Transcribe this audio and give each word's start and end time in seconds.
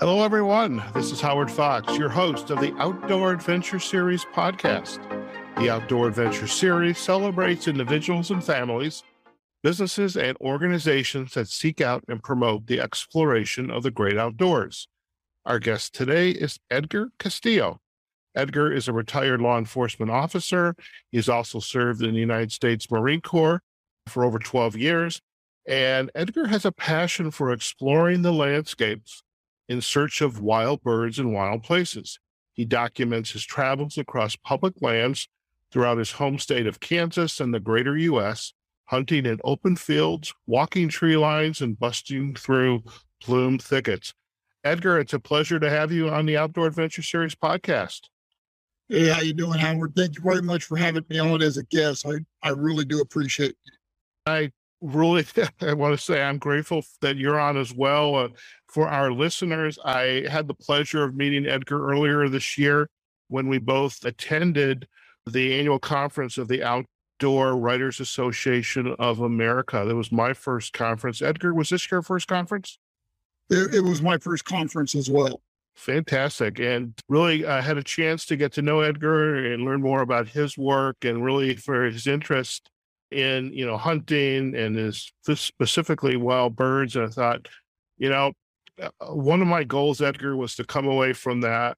Hello, 0.00 0.24
everyone. 0.24 0.82
This 0.94 1.12
is 1.12 1.20
Howard 1.20 1.50
Fox, 1.50 1.98
your 1.98 2.08
host 2.08 2.48
of 2.48 2.58
the 2.58 2.74
Outdoor 2.78 3.32
Adventure 3.32 3.78
Series 3.78 4.24
podcast. 4.24 4.98
The 5.58 5.68
Outdoor 5.68 6.08
Adventure 6.08 6.46
Series 6.46 6.96
celebrates 6.96 7.68
individuals 7.68 8.30
and 8.30 8.42
families, 8.42 9.02
businesses, 9.62 10.16
and 10.16 10.38
organizations 10.40 11.34
that 11.34 11.48
seek 11.48 11.82
out 11.82 12.02
and 12.08 12.22
promote 12.22 12.66
the 12.66 12.80
exploration 12.80 13.70
of 13.70 13.82
the 13.82 13.90
great 13.90 14.16
outdoors. 14.16 14.88
Our 15.44 15.58
guest 15.58 15.94
today 15.94 16.30
is 16.30 16.58
Edgar 16.70 17.10
Castillo. 17.18 17.82
Edgar 18.34 18.72
is 18.72 18.88
a 18.88 18.94
retired 18.94 19.42
law 19.42 19.58
enforcement 19.58 20.10
officer. 20.10 20.76
He's 21.12 21.28
also 21.28 21.60
served 21.60 22.02
in 22.02 22.14
the 22.14 22.20
United 22.20 22.52
States 22.52 22.90
Marine 22.90 23.20
Corps 23.20 23.60
for 24.06 24.24
over 24.24 24.38
12 24.38 24.78
years. 24.78 25.20
And 25.68 26.10
Edgar 26.14 26.46
has 26.46 26.64
a 26.64 26.72
passion 26.72 27.30
for 27.30 27.52
exploring 27.52 28.22
the 28.22 28.32
landscapes 28.32 29.22
in 29.70 29.80
search 29.80 30.20
of 30.20 30.40
wild 30.40 30.82
birds 30.82 31.20
and 31.20 31.32
wild 31.32 31.62
places. 31.62 32.18
He 32.52 32.64
documents 32.64 33.30
his 33.30 33.44
travels 33.44 33.96
across 33.96 34.34
public 34.34 34.82
lands 34.82 35.28
throughout 35.70 35.98
his 35.98 36.10
home 36.10 36.40
state 36.40 36.66
of 36.66 36.80
Kansas 36.80 37.38
and 37.38 37.54
the 37.54 37.60
greater 37.60 37.96
U.S., 37.96 38.52
hunting 38.86 39.24
in 39.24 39.38
open 39.44 39.76
fields, 39.76 40.34
walking 40.48 40.88
tree 40.88 41.16
lines, 41.16 41.60
and 41.60 41.78
busting 41.78 42.34
through 42.34 42.82
plumed 43.22 43.62
thickets. 43.62 44.12
Edgar, 44.64 44.98
it's 44.98 45.12
a 45.12 45.20
pleasure 45.20 45.60
to 45.60 45.70
have 45.70 45.92
you 45.92 46.08
on 46.10 46.26
the 46.26 46.36
Outdoor 46.36 46.66
Adventure 46.66 47.02
Series 47.02 47.36
podcast. 47.36 48.00
Hey, 48.88 49.08
how 49.08 49.20
you 49.20 49.32
doing, 49.32 49.60
Howard? 49.60 49.92
Thank 49.96 50.16
you 50.16 50.22
very 50.24 50.42
much 50.42 50.64
for 50.64 50.76
having 50.76 51.04
me 51.08 51.20
on 51.20 51.42
as 51.42 51.58
a 51.58 51.62
guest. 51.66 52.04
I, 52.04 52.14
I 52.42 52.50
really 52.50 52.84
do 52.84 53.00
appreciate 53.00 53.50
it. 53.50 53.56
I 54.26 54.50
really, 54.80 55.24
I 55.60 55.74
want 55.74 55.96
to 55.96 56.04
say 56.04 56.22
I'm 56.22 56.38
grateful 56.38 56.82
that 57.00 57.16
you're 57.16 57.38
on 57.38 57.56
as 57.56 57.72
well. 57.72 58.16
Uh, 58.16 58.28
for 58.70 58.88
our 58.88 59.12
listeners, 59.12 59.78
I 59.84 60.26
had 60.30 60.46
the 60.46 60.54
pleasure 60.54 61.02
of 61.02 61.16
meeting 61.16 61.46
Edgar 61.46 61.90
earlier 61.90 62.28
this 62.28 62.56
year 62.56 62.88
when 63.28 63.48
we 63.48 63.58
both 63.58 64.04
attended 64.04 64.86
the 65.26 65.58
annual 65.58 65.78
conference 65.78 66.38
of 66.38 66.48
the 66.48 66.62
Outdoor 66.62 67.56
Writers 67.56 67.98
Association 67.98 68.94
of 68.98 69.20
America. 69.20 69.84
That 69.86 69.96
was 69.96 70.12
my 70.12 70.32
first 70.32 70.72
conference. 70.72 71.20
Edgar, 71.20 71.52
was 71.52 71.70
this 71.70 71.90
your 71.90 72.02
first 72.02 72.28
conference? 72.28 72.78
It, 73.50 73.74
it 73.74 73.80
was 73.80 74.02
my 74.02 74.18
first 74.18 74.44
conference 74.44 74.94
as 74.94 75.10
well. 75.10 75.40
Fantastic. 75.74 76.60
And 76.60 76.94
really 77.08 77.44
uh, 77.44 77.62
had 77.62 77.78
a 77.78 77.82
chance 77.82 78.24
to 78.26 78.36
get 78.36 78.52
to 78.52 78.62
know 78.62 78.80
Edgar 78.80 79.52
and 79.52 79.64
learn 79.64 79.80
more 79.80 80.02
about 80.02 80.28
his 80.28 80.56
work 80.56 81.04
and 81.04 81.24
really 81.24 81.56
for 81.56 81.84
his 81.84 82.06
interest 82.06 82.70
in, 83.10 83.52
you 83.52 83.66
know, 83.66 83.76
hunting 83.76 84.54
and 84.54 84.76
his 84.76 85.12
specifically 85.24 86.16
wild 86.16 86.54
birds. 86.54 86.94
And 86.94 87.06
I 87.06 87.08
thought, 87.08 87.48
you 87.98 88.08
know, 88.08 88.32
one 89.00 89.42
of 89.42 89.48
my 89.48 89.64
goals, 89.64 90.00
Edgar, 90.00 90.36
was 90.36 90.54
to 90.56 90.64
come 90.64 90.86
away 90.86 91.12
from 91.12 91.40
that 91.42 91.76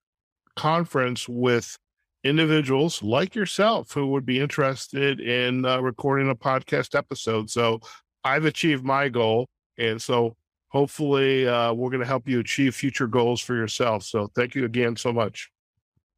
conference 0.56 1.28
with 1.28 1.76
individuals 2.24 3.02
like 3.02 3.34
yourself 3.34 3.92
who 3.92 4.08
would 4.08 4.24
be 4.24 4.38
interested 4.38 5.20
in 5.20 5.64
uh, 5.64 5.80
recording 5.80 6.30
a 6.30 6.34
podcast 6.34 6.96
episode. 6.96 7.50
So 7.50 7.80
I've 8.24 8.44
achieved 8.44 8.84
my 8.84 9.08
goal. 9.08 9.48
And 9.78 10.00
so 10.00 10.36
hopefully 10.68 11.48
uh, 11.48 11.72
we're 11.72 11.90
going 11.90 12.00
to 12.00 12.06
help 12.06 12.28
you 12.28 12.40
achieve 12.40 12.74
future 12.74 13.06
goals 13.06 13.40
for 13.40 13.54
yourself. 13.54 14.04
So 14.04 14.30
thank 14.36 14.54
you 14.54 14.64
again 14.64 14.96
so 14.96 15.12
much. 15.12 15.50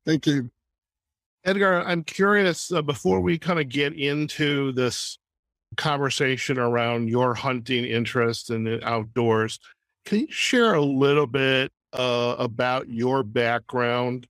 Thank 0.05 0.27
you. 0.27 0.51
Edgar, 1.45 1.83
I'm 1.83 2.05
curious 2.05 2.73
uh, 2.73 2.83
before 2.83 3.21
we 3.21 3.39
kind 3.39 3.61
of 3.61 3.69
get 3.69 3.95
into 3.95 4.73
this 4.73 5.19
conversation 5.77 6.59
around 6.59 7.09
your 7.09 7.35
hunting 7.35 7.85
interest 7.85 8.51
in 8.51 8.65
the 8.65 8.87
outdoors, 8.87 9.59
can 10.05 10.21
you 10.21 10.27
share 10.31 10.75
a 10.75 10.83
little 10.83 11.27
bit 11.27 11.73
uh, 11.93 12.37
about 12.39 12.89
your 12.89 13.23
background? 13.23 14.27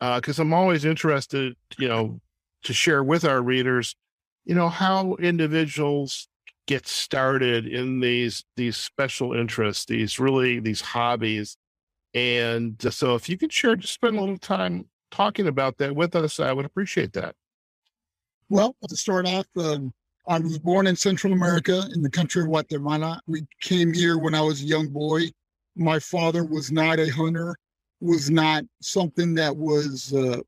Because 0.00 0.38
uh, 0.38 0.42
I'm 0.42 0.54
always 0.54 0.84
interested, 0.84 1.56
you 1.78 1.88
know, 1.88 2.20
to 2.64 2.72
share 2.72 3.02
with 3.02 3.24
our 3.24 3.42
readers, 3.42 3.96
you 4.44 4.54
know, 4.54 4.68
how 4.68 5.14
individuals 5.16 6.28
get 6.66 6.86
started 6.86 7.66
in 7.66 8.00
these 8.00 8.44
these 8.56 8.76
special 8.76 9.32
interests, 9.32 9.86
these 9.86 10.18
really 10.18 10.60
these 10.60 10.80
hobbies. 10.80 11.56
And 12.14 12.76
so, 12.90 13.14
if 13.14 13.28
you 13.28 13.36
could 13.36 13.52
share, 13.52 13.76
just 13.76 13.94
spend 13.94 14.16
a 14.16 14.20
little 14.20 14.38
time 14.38 14.86
talking 15.10 15.46
about 15.46 15.78
that 15.78 15.94
with 15.94 16.14
us, 16.14 16.40
I 16.40 16.52
would 16.52 16.64
appreciate 16.64 17.12
that. 17.14 17.34
Well, 18.48 18.76
to 18.88 18.96
start 18.96 19.26
off, 19.26 19.46
um, 19.58 19.92
I 20.28 20.38
was 20.38 20.58
born 20.58 20.86
in 20.86 20.94
Central 20.94 21.32
America 21.32 21.88
in 21.94 22.02
the 22.02 22.10
country 22.10 22.42
of 22.42 22.48
Guatemala. 22.48 23.18
We 23.26 23.46
came 23.62 23.94
here 23.94 24.18
when 24.18 24.34
I 24.34 24.42
was 24.42 24.60
a 24.60 24.66
young 24.66 24.88
boy. 24.88 25.30
My 25.74 25.98
father 25.98 26.44
was 26.44 26.70
not 26.70 26.98
a 26.98 27.08
hunter, 27.08 27.56
was 28.02 28.28
not 28.28 28.64
something 28.82 29.34
that 29.34 29.56
was 29.56 30.12
uh, 30.12 30.40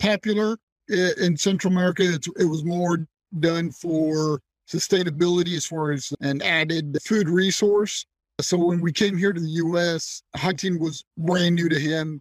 popular 0.00 0.56
in 0.88 1.36
Central 1.36 1.72
America. 1.72 2.02
It's, 2.04 2.26
it 2.36 2.46
was 2.46 2.64
more 2.64 3.06
done 3.38 3.70
for 3.70 4.40
sustainability 4.68 5.56
as 5.56 5.66
far 5.66 5.92
as 5.92 6.12
an 6.20 6.42
added 6.42 6.98
food 7.04 7.28
resource. 7.28 8.04
So 8.40 8.58
when 8.58 8.80
we 8.80 8.90
came 8.92 9.16
here 9.16 9.32
to 9.32 9.40
the 9.40 9.60
US, 9.66 10.20
hunting 10.34 10.80
was 10.80 11.04
brand 11.16 11.54
new 11.54 11.68
to 11.68 11.78
him. 11.78 12.20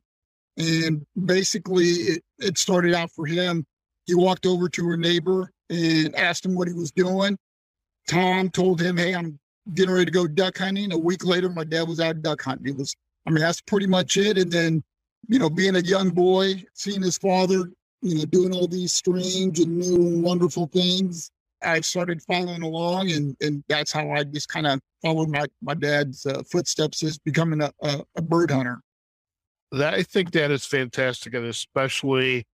And 0.57 1.03
basically, 1.25 1.85
it, 1.85 2.23
it 2.37 2.57
started 2.59 2.93
out 2.93 3.11
for 3.11 3.25
him. 3.25 3.65
He 4.05 4.13
walked 4.13 4.45
over 4.45 4.69
to 4.69 4.91
a 4.91 4.97
neighbor 4.97 5.51
and 5.69 6.15
asked 6.15 6.45
him 6.45 6.55
what 6.55 6.67
he 6.67 6.73
was 6.73 6.91
doing. 6.91 7.37
Tom 8.07 8.49
told 8.49 8.81
him, 8.81 8.97
Hey, 8.97 9.13
I'm 9.13 9.39
getting 9.73 9.93
ready 9.93 10.05
to 10.05 10.11
go 10.11 10.27
duck 10.27 10.57
hunting. 10.57 10.91
A 10.91 10.97
week 10.97 11.25
later, 11.25 11.49
my 11.49 11.63
dad 11.63 11.87
was 11.87 11.99
out 11.99 12.21
duck 12.21 12.41
hunting. 12.41 12.67
It 12.73 12.77
was, 12.77 12.95
I 13.27 13.29
mean, 13.29 13.41
that's 13.41 13.61
pretty 13.61 13.87
much 13.87 14.17
it. 14.17 14.37
And 14.37 14.51
then, 14.51 14.83
you 15.27 15.39
know, 15.39 15.49
being 15.49 15.75
a 15.75 15.81
young 15.81 16.09
boy, 16.09 16.63
seeing 16.73 17.01
his 17.01 17.17
father, 17.17 17.71
you 18.01 18.15
know, 18.15 18.25
doing 18.25 18.53
all 18.53 18.67
these 18.67 18.93
strange 18.93 19.59
and 19.59 19.77
new 19.77 19.95
and 19.95 20.23
wonderful 20.23 20.67
things, 20.67 21.31
I 21.61 21.81
started 21.81 22.21
following 22.21 22.61
along, 22.61 23.11
and 23.11 23.35
and 23.41 23.63
that's 23.67 23.91
how 23.91 24.09
I 24.11 24.23
just 24.23 24.47
kind 24.47 24.67
of 24.67 24.79
followed 25.01 25.29
my 25.29 25.45
my 25.61 25.73
dad's 25.73 26.25
uh, 26.25 26.41
footsteps 26.49 27.03
as 27.03 27.17
becoming 27.17 27.61
a, 27.61 27.71
a, 27.81 28.01
a 28.15 28.21
bird 28.21 28.51
hunter. 28.51 28.79
That 29.71 29.93
I 29.93 30.03
think 30.03 30.31
that 30.31 30.51
is 30.51 30.65
fantastic, 30.65 31.33
and 31.33 31.45
especially 31.45 32.45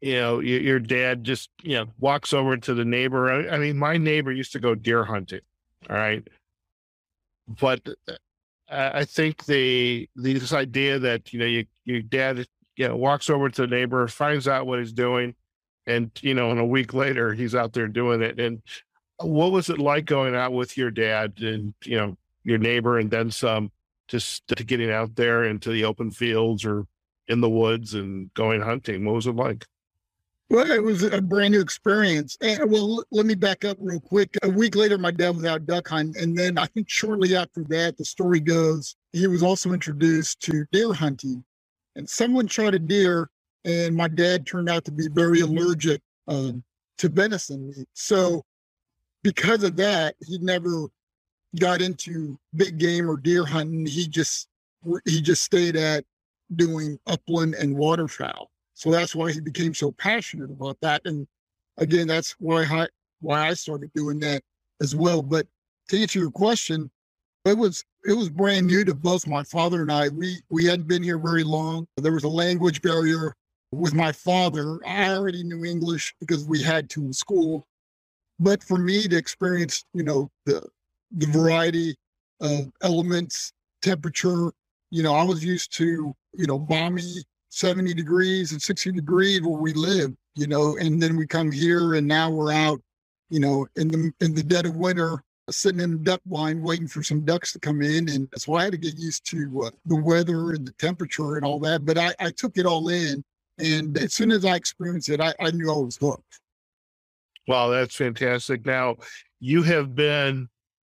you 0.00 0.14
know, 0.14 0.40
your, 0.40 0.78
dad 0.78 1.24
just, 1.24 1.50
you 1.62 1.74
know, 1.74 1.86
walks 1.98 2.32
over 2.32 2.56
to 2.56 2.74
the 2.74 2.84
neighbor. 2.84 3.30
I, 3.30 3.56
I, 3.56 3.58
mean, 3.58 3.78
my 3.78 3.96
neighbor 3.96 4.30
used 4.30 4.52
to 4.52 4.60
go 4.60 4.74
deer 4.74 5.04
hunting. 5.04 5.40
All 5.90 5.96
right. 5.96 6.26
But 7.48 7.80
uh, 8.06 8.12
I 8.70 9.04
think 9.04 9.44
the, 9.46 10.08
this 10.14 10.52
idea 10.52 10.98
that, 11.00 11.32
you 11.32 11.40
know, 11.40 11.46
you, 11.46 11.66
your 11.84 12.02
dad, 12.02 12.46
you 12.76 12.88
know, 12.88 12.96
walks 12.96 13.28
over 13.28 13.48
to 13.48 13.62
the 13.62 13.66
neighbor, 13.66 14.06
finds 14.06 14.46
out 14.46 14.66
what 14.66 14.78
he's 14.78 14.92
doing. 14.92 15.34
And, 15.86 16.10
you 16.20 16.34
know, 16.34 16.50
and 16.50 16.60
a 16.60 16.64
week 16.64 16.94
later 16.94 17.32
he's 17.32 17.54
out 17.54 17.72
there 17.72 17.88
doing 17.88 18.22
it. 18.22 18.38
And 18.38 18.62
what 19.16 19.52
was 19.52 19.68
it 19.70 19.78
like 19.78 20.04
going 20.04 20.36
out 20.36 20.52
with 20.52 20.76
your 20.76 20.90
dad 20.90 21.34
and, 21.38 21.74
you 21.84 21.96
know, 21.96 22.16
your 22.44 22.58
neighbor 22.58 22.98
and 22.98 23.10
then 23.10 23.30
some 23.30 23.72
just 24.06 24.46
to 24.48 24.62
getting 24.62 24.90
out 24.90 25.16
there 25.16 25.44
into 25.44 25.70
the 25.70 25.84
open 25.84 26.10
fields 26.10 26.64
or 26.64 26.86
in 27.26 27.40
the 27.40 27.48
woods 27.48 27.94
and 27.94 28.32
going 28.34 28.60
hunting? 28.60 29.04
What 29.04 29.14
was 29.14 29.26
it 29.26 29.34
like? 29.34 29.66
Well, 30.50 30.70
it 30.70 30.82
was 30.82 31.02
a 31.02 31.20
brand 31.20 31.52
new 31.52 31.60
experience. 31.60 32.38
And 32.40 32.70
well, 32.70 33.04
let 33.10 33.26
me 33.26 33.34
back 33.34 33.66
up 33.66 33.76
real 33.80 34.00
quick. 34.00 34.34
A 34.42 34.48
week 34.48 34.76
later, 34.76 34.96
my 34.96 35.10
dad 35.10 35.36
was 35.36 35.44
out 35.44 35.66
duck 35.66 35.88
hunting. 35.88 36.22
And 36.22 36.36
then 36.36 36.56
I 36.56 36.64
think 36.66 36.88
shortly 36.88 37.36
after 37.36 37.64
that, 37.64 37.98
the 37.98 38.04
story 38.04 38.40
goes, 38.40 38.96
he 39.12 39.26
was 39.26 39.42
also 39.42 39.72
introduced 39.72 40.40
to 40.42 40.64
deer 40.72 40.94
hunting. 40.94 41.44
And 41.96 42.08
someone 42.08 42.46
shot 42.46 42.74
a 42.74 42.78
deer, 42.78 43.28
and 43.64 43.94
my 43.94 44.08
dad 44.08 44.46
turned 44.46 44.70
out 44.70 44.84
to 44.86 44.92
be 44.92 45.08
very 45.08 45.40
allergic 45.40 46.00
um, 46.28 46.62
to 46.98 47.08
venison 47.08 47.68
meat. 47.68 47.88
So, 47.92 48.44
because 49.22 49.64
of 49.64 49.76
that, 49.76 50.14
he 50.24 50.38
never 50.38 50.88
got 51.58 51.82
into 51.82 52.38
big 52.54 52.78
game 52.78 53.10
or 53.10 53.16
deer 53.16 53.44
hunting. 53.44 53.84
He 53.84 54.06
just 54.06 54.48
he 55.04 55.20
just 55.20 55.42
stayed 55.42 55.76
at 55.76 56.04
doing 56.54 56.98
upland 57.06 57.54
and 57.54 57.76
waterfowl. 57.76 58.50
So 58.78 58.92
that's 58.92 59.12
why 59.12 59.32
he 59.32 59.40
became 59.40 59.74
so 59.74 59.90
passionate 59.90 60.50
about 60.52 60.78
that. 60.82 61.02
And 61.04 61.26
again, 61.78 62.06
that's 62.06 62.36
why 62.38 62.62
I, 62.62 62.86
why 63.20 63.48
I 63.48 63.54
started 63.54 63.90
doing 63.92 64.20
that 64.20 64.40
as 64.80 64.94
well. 64.94 65.20
But 65.20 65.48
to 65.88 66.00
answer 66.00 66.20
your 66.20 66.30
question, 66.30 66.88
it 67.44 67.58
was 67.58 67.84
it 68.04 68.12
was 68.12 68.28
brand 68.28 68.68
new 68.68 68.84
to 68.84 68.94
both 68.94 69.26
my 69.26 69.42
father 69.42 69.82
and 69.82 69.90
I. 69.90 70.10
We 70.10 70.38
we 70.48 70.64
hadn't 70.64 70.86
been 70.86 71.02
here 71.02 71.18
very 71.18 71.42
long. 71.42 71.88
There 71.96 72.12
was 72.12 72.22
a 72.22 72.28
language 72.28 72.80
barrier 72.80 73.34
with 73.72 73.94
my 73.94 74.12
father. 74.12 74.78
I 74.86 75.10
already 75.10 75.42
knew 75.42 75.64
English 75.64 76.14
because 76.20 76.44
we 76.44 76.62
had 76.62 76.88
to 76.90 77.00
in 77.00 77.12
school. 77.12 77.66
But 78.38 78.62
for 78.62 78.78
me 78.78 79.08
to 79.08 79.16
experience, 79.16 79.84
you 79.92 80.04
know, 80.04 80.30
the 80.46 80.64
the 81.10 81.26
variety 81.26 81.96
of 82.40 82.70
elements, 82.80 83.52
temperature, 83.82 84.52
you 84.92 85.02
know, 85.02 85.16
I 85.16 85.24
was 85.24 85.44
used 85.44 85.72
to, 85.78 86.14
you 86.34 86.46
know, 86.46 86.60
balmy 86.60 87.24
70 87.50 87.94
degrees 87.94 88.52
and 88.52 88.60
60 88.60 88.92
degrees 88.92 89.42
where 89.42 89.60
we 89.60 89.72
live, 89.72 90.12
you 90.34 90.46
know, 90.46 90.76
and 90.76 91.02
then 91.02 91.16
we 91.16 91.26
come 91.26 91.50
here 91.50 91.94
and 91.94 92.06
now 92.06 92.30
we're 92.30 92.52
out, 92.52 92.80
you 93.30 93.40
know, 93.40 93.66
in 93.76 93.88
the 93.88 94.12
in 94.20 94.34
the 94.34 94.42
dead 94.42 94.66
of 94.66 94.76
winter 94.76 95.22
sitting 95.50 95.80
in 95.80 95.92
the 95.92 95.98
duck 95.98 96.20
blind 96.26 96.62
waiting 96.62 96.88
for 96.88 97.02
some 97.02 97.24
ducks 97.24 97.52
to 97.52 97.58
come 97.58 97.82
in. 97.82 98.08
And 98.08 98.28
so 98.36 98.54
I 98.54 98.64
had 98.64 98.72
to 98.72 98.78
get 98.78 98.98
used 98.98 99.24
to 99.30 99.64
uh, 99.64 99.70
the 99.86 99.96
weather 99.96 100.52
and 100.52 100.66
the 100.66 100.72
temperature 100.72 101.36
and 101.36 101.44
all 101.44 101.58
that. 101.60 101.84
But 101.84 101.98
I, 101.98 102.14
I 102.20 102.30
took 102.30 102.56
it 102.58 102.66
all 102.66 102.88
in. 102.88 103.24
And 103.58 103.96
as 103.98 104.14
soon 104.14 104.30
as 104.30 104.44
I 104.44 104.54
experienced 104.54 105.08
it, 105.08 105.20
I, 105.20 105.34
I 105.40 105.50
knew 105.50 105.72
I 105.72 105.78
was 105.78 105.96
hooked. 105.96 106.40
Wow, 107.46 107.68
that's 107.68 107.96
fantastic. 107.96 108.66
Now, 108.66 108.96
you 109.40 109.62
have 109.62 109.94
been 109.94 110.48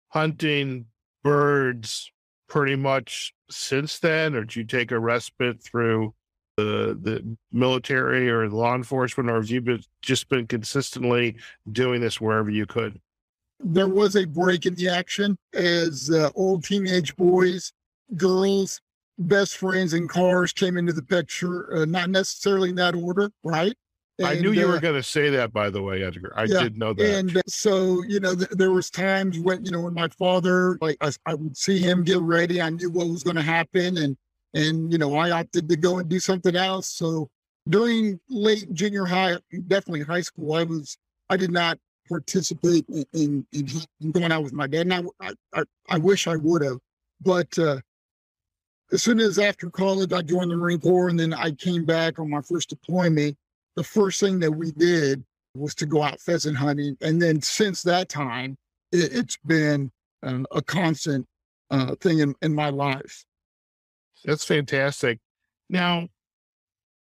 hunting 0.09 0.87
birds 1.23 2.11
pretty 2.49 2.77
much 2.77 3.35
since 3.51 3.99
then, 3.99 4.35
or 4.35 4.41
did 4.41 4.57
you 4.57 4.65
take 4.65 4.91
a 4.91 4.99
respite 4.99 5.63
through 5.63 6.15
the 6.57 6.99
the 7.01 7.37
military 7.53 8.31
or 8.31 8.49
law 8.49 8.75
enforcement, 8.75 9.31
or 9.31 9.37
have 9.37 9.51
you 9.51 9.61
been 9.61 9.83
just 10.03 10.29
been 10.29 10.47
consistently 10.47 11.37
doing 11.71 12.01
this 12.01 12.21
wherever 12.21 12.51
you 12.51 12.67
could? 12.67 13.01
There 13.61 13.89
was 13.89 14.17
a 14.17 14.25
break 14.25 14.67
in 14.67 14.75
the 14.75 14.89
action 14.89 15.39
as 15.55 16.11
uh, 16.11 16.31
old 16.35 16.65
teenage 16.65 17.17
boys, 17.17 17.73
girls, 18.17 18.81
best 19.19 19.57
friends, 19.57 19.93
and 19.93 20.09
cars 20.09 20.53
came 20.53 20.77
into 20.77 20.93
the 20.93 21.03
picture. 21.03 21.75
Uh, 21.75 21.85
not 21.85 22.11
necessarily 22.11 22.71
in 22.71 22.75
that 22.77 22.95
order, 22.95 23.31
right? 23.43 23.75
And, 24.19 24.29
I 24.29 24.35
knew 24.37 24.53
you 24.53 24.67
uh, 24.67 24.73
were 24.73 24.81
going 24.81 24.95
to 24.95 25.03
say 25.03 25.29
that, 25.29 25.53
by 25.53 25.69
the 25.69 25.83
way, 25.83 26.03
Edgar. 26.03 26.33
I 26.37 26.45
yeah, 26.45 26.63
did 26.63 26.79
know 26.79 26.95
that. 26.95 27.19
And 27.19 27.43
so, 27.47 28.03
you 28.05 28.19
know, 28.19 28.35
th- 28.35 28.49
there 28.51 28.71
was 28.73 28.89
times 28.89 29.39
when, 29.39 29.63
you 29.63 29.71
know, 29.71 29.83
when 29.83 29.93
my 29.93 30.09
father, 30.09 30.79
like, 30.81 30.97
I, 31.03 31.13
I 31.27 31.35
would 31.35 31.55
see 31.55 31.79
him 31.79 32.03
get 32.03 32.21
ready. 32.21 32.63
I 32.63 32.71
knew 32.71 32.91
what 32.91 33.09
was 33.09 33.23
going 33.23 33.37
to 33.37 33.43
happen, 33.43 33.99
and 33.99 34.17
and 34.57 34.93
you 34.93 34.99
know, 34.99 35.15
I 35.17 35.31
opted 35.31 35.69
to 35.69 35.77
go 35.77 35.99
and 35.99 36.09
do 36.09 36.19
something 36.21 36.57
else. 36.57 36.89
So 36.89 37.29
during 37.69 38.19
late 38.29 38.73
junior 38.73 39.05
high, 39.05 39.37
definitely 39.69 40.03
high 40.03 40.23
school, 40.23 40.55
I 40.55 40.65
was 40.65 40.97
I 41.31 41.37
did 41.37 41.51
not 41.51 41.79
participate 42.09 42.85
in 42.89 43.05
in, 43.13 43.47
in 44.01 44.11
going 44.13 44.33
out 44.33 44.43
with 44.43 44.53
my 44.53 44.67
dad. 44.67 44.87
And 44.87 45.11
I 45.21 45.33
I, 45.53 45.65
I 45.89 45.99
wish 45.99 46.27
I 46.27 46.37
would 46.37 46.63
have, 46.63 46.79
but 47.21 47.59
uh, 47.59 47.81
as 48.93 49.03
soon 49.03 49.21
as 49.21 49.39
after 49.39 49.69
college, 49.71 50.13
I 50.13 50.23
joined 50.23 50.51
the 50.51 50.57
Marine 50.57 50.81
Corps, 50.81 51.09
and 51.09 51.19
then 51.19 51.35
I 51.35 51.51
came 51.51 51.85
back 51.85 52.19
on 52.19 52.31
my 52.31 52.41
first 52.43 52.71
deployment 52.71 53.37
the 53.77 53.85
first 53.85 54.19
thing 54.21 54.41
that 54.41 54.51
we 54.51 54.73
did 54.73 55.23
was 55.55 55.75
to 55.77 55.87
go 55.87 56.03
out 56.03 56.21
pheasant 56.21 56.57
hunting. 56.57 56.97
And 57.01 57.23
then 57.23 57.41
since 57.41 57.83
that 57.83 58.09
time, 58.09 58.57
it, 58.91 59.13
has 59.13 59.39
been 59.47 59.93
um, 60.23 60.47
a 60.51 60.63
constant 60.63 61.27
uh, 61.71 61.95
thing 61.97 62.19
in, 62.19 62.35
in 62.43 62.55
my 62.55 62.71
life. 62.71 63.25
That's 64.27 64.45
fantastic. 64.45 65.19
Now, 65.71 66.09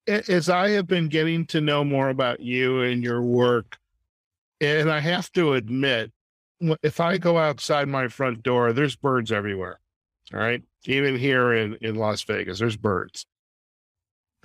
as 0.08 0.50
I 0.50 0.70
have 0.70 0.88
been 0.88 1.10
getting 1.10 1.46
to 1.48 1.60
know 1.60 1.84
more 1.84 2.10
about 2.10 2.40
you 2.40 2.82
and 2.82 3.04
your 3.04 3.22
work, 3.22 3.78
and 4.62 4.90
I 4.90 5.02
have 5.02 5.30
to 5.34 5.54
admit, 5.54 6.14
if 6.82 7.02
I 7.02 7.18
go 7.18 7.38
outside 7.38 7.90
my 7.90 8.08
front 8.08 8.44
door, 8.44 8.72
there's 8.72 8.96
birds 8.96 9.32
everywhere. 9.34 9.82
All 10.34 10.40
right. 10.40 10.64
Even 10.86 11.18
here 11.18 11.54
in, 11.54 11.76
in 11.82 11.96
Las 11.96 12.24
Vegas, 12.24 12.60
there's 12.60 12.78
birds 12.78 13.26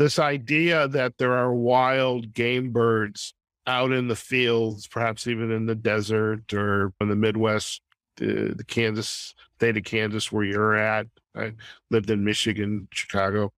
this 0.00 0.18
idea 0.18 0.88
that 0.88 1.18
there 1.18 1.34
are 1.34 1.52
wild 1.52 2.32
game 2.32 2.72
birds 2.72 3.34
out 3.66 3.92
in 3.92 4.08
the 4.08 4.16
fields, 4.16 4.86
perhaps 4.86 5.26
even 5.26 5.50
in 5.50 5.66
the 5.66 5.74
desert 5.74 6.54
or 6.54 6.94
in 7.02 7.10
the 7.10 7.14
Midwest, 7.14 7.82
the, 8.16 8.54
the 8.56 8.64
Kansas 8.64 9.34
state 9.56 9.76
of 9.76 9.84
Kansas, 9.84 10.32
where 10.32 10.42
you're 10.42 10.74
at. 10.74 11.06
I 11.34 11.52
lived 11.90 12.10
in 12.10 12.24
Michigan, 12.24 12.88
Chicago. 12.92 13.52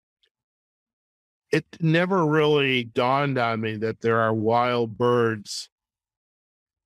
It 1.51 1.65
never 1.79 2.25
really 2.25 2.85
dawned 2.85 3.37
on 3.37 3.61
me 3.61 3.75
that 3.77 4.01
there 4.01 4.19
are 4.19 4.33
wild 4.33 4.97
birds 4.97 5.69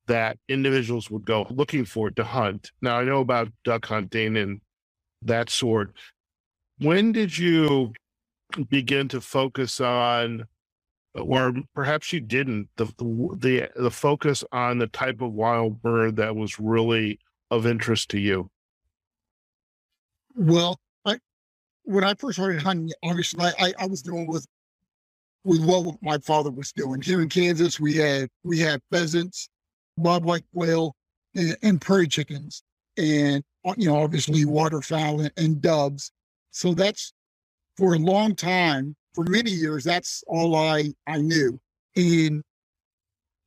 that 0.08 0.38
individuals 0.48 1.10
would 1.10 1.26
go 1.26 1.48
looking 1.50 1.86
for 1.86 2.12
to 2.12 2.24
hunt. 2.24 2.72
Now, 2.82 3.00
I 3.00 3.04
know 3.04 3.22
about 3.22 3.52
duck 3.64 3.86
hunting 3.86 4.38
and 4.38 4.62
that 5.22 5.50
sort. 5.50 5.94
When 6.80 7.12
did 7.12 7.38
you 7.38 7.94
begin 8.70 9.08
to 9.10 9.22
focus 9.22 9.82
on 9.82 10.46
or 11.16 11.54
perhaps 11.74 12.12
you 12.12 12.20
didn't 12.20 12.68
the, 12.76 12.86
the 12.98 13.70
the 13.76 13.92
focus 13.92 14.44
on 14.52 14.78
the 14.78 14.88
type 14.88 15.22
of 15.22 15.32
wild 15.32 15.82
bird 15.82 16.18
that 16.18 16.36
was 16.36 16.60
really 16.60 17.20
of 17.52 17.66
interest 17.66 18.10
to 18.10 18.20
you 18.20 18.50
well 20.36 20.80
i 21.06 21.18
when 21.84 22.04
i 22.04 22.14
first 22.14 22.38
started 22.38 22.62
hunting 22.62 22.92
obviously 23.04 23.46
i 23.60 23.74
i 23.80 23.86
was 23.86 24.02
doing 24.02 24.28
with 24.28 24.46
with 25.44 25.64
what 25.64 25.96
my 26.02 26.18
father 26.18 26.52
was 26.52 26.72
doing 26.72 27.02
here 27.02 27.22
in 27.22 27.30
kansas 27.30 27.80
we 27.80 27.96
had 27.96 28.30
we 28.44 28.60
had 28.60 28.82
pheasants 28.92 29.50
bobwhite 30.00 30.44
quail 30.54 30.96
and, 31.36 31.58
and, 31.64 31.82
prairie 31.82 32.08
chickens 32.08 32.64
and 32.98 33.44
uh, 33.66 33.74
you 33.78 33.88
know 33.88 33.98
obviously 33.98 34.46
waterfowl 34.46 35.22
and, 35.22 35.32
and 35.38 35.62
doves 35.62 36.12
so 36.52 36.74
that's 36.74 37.12
for 37.78 37.96
a 37.96 38.00
long 38.00 38.36
time, 38.36 38.96
for 39.14 39.26
many 39.26 39.52
years, 39.52 39.84
that's 39.84 40.24
all 40.28 40.56
I, 40.56 40.94
I 41.08 41.18
knew. 41.18 41.60
And, 41.96 42.42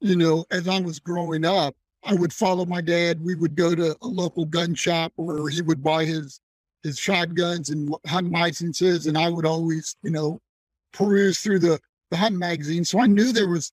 you 0.01 0.17
know, 0.17 0.45
as 0.51 0.69
I 0.69 0.81
was 0.81 0.99
growing 0.99 1.45
up, 1.45 1.75
I 2.05 2.15
would 2.15 2.33
follow 2.33 2.65
my 2.65 2.81
dad. 2.81 3.23
We 3.23 3.35
would 3.35 3.57
go 3.57 3.75
to 3.75 3.97
a 4.01 4.07
local 4.07 4.45
gun 4.45 4.75
shop 4.75 5.13
where 5.17 5.49
he 5.49 5.63
would 5.63 5.83
buy 5.83 6.05
his 6.05 6.41
his 6.83 6.99
shotguns 6.99 7.71
and 7.71 7.95
hunting 8.07 8.33
licenses, 8.33 9.07
and 9.07 9.19
I 9.19 9.29
would 9.29 9.47
always, 9.47 9.97
you 10.03 10.11
know, 10.11 10.41
peruse 10.93 11.41
through 11.41 11.61
the 11.61 11.81
the 12.11 12.17
hunt 12.17 12.37
magazine. 12.37 12.85
So 12.85 13.01
I 13.01 13.07
knew 13.07 13.33
there 13.33 13.49
was 13.49 13.71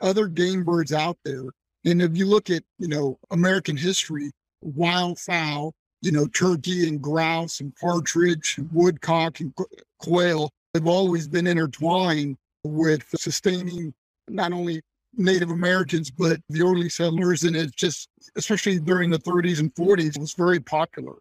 other 0.00 0.26
game 0.26 0.64
birds 0.64 0.92
out 0.92 1.16
there. 1.24 1.44
And 1.84 2.02
if 2.02 2.16
you 2.16 2.26
look 2.26 2.50
at, 2.50 2.64
you 2.78 2.88
know, 2.88 3.16
American 3.30 3.76
history, 3.76 4.32
wildfowl 4.64 5.72
you 6.02 6.12
know, 6.12 6.26
turkey 6.28 6.86
and 6.86 7.02
grouse 7.02 7.60
and 7.60 7.74
partridge 7.76 8.58
and 8.58 8.70
woodcock 8.72 9.40
and 9.40 9.52
quail 9.98 10.50
have 10.74 10.86
always 10.86 11.26
been 11.26 11.46
intertwined 11.46 12.36
with 12.62 13.04
sustaining 13.16 13.94
not 14.28 14.52
only 14.52 14.82
Native 15.14 15.50
Americans, 15.50 16.10
but 16.10 16.38
the 16.48 16.62
early 16.62 16.88
settlers. 16.88 17.44
And 17.44 17.56
it's 17.56 17.74
just, 17.74 18.08
especially 18.36 18.78
during 18.78 19.10
the 19.10 19.18
30s 19.18 19.60
and 19.60 19.74
40s, 19.74 20.16
it 20.16 20.20
was 20.20 20.34
very 20.34 20.60
popular. 20.60 21.14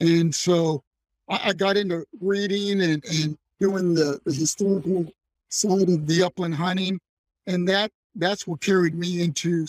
And 0.00 0.34
so 0.34 0.82
I, 1.28 1.50
I 1.50 1.52
got 1.52 1.76
into 1.76 2.04
reading 2.20 2.80
and, 2.80 3.04
and 3.04 3.38
doing 3.60 3.94
the, 3.94 4.20
the 4.24 4.32
historical 4.32 5.06
side 5.48 5.88
of 5.88 6.06
the 6.06 6.22
upland 6.22 6.54
hunting. 6.54 7.00
And 7.46 7.68
that 7.68 7.90
that's 8.14 8.46
what 8.46 8.60
carried 8.60 8.94
me 8.94 9.22
into 9.22 9.66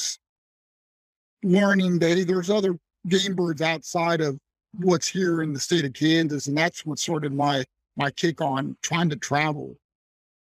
learning 1.43 1.99
that 1.99 2.25
there's 2.27 2.49
other 2.49 2.77
game 3.07 3.35
birds 3.35 3.61
outside 3.61 4.21
of 4.21 4.37
what's 4.77 5.07
here 5.07 5.41
in 5.41 5.53
the 5.53 5.59
state 5.59 5.85
of 5.85 5.93
Kansas, 5.93 6.47
and 6.47 6.57
that's 6.57 6.85
what 6.85 6.99
started 6.99 7.33
my 7.33 7.63
my 7.95 8.11
kick 8.11 8.41
on 8.41 8.77
trying 8.81 9.09
to 9.09 9.15
travel 9.15 9.75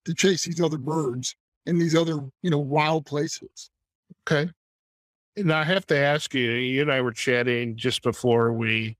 to 0.04 0.14
chase 0.14 0.44
these 0.44 0.60
other 0.60 0.78
birds 0.78 1.34
in 1.66 1.78
these 1.78 1.94
other 1.94 2.20
you 2.42 2.50
know 2.50 2.58
wild 2.58 3.06
places. 3.06 3.70
Okay, 4.22 4.50
and 5.36 5.52
I 5.52 5.64
have 5.64 5.86
to 5.86 5.96
ask 5.96 6.34
you. 6.34 6.50
You 6.50 6.82
and 6.82 6.92
I 6.92 7.00
were 7.00 7.12
chatting 7.12 7.76
just 7.76 8.02
before 8.02 8.52
we 8.52 8.96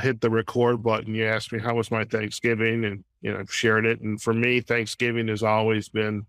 hit 0.00 0.20
the 0.20 0.30
record 0.30 0.82
button. 0.82 1.14
You 1.14 1.26
asked 1.26 1.52
me 1.52 1.58
how 1.58 1.74
was 1.74 1.90
my 1.90 2.04
Thanksgiving, 2.04 2.84
and 2.84 3.04
you 3.22 3.32
know 3.32 3.38
I've 3.38 3.52
shared 3.52 3.86
it. 3.86 4.00
And 4.00 4.20
for 4.20 4.34
me, 4.34 4.60
Thanksgiving 4.60 5.28
has 5.28 5.42
always 5.42 5.88
been 5.88 6.26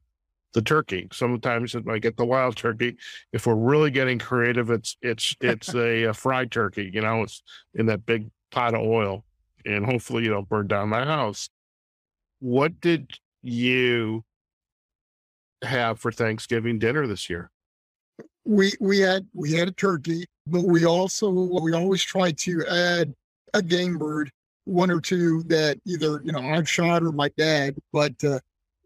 the 0.53 0.61
turkey. 0.61 1.07
Sometimes 1.11 1.75
I 1.89 1.99
get 1.99 2.17
the 2.17 2.25
wild 2.25 2.55
turkey. 2.55 2.97
If 3.33 3.47
we're 3.47 3.55
really 3.55 3.91
getting 3.91 4.19
creative, 4.19 4.69
it's 4.69 4.97
it's 5.01 5.35
it's 5.41 5.73
a, 5.73 6.03
a, 6.05 6.13
fried 6.13 6.51
turkey. 6.51 6.89
You 6.93 7.01
know, 7.01 7.23
it's 7.23 7.43
in 7.73 7.87
that 7.87 8.05
big 8.05 8.29
pot 8.51 8.73
of 8.73 8.81
oil 8.81 9.25
and 9.65 9.85
hopefully 9.85 10.23
you 10.23 10.29
don't 10.29 10.47
burn 10.47 10.67
down 10.67 10.89
my 10.89 11.03
house. 11.03 11.49
What 12.39 12.79
did 12.79 13.17
you 13.41 14.23
have 15.63 15.99
for 15.99 16.11
Thanksgiving 16.11 16.79
dinner 16.79 17.07
this 17.07 17.29
year? 17.29 17.49
We 18.45 18.73
we 18.79 18.99
had 18.99 19.25
we 19.33 19.53
had 19.53 19.67
a 19.67 19.71
turkey, 19.71 20.25
but 20.45 20.63
we 20.63 20.85
also 20.85 21.29
we 21.29 21.73
always 21.73 22.03
try 22.03 22.31
to 22.31 22.65
add 22.67 23.13
a 23.55 23.61
game 23.61 23.97
bird, 23.97 24.31
one 24.65 24.91
or 24.91 25.01
two 25.01 25.43
that 25.43 25.79
either 25.85 26.21
you 26.23 26.31
know 26.31 26.41
I've 26.41 26.69
shot 26.69 27.03
or 27.03 27.11
my 27.11 27.29
dad. 27.37 27.75
But 27.91 28.23
uh, 28.23 28.39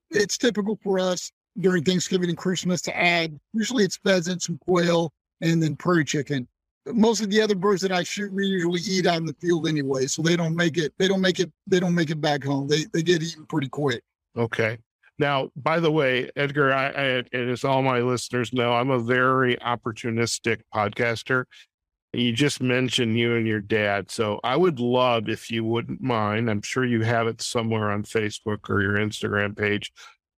it's 0.10 0.38
typical 0.38 0.80
for 0.84 1.00
us 1.00 1.32
during 1.60 1.84
Thanksgiving 1.84 2.30
and 2.30 2.38
Christmas 2.38 2.82
to 2.84 2.98
add. 2.98 3.38
Usually 3.54 3.84
it's 3.84 3.98
pheasants 3.98 4.50
and 4.50 4.60
quail 4.62 5.12
and 5.42 5.62
then 5.62 5.76
prairie 5.76 6.06
chicken 6.06 6.48
most 6.94 7.22
of 7.22 7.30
the 7.30 7.42
other 7.42 7.56
birds 7.56 7.82
that 7.82 7.92
I 7.92 8.04
shoot, 8.04 8.32
we 8.32 8.46
usually 8.46 8.82
eat 8.82 9.06
out 9.06 9.18
in 9.18 9.26
the 9.26 9.36
field 9.42 9.68
anyway, 9.68 10.08
so 10.08 10.22
they 10.22 10.36
don't 10.36 10.56
make 10.56 10.78
it. 10.78 10.94
They 10.98 11.08
don't 11.08 11.22
make 11.22 11.40
it. 11.40 11.52
They 11.68 11.80
don't 11.80 11.96
make 11.96 12.10
it 12.10 12.22
back 12.22 12.44
home. 12.44 12.68
They 12.68 12.86
they 12.94 13.04
get 13.04 13.22
eaten 13.22 13.46
pretty 13.46 13.70
quick. 13.70 14.04
Okay. 14.38 14.78
Now, 15.18 15.50
by 15.58 15.82
the 15.82 15.92
way, 15.92 16.30
Edgar, 16.38 16.72
I, 16.72 16.88
I 16.88 17.36
as 17.36 17.66
all 17.66 17.82
my 17.82 18.00
listeners 18.00 18.54
know, 18.54 18.72
I'm 18.72 18.90
a 18.90 19.00
very 19.00 19.58
opportunistic 19.58 20.62
podcaster. 20.74 21.44
You 22.14 22.32
just 22.34 22.62
mentioned 22.62 23.18
you 23.18 23.36
and 23.36 23.46
your 23.46 23.60
dad, 23.60 24.10
so 24.10 24.40
I 24.44 24.56
would 24.56 24.80
love 24.80 25.30
if 25.30 25.52
you 25.52 25.64
wouldn't 25.64 26.02
mind. 26.02 26.50
I'm 26.50 26.64
sure 26.64 26.84
you 26.84 27.02
have 27.04 27.28
it 27.28 27.40
somewhere 27.42 27.92
on 27.92 28.02
Facebook 28.04 28.68
or 28.70 28.82
your 28.82 28.98
Instagram 28.98 29.56
page. 29.56 29.92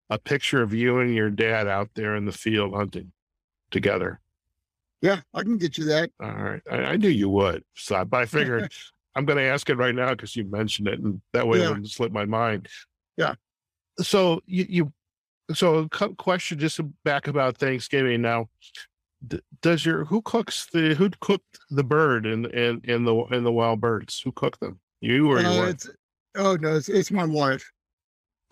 A 0.08 0.18
picture 0.18 0.62
of 0.62 0.74
you 0.74 0.98
and 0.98 1.14
your 1.14 1.30
dad 1.30 1.68
out 1.68 1.90
there 1.94 2.16
in 2.16 2.24
the 2.24 2.32
field 2.32 2.74
hunting 2.74 3.12
together. 3.70 4.20
Yeah, 5.00 5.20
I 5.32 5.42
can 5.42 5.58
get 5.58 5.78
you 5.78 5.84
that. 5.84 6.10
All 6.20 6.32
right. 6.32 6.60
I, 6.68 6.76
I 6.78 6.96
knew 6.96 7.08
you 7.08 7.28
would. 7.28 7.62
So, 7.76 8.04
but 8.04 8.22
I 8.22 8.26
figured 8.26 8.72
I'm 9.14 9.24
going 9.24 9.38
to 9.38 9.44
ask 9.44 9.70
it 9.70 9.76
right 9.76 9.94
now 9.94 10.10
because 10.10 10.34
you 10.34 10.44
mentioned 10.44 10.88
it, 10.88 10.98
and 10.98 11.20
that 11.32 11.46
way 11.46 11.58
Yeah. 11.58 11.66
it 11.66 11.68
wouldn't 11.68 11.90
slip 11.90 12.10
my 12.10 12.24
mind. 12.24 12.66
Yeah. 13.16 13.34
So 13.98 14.40
you, 14.46 14.66
you 14.68 14.92
so 15.54 15.88
a 16.00 16.08
question 16.16 16.58
just 16.58 16.80
back 17.04 17.28
about 17.28 17.58
Thanksgiving 17.58 18.22
now. 18.22 18.48
D- 19.26 19.40
does 19.60 19.84
your 19.84 20.04
who 20.06 20.22
cooks 20.22 20.66
the 20.72 20.94
who 20.94 21.10
cooked 21.20 21.58
the 21.70 21.84
bird 21.84 22.26
and 22.26 22.46
and 22.46 22.84
and 22.88 23.06
the 23.06 23.14
in 23.32 23.44
the 23.44 23.52
wild 23.52 23.80
birds? 23.80 24.20
Who 24.24 24.32
cooked 24.32 24.60
them? 24.60 24.80
You 25.00 25.30
or 25.30 25.40
your 25.40 25.50
Uh, 25.50 25.66
wife? 25.66 25.82
oh 26.36 26.56
no, 26.56 26.76
it's, 26.76 26.88
it's 26.88 27.10
my 27.10 27.24
wife. 27.24 27.70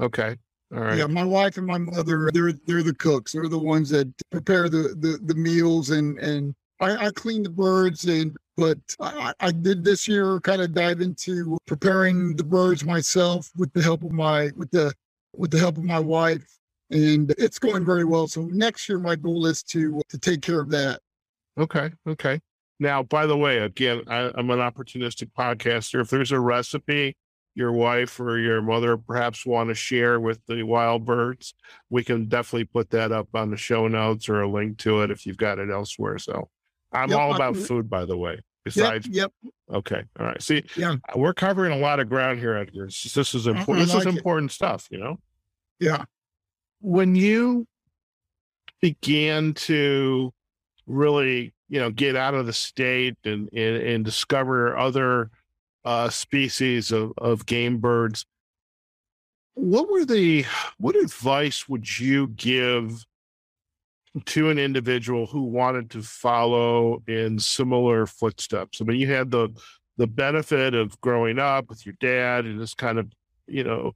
Okay. 0.00 0.36
All 0.74 0.80
right. 0.80 0.98
Yeah, 0.98 1.06
my 1.06 1.24
wife 1.24 1.56
and 1.56 1.66
my 1.66 1.78
mother, 1.78 2.30
they're 2.32 2.52
they're 2.66 2.82
the 2.82 2.94
cooks. 2.94 3.32
They're 3.32 3.48
the 3.48 3.58
ones 3.58 3.88
that 3.90 4.08
prepare 4.30 4.68
the 4.68 4.94
the, 4.98 5.18
the 5.24 5.34
meals 5.34 5.90
and 5.90 6.18
and 6.18 6.54
I, 6.80 7.06
I 7.06 7.10
clean 7.10 7.42
the 7.42 7.50
birds 7.50 8.04
and 8.04 8.36
but 8.56 8.78
I, 9.00 9.32
I 9.40 9.50
did 9.52 9.84
this 9.84 10.06
year 10.06 10.40
kind 10.40 10.60
of 10.60 10.74
dive 10.74 11.00
into 11.00 11.56
preparing 11.66 12.36
the 12.36 12.44
birds 12.44 12.84
myself 12.84 13.50
with 13.56 13.72
the 13.72 13.82
help 13.82 14.02
of 14.02 14.12
my 14.12 14.50
with 14.56 14.70
the 14.70 14.92
with 15.34 15.50
the 15.50 15.58
help 15.58 15.78
of 15.78 15.84
my 15.84 15.98
wife 16.00 16.44
and 16.90 17.34
it's 17.38 17.58
going 17.58 17.84
very 17.84 18.04
well. 18.04 18.26
So 18.28 18.42
next 18.52 18.88
year 18.88 18.98
my 18.98 19.16
goal 19.16 19.46
is 19.46 19.62
to 19.64 20.00
to 20.08 20.18
take 20.18 20.42
care 20.42 20.60
of 20.60 20.70
that. 20.70 21.00
Okay. 21.58 21.90
Okay. 22.06 22.40
Now, 22.80 23.02
by 23.02 23.26
the 23.26 23.36
way, 23.36 23.58
again, 23.58 24.02
I, 24.06 24.30
I'm 24.36 24.48
an 24.50 24.60
opportunistic 24.60 25.32
podcaster. 25.36 26.00
If 26.00 26.10
there's 26.10 26.30
a 26.32 26.38
recipe 26.38 27.16
your 27.54 27.72
wife 27.72 28.20
or 28.20 28.38
your 28.38 28.62
mother 28.62 28.96
perhaps 28.96 29.44
want 29.44 29.68
to 29.68 29.74
share 29.74 30.20
with 30.20 30.38
the 30.46 30.62
wild 30.62 31.04
birds, 31.04 31.54
we 31.90 32.04
can 32.04 32.26
definitely 32.26 32.64
put 32.64 32.88
that 32.90 33.10
up 33.10 33.26
on 33.34 33.50
the 33.50 33.56
show 33.56 33.88
notes 33.88 34.28
or 34.28 34.42
a 34.42 34.48
link 34.48 34.78
to 34.78 35.02
it 35.02 35.10
if 35.10 35.26
you've 35.26 35.36
got 35.36 35.58
it 35.58 35.68
elsewhere. 35.68 36.18
So 36.18 36.48
I'm 36.92 37.10
Yep, 37.10 37.18
all 37.18 37.34
about 37.34 37.56
food, 37.56 37.90
by 37.90 38.04
the 38.04 38.16
way. 38.16 38.38
Besides, 38.64 39.08
yep. 39.08 39.32
okay. 39.72 40.04
All 40.20 40.26
right. 40.26 40.40
See, 40.40 40.62
Yeah. 40.76 40.96
we're 41.16 41.34
covering 41.34 41.72
a 41.72 41.78
lot 41.78 41.98
of 41.98 42.08
ground 42.08 42.38
here, 42.38 42.54
Edgar. 42.54 42.86
Just- 42.86 43.14
This 43.16 43.34
is 43.34 43.48
important. 43.48 43.86
This 43.88 43.88
is 43.96 44.04
like 44.04 44.14
it. 44.14 44.18
important 44.18 44.52
stuff, 44.52 44.86
you 44.90 44.98
know? 44.98 45.18
Yeah. 45.80 46.04
When 46.80 47.14
you 47.14 47.66
began 48.80 49.52
to 49.54 50.32
really 50.86 51.52
you 51.68 51.80
know 51.80 51.90
get 51.90 52.16
out 52.16 52.34
of 52.34 52.46
the 52.46 52.52
state 52.52 53.16
and 53.24 53.48
and, 53.52 53.76
and 53.76 54.04
discover 54.04 54.76
other 54.76 55.30
uh 55.84 56.08
species 56.08 56.92
of, 56.92 57.12
of 57.18 57.44
game 57.46 57.78
birds 57.78 58.24
what 59.58 59.90
were 59.90 60.04
the 60.04 60.44
what 60.78 60.94
advice 60.94 61.68
would 61.68 61.98
you 61.98 62.28
give 62.28 63.04
to 64.24 64.50
an 64.50 64.58
individual 64.58 65.26
who 65.26 65.42
wanted 65.42 65.90
to 65.90 66.02
follow 66.02 67.02
in 67.08 67.38
similar 67.38 68.06
footsteps? 68.06 68.80
I 68.80 68.84
mean 68.84 69.00
you 69.00 69.12
had 69.12 69.32
the 69.32 69.48
the 69.96 70.06
benefit 70.06 70.74
of 70.74 70.98
growing 71.00 71.40
up 71.40 71.68
with 71.68 71.84
your 71.84 71.96
dad 72.00 72.44
and 72.44 72.60
this 72.60 72.74
kind 72.74 73.00
of 73.00 73.10
you 73.48 73.64
know 73.64 73.94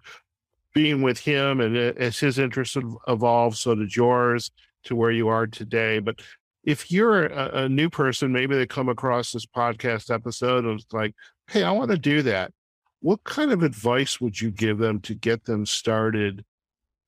being 0.72 1.02
with 1.02 1.18
him 1.18 1.60
and 1.60 1.76
as 1.76 2.18
his 2.18 2.38
interests 2.38 2.76
ev- 2.76 2.96
evolved 3.08 3.56
so 3.56 3.74
did 3.74 3.94
yours 3.94 4.50
to 4.84 4.96
where 4.96 5.10
you 5.10 5.28
are 5.28 5.46
today 5.46 5.98
but 5.98 6.20
if 6.64 6.90
you're 6.90 7.26
a, 7.26 7.64
a 7.64 7.68
new 7.68 7.90
person 7.90 8.32
maybe 8.32 8.54
they 8.54 8.66
come 8.66 8.88
across 8.88 9.32
this 9.32 9.46
podcast 9.46 10.12
episode 10.12 10.64
and 10.64 10.80
it's 10.80 10.92
like 10.92 11.14
hey 11.48 11.62
i 11.62 11.70
want 11.70 11.90
to 11.90 11.98
do 11.98 12.22
that 12.22 12.52
what 13.00 13.22
kind 13.24 13.52
of 13.52 13.62
advice 13.62 14.20
would 14.20 14.40
you 14.40 14.50
give 14.50 14.78
them 14.78 15.00
to 15.00 15.14
get 15.14 15.44
them 15.44 15.66
started 15.66 16.44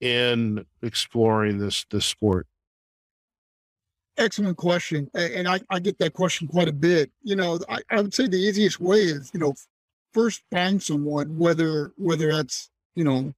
in 0.00 0.64
exploring 0.82 1.58
this 1.58 1.86
this 1.90 2.06
sport 2.06 2.46
Excellent 4.16 4.56
question. 4.56 5.10
And 5.14 5.48
I, 5.48 5.60
I 5.70 5.80
get 5.80 5.98
that 5.98 6.12
question 6.12 6.46
quite 6.46 6.68
a 6.68 6.72
bit. 6.72 7.10
You 7.22 7.34
know, 7.34 7.58
I, 7.68 7.80
I 7.90 8.00
would 8.00 8.14
say 8.14 8.28
the 8.28 8.36
easiest 8.36 8.78
way 8.78 9.00
is, 9.00 9.30
you 9.34 9.40
know, 9.40 9.54
first 10.12 10.42
find 10.52 10.80
someone, 10.80 11.36
whether 11.36 11.92
whether 11.96 12.30
that's, 12.30 12.70
you 12.94 13.02
know, 13.02 13.34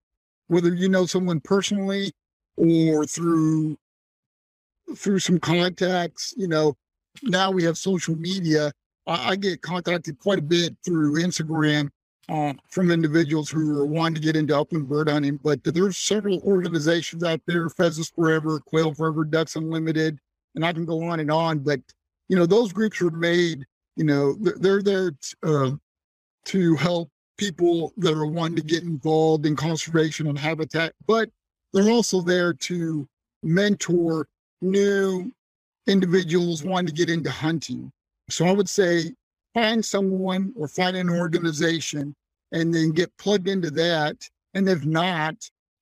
whether 0.48 0.74
you 0.74 0.88
know 0.88 1.06
someone 1.06 1.40
personally 1.40 2.12
or 2.56 3.04
through 3.04 3.76
through 4.96 5.18
some 5.18 5.38
contacts, 5.40 6.32
you 6.36 6.46
know, 6.46 6.76
now 7.22 7.50
we 7.50 7.64
have 7.64 7.76
social 7.76 8.16
media. 8.16 8.72
I, 9.06 9.30
I 9.30 9.36
get 9.36 9.62
contacted 9.62 10.18
quite 10.18 10.38
a 10.38 10.42
bit 10.42 10.76
through 10.84 11.14
Instagram 11.14 11.90
uh, 12.28 12.52
from 12.68 12.90
individuals 12.90 13.50
who 13.50 13.78
are 13.80 13.86
wanting 13.86 14.16
to 14.16 14.20
get 14.20 14.36
into 14.36 14.56
upland 14.56 14.88
bird 14.88 15.08
hunting. 15.08 15.38
But 15.42 15.62
there's 15.64 15.96
several 15.96 16.40
organizations 16.40 17.22
out 17.22 17.40
there, 17.46 17.68
Pheasants 17.68 18.10
Forever, 18.10 18.60
Quail 18.60 18.94
Forever, 18.94 19.24
Ducks 19.24 19.56
Unlimited, 19.56 20.18
and 20.54 20.64
I 20.64 20.72
can 20.72 20.84
go 20.84 21.02
on 21.04 21.20
and 21.20 21.30
on. 21.30 21.60
But 21.60 21.80
you 22.28 22.36
know, 22.36 22.46
those 22.46 22.72
groups 22.72 23.00
are 23.02 23.10
made. 23.10 23.64
You 23.96 24.04
know, 24.04 24.34
they're, 24.34 24.56
they're 24.58 24.82
there 24.82 25.10
t- 25.10 25.34
uh, 25.42 25.70
to 26.46 26.76
help 26.76 27.10
people 27.36 27.92
that 27.98 28.14
are 28.14 28.26
wanting 28.26 28.56
to 28.56 28.62
get 28.62 28.82
involved 28.82 29.46
in 29.46 29.56
conservation 29.56 30.26
and 30.26 30.38
habitat, 30.38 30.92
but 31.06 31.28
they're 31.72 31.90
also 31.90 32.20
there 32.20 32.52
to 32.52 33.06
mentor 33.42 34.26
new 34.62 35.30
individuals 35.86 36.64
wanting 36.64 36.86
to 36.86 36.92
get 36.92 37.10
into 37.10 37.30
hunting. 37.30 37.90
So 38.30 38.46
I 38.46 38.52
would 38.52 38.68
say 38.68 39.12
find 39.54 39.84
someone 39.84 40.52
or 40.56 40.68
find 40.68 40.96
an 40.96 41.10
organization 41.10 42.14
and 42.52 42.74
then 42.74 42.90
get 42.90 43.16
plugged 43.18 43.48
into 43.48 43.70
that. 43.72 44.16
And 44.54 44.68
if 44.68 44.84
not, 44.84 45.34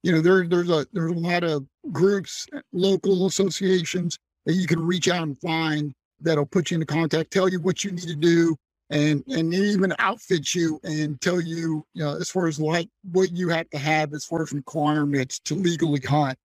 you 0.03 0.13
know, 0.13 0.21
there, 0.21 0.47
there's 0.47 0.71
a 0.71 0.87
there's 0.93 1.13
a 1.13 1.15
lot 1.15 1.45
of 1.45 1.67
groups, 1.91 2.47
local 2.73 3.27
associations 3.27 4.19
that 4.45 4.55
you 4.55 4.67
can 4.67 4.85
reach 4.85 5.09
out 5.09 5.23
and 5.23 5.39
find 5.41 5.93
that'll 6.21 6.47
put 6.47 6.71
you 6.71 6.77
into 6.77 6.87
contact, 6.87 7.31
tell 7.31 7.49
you 7.49 7.61
what 7.61 7.85
you 7.85 7.91
need 7.91 8.09
to 8.09 8.15
do, 8.15 8.57
and 8.91 9.25
and 9.29 9.55
even 9.55 9.95
outfit 9.99 10.55
you 10.55 10.79
and 10.85 11.21
tell 11.21 11.41
you, 11.41 11.87
you 11.95 12.05
know, 12.05 12.17
as 12.17 12.31
far 12.31 12.47
as 12.47 12.61
like 12.61 12.89
what 13.13 13.33
you 13.33 13.49
have 13.49 13.69
to 13.71 13.79
have 13.79 14.13
as 14.13 14.25
far 14.25 14.43
as 14.43 14.53
requirements 14.53 15.39
to 15.41 15.55
legally 15.55 16.01
hunt 16.01 16.39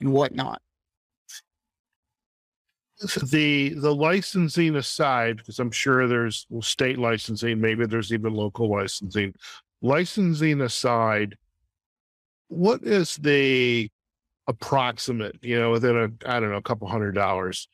and 0.00 0.12
whatnot. 0.12 0.60
the 3.30 3.74
the 3.78 3.94
licensing 3.94 4.76
aside 4.76 5.38
because 5.38 5.58
i'm 5.58 5.70
sure 5.70 6.06
there's 6.06 6.46
well, 6.50 6.60
state 6.60 6.98
licensing 6.98 7.58
maybe 7.58 7.86
there's 7.86 8.12
even 8.12 8.34
local 8.34 8.70
licensing 8.70 9.32
licensing 9.80 10.60
aside 10.60 11.34
what 12.48 12.82
is 12.82 13.16
the 13.16 13.90
approximate 14.48 15.36
you 15.40 15.58
know 15.58 15.70
within 15.70 15.96
a 15.96 16.30
i 16.30 16.38
don't 16.38 16.50
know 16.50 16.56
a 16.56 16.62
couple 16.62 16.86
hundred 16.86 17.12
dollars 17.12 17.68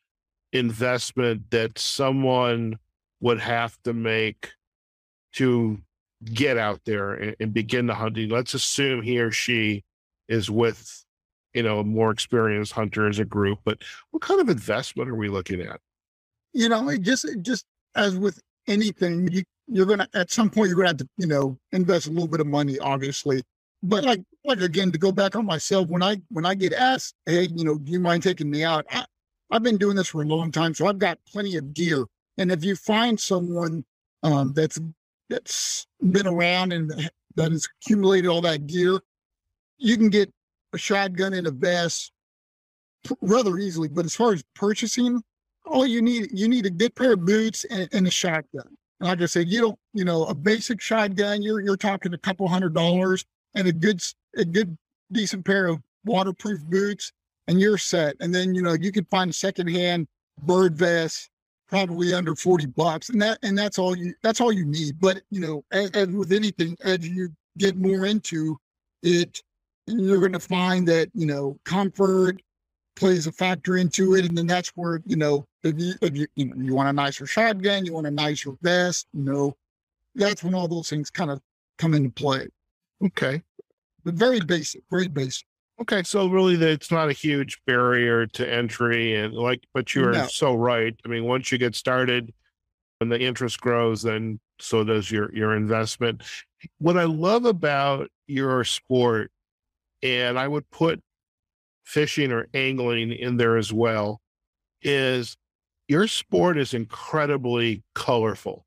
investment 0.53 1.51
that 1.51 1.77
someone 1.77 2.79
would 3.27 3.41
have 3.41 3.77
to 3.83 3.93
make 3.93 4.51
to 5.33 5.79
get 6.25 6.57
out 6.57 6.81
there 6.87 7.13
and, 7.13 7.37
and 7.41 7.53
begin 7.53 7.87
the 7.87 7.95
hunting 7.95 8.31
let's 8.31 8.55
assume 8.55 9.03
he 9.03 9.21
or 9.21 9.31
she 9.31 9.85
is 10.29 10.51
with 10.51 11.05
you 11.53 11.63
know 11.63 11.81
a 11.81 11.85
more 11.85 12.11
experienced 12.11 12.73
hunter 12.73 13.07
as 13.07 13.19
a 13.19 13.25
group 13.25 13.59
but 13.65 13.79
what 14.11 14.23
kind 14.23 14.41
of 14.41 14.49
investment 14.49 15.11
are 15.11 15.15
we 15.15 15.29
looking 15.29 15.61
at 15.61 15.81
you 16.57 16.71
know, 16.71 16.89
it 16.89 17.03
just 17.03 17.27
it 17.27 17.43
just 17.43 17.67
as 17.95 18.17
with 18.17 18.41
anything, 18.67 19.29
you 19.31 19.43
you're 19.69 19.85
gonna 19.85 20.09
at 20.15 20.31
some 20.31 20.49
point 20.49 20.69
you're 20.69 20.77
gonna 20.77 20.89
have 20.89 20.97
to, 20.97 21.09
you 21.19 21.27
know, 21.27 21.59
invest 21.73 22.07
a 22.07 22.11
little 22.11 22.27
bit 22.27 22.41
of 22.41 22.47
money, 22.47 22.79
obviously. 22.79 23.43
But 23.83 24.05
like 24.05 24.23
like 24.43 24.61
again, 24.61 24.91
to 24.93 24.99
go 24.99 25.13
back 25.13 25.37
on 25.37 25.45
myself, 25.45 25.89
when 25.89 26.03
I 26.03 26.17
when 26.31 26.47
I 26.47 26.55
get 26.55 26.73
asked, 26.73 27.15
hey, 27.27 27.49
you 27.55 27.65
know, 27.65 27.77
do 27.77 27.93
you 27.93 28.01
mind 28.01 28.23
taking 28.23 28.51
me 28.51 28.65
out? 28.65 28.87
I, 28.91 29.05
I've 29.51 29.63
been 29.63 29.77
doing 29.77 29.97
this 29.97 30.09
for 30.09 30.23
a 30.23 30.27
long 30.27 30.51
time, 30.51 30.73
so 30.73 30.87
I've 30.87 30.99
got 30.99 31.19
plenty 31.31 31.57
of 31.57 31.75
gear. 31.75 32.07
And 32.39 32.53
if 32.53 32.65
you 32.65 32.77
find 32.77 33.19
someone 33.19 33.85
um, 34.23 34.53
that's 34.53 34.79
that's 35.29 35.87
been 36.11 36.27
around 36.27 36.73
and 36.73 36.91
that 37.35 37.53
has 37.53 37.69
accumulated 37.81 38.31
all 38.31 38.41
that 38.43 38.67
gear, 38.67 39.01
you 39.79 39.97
can 39.97 40.09
get 40.09 40.33
a 40.73 40.79
shotgun 40.79 41.35
and 41.35 41.47
a 41.47 41.51
vest 41.51 42.13
rather 43.21 43.59
easily. 43.59 43.89
But 43.89 44.05
as 44.05 44.15
far 44.15 44.33
as 44.33 44.45
purchasing, 44.55 45.23
all 45.65 45.87
you 45.87 46.03
need 46.03 46.29
you 46.33 46.49
need 46.49 46.67
a 46.67 46.71
good 46.71 46.95
pair 46.95 47.15
of 47.15 47.25
boots 47.25 47.65
and, 47.65 47.89
and 47.93 48.07
a 48.07 48.11
shotgun. 48.11 48.77
And 49.01 49.09
like 49.09 49.21
I 49.21 49.27
said, 49.27 49.49
you 49.49 49.61
don't 49.61 49.79
you 49.93 50.05
know 50.05 50.25
a 50.25 50.35
basic 50.35 50.81
shotgun. 50.81 51.43
You're 51.43 51.61
you're 51.61 51.77
talking 51.77 52.15
a 52.15 52.19
couple 52.19 52.47
hundred 52.49 52.75
dollars 52.75 53.25
and 53.55 53.67
a 53.67 53.73
good 53.73 54.01
a 54.37 54.45
good 54.45 54.77
decent 55.13 55.45
pair 55.45 55.67
of 55.67 55.81
waterproof 56.05 56.63
boots, 56.65 57.13
and 57.49 57.61
you're 57.61 57.79
set. 57.79 58.17
And 58.21 58.35
then 58.35 58.55
you 58.55 58.63
know 58.63 58.75
you 58.75 58.93
can 58.93 59.05
find 59.07 59.31
a 59.31 59.35
secondhand 59.35 60.07
bird 60.43 60.77
vest 60.77 61.31
probably 61.69 62.15
under 62.15 62.35
40 62.35 62.67
bucks 62.67 63.09
and 63.09 63.21
that 63.21 63.39
and 63.43 63.59
that's 63.59 63.79
all 63.79 63.97
you 63.97 64.15
that's 64.23 64.41
all 64.41 64.53
you 64.53 64.65
need. 64.65 65.01
But 65.01 65.23
you 65.31 65.41
know 65.41 65.65
as, 65.73 65.91
as 65.91 66.09
with 66.09 66.33
anything 66.33 66.77
as 66.85 67.07
you 67.07 67.31
get 67.59 67.77
more 67.77 68.07
into 68.07 68.57
it 69.03 69.43
you're 69.87 70.21
going 70.21 70.33
to 70.33 70.41
find 70.41 70.87
that 70.89 71.09
you 71.15 71.27
know 71.27 71.59
comfort 71.65 72.41
plays 72.97 73.27
a 73.27 73.33
factor 73.33 73.77
into 73.77 74.15
it 74.15 74.25
and 74.25 74.37
then 74.37 74.47
that's 74.47 74.71
where 74.71 75.03
you 75.07 75.17
know 75.17 75.45
if 75.63 75.79
you 75.79 75.95
if 76.01 76.17
you 76.17 76.27
you, 76.35 76.47
know, 76.47 76.55
you 76.57 76.75
want 76.75 76.89
a 76.89 76.93
nicer 76.93 77.27
shotgun 77.27 77.85
you 77.85 77.93
want 77.93 78.07
a 78.07 78.11
nicer 78.11 78.53
vest 78.63 79.07
you 79.13 79.23
know 79.23 79.55
that's 80.15 80.43
when 80.43 80.55
all 80.55 80.67
those 80.67 80.89
things 80.89 81.11
kind 81.11 81.31
of 81.31 81.41
come 81.79 81.93
into 81.93 82.11
play. 82.11 82.49
Okay. 83.05 83.43
But 84.05 84.15
very 84.15 84.41
basic 84.41 84.83
very 84.91 85.09
basic 85.09 85.47
Okay, 85.79 86.03
so 86.05 86.27
really, 86.27 86.55
it's 86.55 86.91
not 86.91 87.11
a 87.11 87.13
huge 87.13 87.61
barrier 87.67 88.27
to 88.29 88.51
entry, 88.51 89.15
and 89.15 89.35
like, 89.35 89.63
but 89.75 89.95
you 89.95 90.05
are 90.09 90.13
no. 90.13 90.27
so 90.27 90.55
right. 90.55 90.99
I 91.05 91.09
mean, 91.09 91.25
once 91.25 91.53
you 91.53 91.59
get 91.59 91.75
started, 91.75 92.33
when 92.99 93.11
the 93.11 93.21
interest 93.21 93.61
grows, 93.61 94.03
then 94.03 94.41
so 94.59 94.85
does 94.85 95.11
your 95.11 95.35
your 95.35 95.55
investment. 95.55 96.23
What 96.79 96.97
I 96.97 97.05
love 97.05 97.45
about 97.45 98.11
your 98.27 98.65
sport, 98.65 99.31
and 100.03 100.39
I 100.39 100.49
would 100.49 100.69
put 100.71 101.03
fishing 101.85 102.33
or 102.33 102.49
angling 102.55 103.13
in 103.13 103.37
there 103.37 103.59
as 103.59 103.71
well, 103.71 104.23
is 104.81 105.37
your 105.89 106.07
sport 106.07 106.57
is 106.57 106.73
incredibly 106.73 107.83
colorful, 107.95 108.65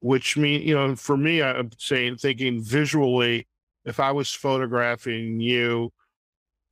which 0.00 0.36
means 0.36 0.64
you 0.64 0.76
know, 0.76 0.94
for 0.94 1.16
me, 1.16 1.42
I'm 1.42 1.70
saying 1.78 2.18
thinking 2.18 2.62
visually. 2.62 3.48
If 3.84 3.98
I 4.00 4.12
was 4.12 4.32
photographing 4.32 5.40
you 5.40 5.92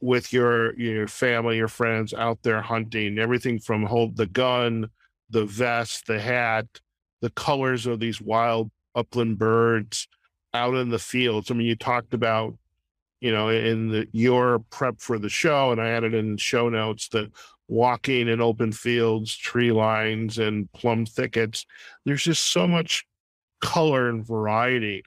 with 0.06 0.32
your 0.32 0.78
your 0.78 1.08
family, 1.08 1.56
your 1.56 1.66
friends 1.66 2.14
out 2.14 2.38
there 2.42 2.62
hunting, 2.62 3.18
everything 3.18 3.58
from 3.58 3.84
hold 3.84 4.16
the 4.16 4.26
gun, 4.26 4.88
the 5.30 5.44
vest, 5.44 6.06
the 6.06 6.20
hat, 6.20 6.66
the 7.20 7.30
colors 7.30 7.86
of 7.86 7.98
these 7.98 8.20
wild 8.20 8.70
upland 8.94 9.36
birds 9.36 10.06
out 10.54 10.75
in 10.76 10.90
the 10.90 10.98
fields. 10.98 11.50
I 11.50 11.54
mean, 11.54 11.66
you 11.66 11.75
talked 11.75 12.14
about, 12.14 12.54
you 13.20 13.32
know, 13.32 13.48
in 13.48 13.90
the 13.90 14.06
your 14.12 14.60
prep 14.70 15.00
for 15.00 15.18
the 15.18 15.28
show, 15.28 15.72
and 15.72 15.80
I 15.80 15.88
added 15.88 16.14
in 16.14 16.36
show 16.36 16.68
notes 16.68 17.08
that 17.08 17.32
walking 17.66 18.28
in 18.28 18.40
open 18.40 18.70
fields, 18.70 19.36
tree 19.36 19.72
lines, 19.72 20.38
and 20.38 20.70
plum 20.70 21.04
thickets. 21.04 21.66
There's 22.04 22.22
just 22.22 22.44
so 22.44 22.68
much 22.68 23.04
color 23.60 24.08
and 24.08 24.25
variety, 24.25 25.02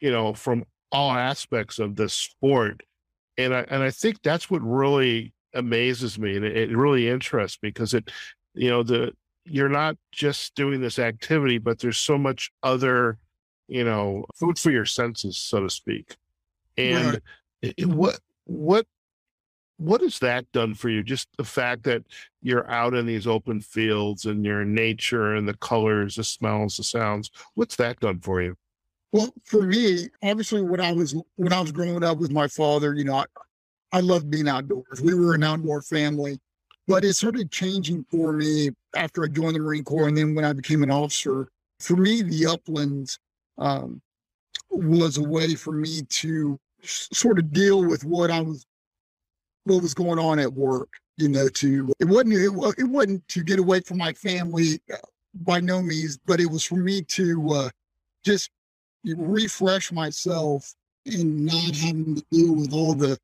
you 0.00 0.10
know, 0.10 0.32
from 0.32 0.64
all 0.90 1.10
aspects 1.10 1.78
of 1.78 1.96
this 1.96 2.14
sport 2.14 2.82
and 3.38 3.54
I 3.54 3.60
and 3.68 3.82
I 3.82 3.90
think 3.90 4.22
that's 4.22 4.50
what 4.50 4.62
really 4.62 5.32
amazes 5.54 6.18
me, 6.18 6.36
and 6.36 6.44
it, 6.44 6.56
it 6.56 6.76
really 6.76 7.08
interests 7.08 7.58
me 7.62 7.70
because 7.70 7.94
it, 7.94 8.10
you 8.54 8.70
know, 8.70 8.82
the 8.82 9.12
you're 9.44 9.68
not 9.68 9.96
just 10.12 10.54
doing 10.54 10.80
this 10.80 10.98
activity, 10.98 11.58
but 11.58 11.78
there's 11.78 11.98
so 11.98 12.18
much 12.18 12.50
other, 12.62 13.18
you 13.68 13.84
know, 13.84 14.24
food 14.34 14.58
for 14.58 14.70
your 14.70 14.84
senses, 14.84 15.36
so 15.36 15.60
to 15.60 15.70
speak. 15.70 16.16
And 16.76 17.06
right. 17.06 17.22
it, 17.62 17.74
it, 17.78 17.86
what 17.86 18.18
what 18.44 18.86
what 19.78 20.00
has 20.00 20.18
that 20.20 20.50
done 20.52 20.74
for 20.74 20.88
you? 20.88 21.02
Just 21.02 21.28
the 21.36 21.44
fact 21.44 21.84
that 21.84 22.02
you're 22.42 22.68
out 22.70 22.94
in 22.94 23.06
these 23.06 23.26
open 23.26 23.60
fields 23.60 24.24
and 24.24 24.44
you're 24.44 24.62
in 24.62 24.74
nature 24.74 25.34
and 25.34 25.46
the 25.46 25.54
colors, 25.54 26.16
the 26.16 26.24
smells, 26.24 26.76
the 26.76 26.82
sounds. 26.82 27.30
What's 27.54 27.76
that 27.76 28.00
done 28.00 28.20
for 28.20 28.40
you? 28.40 28.56
Well, 29.16 29.32
for 29.44 29.62
me, 29.62 30.10
obviously, 30.22 30.60
when 30.60 30.78
I 30.78 30.92
was 30.92 31.16
when 31.36 31.50
I 31.50 31.58
was 31.58 31.72
growing 31.72 32.04
up 32.04 32.18
with 32.18 32.30
my 32.30 32.46
father, 32.48 32.92
you 32.92 33.04
know, 33.04 33.14
I, 33.14 33.24
I 33.90 34.00
loved 34.00 34.30
being 34.30 34.46
outdoors. 34.46 35.00
We 35.02 35.14
were 35.14 35.34
an 35.34 35.42
outdoor 35.42 35.80
family, 35.80 36.38
but 36.86 37.02
it 37.02 37.14
started 37.14 37.50
changing 37.50 38.04
for 38.10 38.34
me 38.34 38.72
after 38.94 39.24
I 39.24 39.28
joined 39.28 39.54
the 39.54 39.60
Marine 39.60 39.84
Corps, 39.84 40.08
and 40.08 40.18
then 40.18 40.34
when 40.34 40.44
I 40.44 40.52
became 40.52 40.82
an 40.82 40.90
officer. 40.90 41.48
For 41.80 41.96
me, 41.96 42.20
the 42.20 42.44
uplands 42.44 43.18
um, 43.56 44.02
was 44.68 45.16
a 45.16 45.22
way 45.22 45.54
for 45.54 45.72
me 45.72 46.02
to 46.02 46.60
sort 46.82 47.38
of 47.38 47.50
deal 47.54 47.86
with 47.86 48.04
what 48.04 48.30
I 48.30 48.42
was 48.42 48.66
what 49.64 49.80
was 49.80 49.94
going 49.94 50.18
on 50.18 50.38
at 50.38 50.52
work. 50.52 50.92
You 51.16 51.30
know, 51.30 51.48
to 51.48 51.90
it 51.98 52.04
wasn't 52.04 52.34
it, 52.34 52.52
it 52.76 52.84
wasn't 52.84 53.26
to 53.28 53.42
get 53.42 53.60
away 53.60 53.80
from 53.80 53.96
my 53.96 54.12
family 54.12 54.78
uh, 54.92 54.98
by 55.34 55.60
no 55.60 55.80
means, 55.80 56.18
but 56.26 56.38
it 56.38 56.50
was 56.50 56.64
for 56.64 56.76
me 56.76 57.00
to 57.00 57.50
uh, 57.50 57.70
just 58.22 58.50
refresh 59.14 59.92
myself 59.92 60.74
and 61.06 61.46
not 61.46 61.76
having 61.76 62.16
to 62.16 62.24
deal 62.30 62.54
with 62.54 62.72
all 62.72 62.94
the 62.94 63.18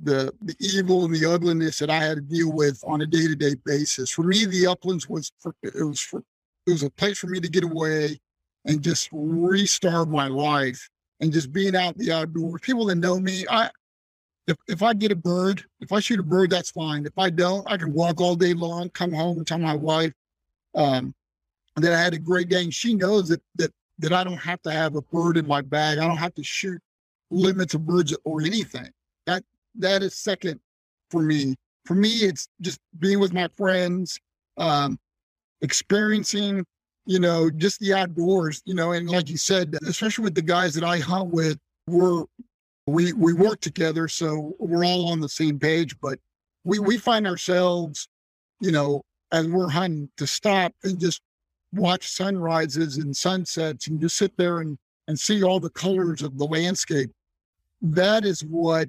the 0.00 0.32
the 0.42 0.54
evil 0.60 1.04
and 1.04 1.14
the 1.14 1.30
ugliness 1.30 1.78
that 1.78 1.90
I 1.90 1.98
had 1.98 2.16
to 2.16 2.20
deal 2.20 2.52
with 2.52 2.82
on 2.86 3.00
a 3.00 3.06
day 3.06 3.26
to 3.26 3.34
day 3.34 3.54
basis. 3.64 4.10
For 4.10 4.22
me, 4.22 4.44
the 4.44 4.66
uplands 4.66 5.08
was 5.08 5.32
for, 5.38 5.54
it 5.62 5.82
was 5.82 6.00
for, 6.00 6.22
it 6.66 6.70
was 6.70 6.82
a 6.82 6.90
place 6.90 7.18
for 7.18 7.26
me 7.26 7.40
to 7.40 7.48
get 7.48 7.64
away 7.64 8.18
and 8.64 8.82
just 8.82 9.08
restart 9.12 10.08
my 10.08 10.28
life 10.28 10.88
and 11.20 11.32
just 11.32 11.52
being 11.52 11.74
out 11.74 11.96
in 11.96 12.06
the 12.06 12.12
outdoors. 12.12 12.60
People 12.60 12.86
that 12.86 12.96
know 12.96 13.18
me, 13.18 13.44
I 13.50 13.70
if 14.46 14.56
if 14.68 14.82
I 14.82 14.94
get 14.94 15.12
a 15.12 15.16
bird, 15.16 15.64
if 15.80 15.92
I 15.92 16.00
shoot 16.00 16.20
a 16.20 16.22
bird, 16.24 16.50
that's 16.50 16.70
fine. 16.70 17.04
If 17.04 17.18
I 17.18 17.30
don't, 17.30 17.68
I 17.70 17.76
can 17.76 17.92
walk 17.92 18.20
all 18.20 18.36
day 18.36 18.54
long, 18.54 18.90
come 18.90 19.12
home 19.12 19.38
and 19.38 19.46
tell 19.46 19.58
my 19.58 19.74
wife 19.74 20.12
um, 20.74 21.14
that 21.76 21.92
I 21.92 22.00
had 22.00 22.14
a 22.14 22.18
great 22.18 22.48
day. 22.48 22.62
And 22.62 22.74
she 22.74 22.94
knows 22.94 23.28
that 23.28 23.42
that 23.56 23.72
that 23.98 24.12
I 24.12 24.24
don't 24.24 24.38
have 24.38 24.62
to 24.62 24.70
have 24.70 24.96
a 24.96 25.02
bird 25.02 25.36
in 25.36 25.46
my 25.46 25.60
bag. 25.60 25.98
I 25.98 26.06
don't 26.06 26.16
have 26.16 26.34
to 26.34 26.44
shoot 26.44 26.80
limits 27.30 27.74
of 27.74 27.86
birds 27.86 28.16
or 28.24 28.40
anything. 28.42 28.88
That 29.26 29.44
that 29.76 30.02
is 30.02 30.14
second 30.14 30.60
for 31.10 31.22
me. 31.22 31.56
For 31.84 31.94
me, 31.94 32.08
it's 32.08 32.48
just 32.60 32.80
being 32.98 33.18
with 33.18 33.32
my 33.32 33.48
friends, 33.56 34.18
um, 34.56 34.98
experiencing, 35.62 36.64
you 37.06 37.18
know, 37.18 37.50
just 37.50 37.80
the 37.80 37.94
outdoors, 37.94 38.60
you 38.66 38.74
know, 38.74 38.92
and 38.92 39.08
like 39.08 39.30
you 39.30 39.38
said, 39.38 39.74
especially 39.86 40.24
with 40.24 40.34
the 40.34 40.42
guys 40.42 40.74
that 40.74 40.84
I 40.84 40.98
hunt 40.98 41.30
with, 41.30 41.58
we're 41.86 42.24
we 42.86 43.12
we 43.12 43.32
work 43.32 43.60
together, 43.60 44.08
so 44.08 44.54
we're 44.58 44.84
all 44.84 45.08
on 45.10 45.20
the 45.20 45.28
same 45.28 45.58
page. 45.58 45.98
But 46.00 46.18
we 46.64 46.78
we 46.78 46.98
find 46.98 47.26
ourselves, 47.26 48.08
you 48.60 48.72
know, 48.72 49.02
as 49.32 49.46
we're 49.48 49.68
hunting 49.70 50.10
to 50.16 50.26
stop 50.26 50.72
and 50.84 50.98
just 50.98 51.20
watch 51.72 52.08
sunrises 52.08 52.96
and 52.98 53.16
sunsets 53.16 53.86
and 53.86 54.00
just 54.00 54.16
sit 54.16 54.36
there 54.36 54.60
and, 54.60 54.78
and 55.06 55.18
see 55.18 55.42
all 55.42 55.60
the 55.60 55.70
colors 55.70 56.22
of 56.22 56.38
the 56.38 56.44
landscape. 56.44 57.10
That 57.82 58.24
is 58.24 58.44
what 58.44 58.88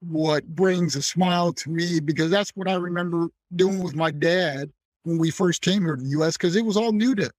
what 0.00 0.46
brings 0.54 0.94
a 0.94 1.02
smile 1.02 1.52
to 1.52 1.70
me 1.70 1.98
because 1.98 2.30
that's 2.30 2.50
what 2.54 2.68
I 2.68 2.74
remember 2.74 3.28
doing 3.56 3.82
with 3.82 3.96
my 3.96 4.12
dad 4.12 4.70
when 5.02 5.18
we 5.18 5.32
first 5.32 5.60
came 5.60 5.82
here 5.82 5.96
to 5.96 6.02
the 6.02 6.10
US 6.20 6.36
because 6.36 6.54
it 6.54 6.64
was 6.64 6.76
all 6.76 6.92
new 6.92 7.16
to 7.16 7.30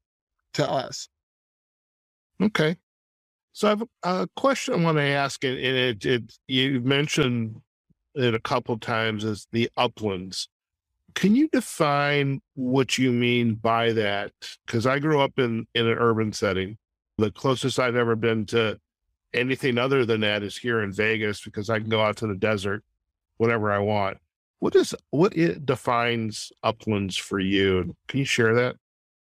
to 0.55 0.69
us. 0.69 1.07
Okay. 2.41 2.77
So 3.53 3.67
I 3.67 3.71
have 3.71 3.83
a, 4.03 4.27
question 4.35 4.73
I 4.73 4.83
want 4.83 4.97
to 4.97 5.03
ask, 5.03 5.43
and 5.43 5.57
it, 5.57 6.05
it 6.05 6.37
you 6.47 6.79
mentioned 6.81 7.61
it 8.15 8.33
a 8.33 8.39
couple 8.39 8.77
times 8.77 9.25
as 9.25 9.47
the 9.51 9.69
uplands. 9.75 10.49
Can 11.15 11.35
you 11.35 11.47
define 11.49 12.41
what 12.55 12.97
you 12.97 13.11
mean 13.11 13.55
by 13.55 13.93
that? 13.93 14.31
Because 14.65 14.85
I 14.85 14.99
grew 14.99 15.21
up 15.21 15.37
in 15.37 15.65
in 15.75 15.87
an 15.87 15.97
urban 15.97 16.33
setting. 16.33 16.77
The 17.17 17.31
closest 17.31 17.79
I've 17.79 17.95
ever 17.95 18.15
been 18.15 18.45
to 18.47 18.79
anything 19.33 19.77
other 19.77 20.05
than 20.05 20.21
that 20.21 20.43
is 20.43 20.57
here 20.57 20.81
in 20.81 20.91
Vegas 20.91 21.41
because 21.43 21.69
I 21.69 21.79
can 21.79 21.89
go 21.89 22.01
out 22.01 22.17
to 22.17 22.27
the 22.27 22.35
desert 22.35 22.83
whenever 23.37 23.71
I 23.71 23.79
want. 23.79 24.17
What 24.59 24.75
is 24.75 24.93
what 25.11 25.35
it 25.37 25.65
defines 25.65 26.51
uplands 26.63 27.15
for 27.17 27.39
you? 27.39 27.95
Can 28.07 28.19
you 28.19 28.25
share 28.25 28.53
that? 28.55 28.75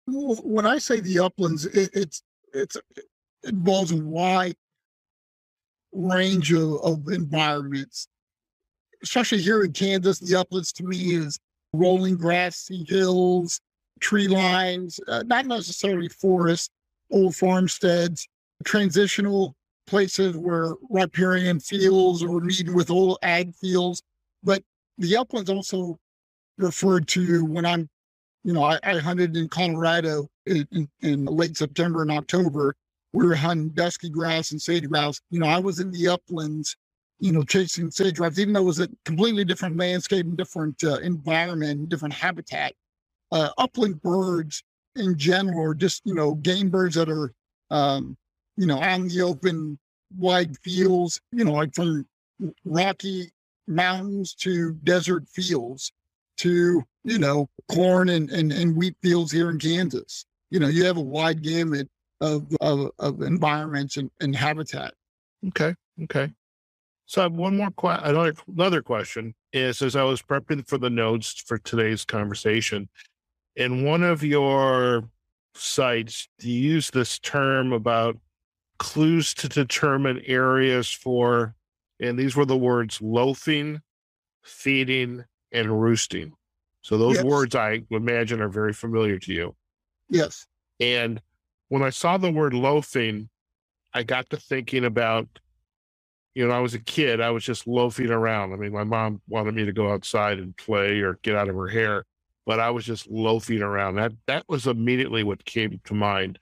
When 0.07 0.65
I 0.65 0.79
say 0.79 0.99
the 0.99 1.19
uplands, 1.19 1.65
it, 1.65 1.89
it's 1.93 2.23
it's 2.53 2.75
it 2.75 3.05
involves 3.43 3.91
a 3.91 3.97
wide 3.97 4.55
range 5.91 6.51
of, 6.51 6.81
of 6.83 7.07
environments. 7.07 8.07
Especially 9.01 9.41
here 9.41 9.63
in 9.63 9.71
Kansas, 9.71 10.19
the 10.19 10.37
uplands 10.37 10.73
to 10.73 10.83
me 10.83 11.15
is 11.15 11.39
rolling 11.73 12.17
grassy 12.17 12.85
hills, 12.87 13.59
tree 13.99 14.27
lines, 14.27 14.99
uh, 15.07 15.23
not 15.25 15.45
necessarily 15.45 16.09
forests, 16.09 16.69
old 17.11 17.35
farmsteads, 17.35 18.27
transitional 18.65 19.55
places 19.87 20.37
where 20.37 20.75
riparian 20.89 21.59
fields 21.59 22.23
or 22.23 22.39
meet 22.39 22.69
with 22.73 22.91
old 22.91 23.17
ag 23.23 23.53
fields. 23.55 24.01
But 24.43 24.63
the 24.97 25.17
uplands 25.17 25.49
also 25.49 25.99
referred 26.57 27.07
to 27.09 27.45
when 27.45 27.65
I'm, 27.65 27.89
you 28.43 28.53
know, 28.53 28.63
I, 28.63 28.79
I 28.83 28.99
hunted 28.99 29.35
in 29.35 29.49
Colorado 29.49 30.27
in, 30.45 30.67
in, 30.71 30.89
in, 31.01 31.25
late 31.25 31.57
September 31.57 32.01
and 32.01 32.11
October. 32.11 32.75
We 33.13 33.25
were 33.25 33.35
hunting 33.35 33.69
dusky 33.69 34.09
grouse 34.09 34.51
and 34.51 34.61
sage 34.61 34.87
grouse. 34.87 35.19
You 35.31 35.39
know, 35.39 35.47
I 35.47 35.59
was 35.59 35.79
in 35.79 35.91
the 35.91 36.07
uplands 36.09 36.75
you 37.19 37.31
know, 37.31 37.43
chasing 37.43 37.91
sage 37.91 38.15
grouse, 38.15 38.39
even 38.39 38.53
though 38.53 38.61
it 38.61 38.65
was 38.65 38.79
a 38.79 38.89
completely 39.05 39.43
different 39.43 39.77
landscape 39.77 40.25
and 40.25 40.37
different 40.37 40.81
uh, 40.83 40.97
environment, 40.99 41.89
different 41.89 42.13
habitat. 42.13 42.73
Uh, 43.31 43.49
upland 43.57 44.01
birds 44.01 44.63
in 44.95 45.17
general 45.17 45.63
are 45.63 45.75
just, 45.75 46.01
you 46.05 46.13
know, 46.13 46.35
game 46.35 46.69
birds 46.69 46.95
that 46.95 47.09
are, 47.09 47.33
um, 47.69 48.17
you 48.57 48.65
know, 48.65 48.79
on 48.79 49.07
the 49.07 49.21
open, 49.21 49.77
wide 50.17 50.57
fields, 50.59 51.21
you 51.31 51.43
know, 51.43 51.53
like 51.53 51.75
from 51.75 52.05
rocky 52.65 53.31
mountains 53.67 54.33
to 54.33 54.73
desert 54.83 55.27
fields 55.27 55.91
to, 56.37 56.83
you 57.03 57.19
know, 57.19 57.47
corn 57.71 58.09
and, 58.09 58.29
and, 58.31 58.51
and 58.51 58.75
wheat 58.75 58.95
fields 59.03 59.31
here 59.31 59.49
in 59.49 59.59
Kansas. 59.59 60.25
You 60.49 60.59
know, 60.59 60.67
you 60.67 60.85
have 60.85 60.97
a 60.97 61.01
wide 61.01 61.43
gamut 61.43 61.87
of, 62.21 62.47
of, 62.61 62.91
of 62.97 63.21
environments 63.21 63.97
and, 63.97 64.09
and 64.19 64.35
habitat. 64.35 64.93
Okay. 65.49 65.75
Okay. 66.03 66.31
So 67.09 67.21
I 67.21 67.23
have 67.23 67.33
one 67.33 67.57
more 67.57 67.71
question. 67.71 68.07
Another, 68.07 68.33
another 68.47 68.81
question 68.83 69.33
is 69.51 69.81
as 69.81 69.95
I 69.95 70.03
was 70.03 70.21
prepping 70.21 70.67
for 70.67 70.77
the 70.77 70.91
notes 70.91 71.43
for 71.47 71.57
today's 71.57 72.05
conversation, 72.05 72.87
in 73.55 73.83
one 73.83 74.03
of 74.03 74.21
your 74.21 75.09
sites, 75.55 76.29
you 76.39 76.53
use 76.53 76.91
this 76.91 77.17
term 77.17 77.73
about 77.73 78.15
clues 78.77 79.33
to 79.33 79.49
determine 79.49 80.21
areas 80.27 80.91
for, 80.91 81.55
and 81.99 82.17
these 82.17 82.35
were 82.35 82.45
the 82.45 82.55
words 82.55 83.01
loafing 83.01 83.81
feeding, 84.43 85.25
and 85.51 85.81
roosting. 85.81 86.33
So 86.81 86.97
those 86.97 87.15
Yes. 87.15 87.25
words 87.25 87.55
I 87.55 87.81
imagine 87.89 88.41
are 88.41 88.49
very 88.49 88.73
familiar 88.73 89.17
to 89.19 89.33
you. 89.33 89.55
Yes. 90.09 90.47
And 90.79 91.21
when 91.69 91.81
I 91.83 91.89
saw 91.89 92.17
the 92.17 92.31
word 92.31 92.53
loafing, 92.53 93.29
I 93.93 94.03
got 94.03 94.29
to 94.29 94.37
thinking 94.37 94.85
about, 94.85 95.27
you 96.35 96.47
know, 96.47 96.53
I 96.53 96.59
was 96.59 96.73
a 96.73 96.79
kid, 96.79 97.21
I 97.21 97.31
was 97.31 97.43
just 97.43 97.67
loafing 97.67 98.11
around. 98.11 98.53
I 98.53 98.55
mean, 98.55 98.71
my 98.71 98.83
mom 98.83 99.21
wanted 99.27 99.55
me 99.55 99.65
to 99.65 99.73
go 99.73 99.91
outside 99.91 100.39
and 100.39 100.55
play 100.57 100.99
or 100.99 101.19
get 101.21 101.35
out 101.35 101.49
of 101.49 101.55
her 101.55 101.67
hair, 101.67 102.05
but 102.45 102.59
I 102.59 102.69
was 102.69 102.85
just 102.85 103.09
loafing 103.09 103.61
around. 103.61 103.95
That 103.95 104.13
that 104.27 104.45
was 104.47 104.67
immediately 104.67 105.23
what 105.23 105.43
came 105.45 105.79
to 105.83 105.93
mind. 105.93 106.39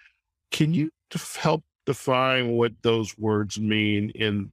Can 0.52 0.74
you 0.74 0.92
help 1.38 1.64
define 1.86 2.52
what 2.52 2.74
those 2.82 3.18
words 3.18 3.60
mean 3.60 4.12
in, 4.12 4.52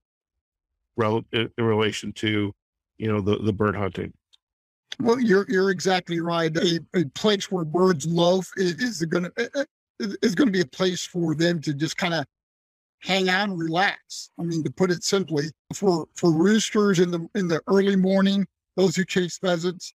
rel- 0.96 1.24
in 1.32 1.50
relation 1.58 2.12
to, 2.12 2.52
you 2.98 3.12
know, 3.12 3.20
the, 3.20 3.38
the 3.38 3.52
bird 3.52 3.76
hunting? 3.76 4.12
Well, 5.00 5.18
you're 5.18 5.46
you're 5.48 5.70
exactly 5.70 6.20
right. 6.20 6.56
A, 6.56 6.78
a 6.94 7.04
place 7.06 7.50
where 7.50 7.64
birds 7.64 8.06
loaf 8.06 8.48
is, 8.56 8.74
is 8.74 9.04
going 9.04 9.24
to 9.24 9.66
is 9.98 10.34
going 10.34 10.46
to 10.48 10.52
be 10.52 10.60
a 10.60 10.66
place 10.66 11.04
for 11.04 11.34
them 11.34 11.60
to 11.62 11.74
just 11.74 11.96
kind 11.96 12.14
of 12.14 12.24
hang 13.04 13.28
out 13.28 13.48
and 13.48 13.58
relax. 13.58 14.30
I 14.38 14.42
mean, 14.42 14.64
to 14.64 14.70
put 14.70 14.90
it 14.90 15.04
simply, 15.04 15.44
for 15.74 16.06
for 16.14 16.32
roosters 16.32 16.98
in 16.98 17.10
the 17.10 17.28
in 17.34 17.48
the 17.48 17.60
early 17.66 17.96
morning, 17.96 18.46
those 18.76 18.96
who 18.96 19.04
chase 19.04 19.38
pheasants, 19.38 19.94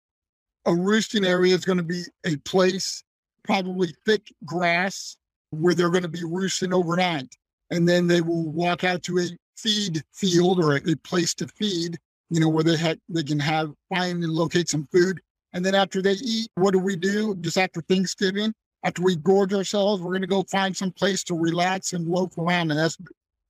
a 0.65 0.73
roosting 0.73 1.25
area 1.25 1.55
is 1.55 1.65
going 1.65 1.77
to 1.77 1.83
be 1.83 2.03
a 2.25 2.37
place, 2.37 3.03
probably 3.43 3.93
thick 4.05 4.33
grass, 4.45 5.17
where 5.51 5.73
they're 5.73 5.89
going 5.89 6.03
to 6.03 6.09
be 6.09 6.23
roosting 6.23 6.73
overnight, 6.73 7.35
and 7.71 7.87
then 7.87 8.07
they 8.07 8.21
will 8.21 8.49
walk 8.49 8.83
out 8.83 9.03
to 9.03 9.19
a 9.19 9.27
feed 9.57 10.01
field 10.13 10.63
or 10.63 10.77
a, 10.77 10.91
a 10.91 10.95
place 10.97 11.33
to 11.33 11.47
feed 11.47 11.97
you 12.29 12.39
know, 12.39 12.49
where 12.49 12.63
they 12.63 12.77
had 12.77 12.99
they 13.09 13.23
can 13.23 13.39
have 13.39 13.73
find 13.89 14.23
and 14.23 14.33
locate 14.33 14.69
some 14.69 14.87
food. 14.91 15.19
And 15.53 15.65
then 15.65 15.73
after 15.73 16.01
they 16.01 16.13
eat, 16.13 16.49
what 16.55 16.71
do 16.71 16.79
we 16.79 16.95
do? 16.95 17.35
Just 17.35 17.57
after 17.57 17.81
Thanksgiving, 17.81 18.53
after 18.83 19.01
we 19.01 19.15
gorge 19.15 19.53
ourselves, 19.53 20.01
we're 20.01 20.13
gonna 20.13 20.27
go 20.27 20.43
find 20.43 20.75
some 20.75 20.91
place 20.91 21.23
to 21.25 21.35
relax 21.35 21.93
and 21.93 22.07
loaf 22.07 22.37
around. 22.37 22.71
And 22.71 22.79
that's 22.79 22.97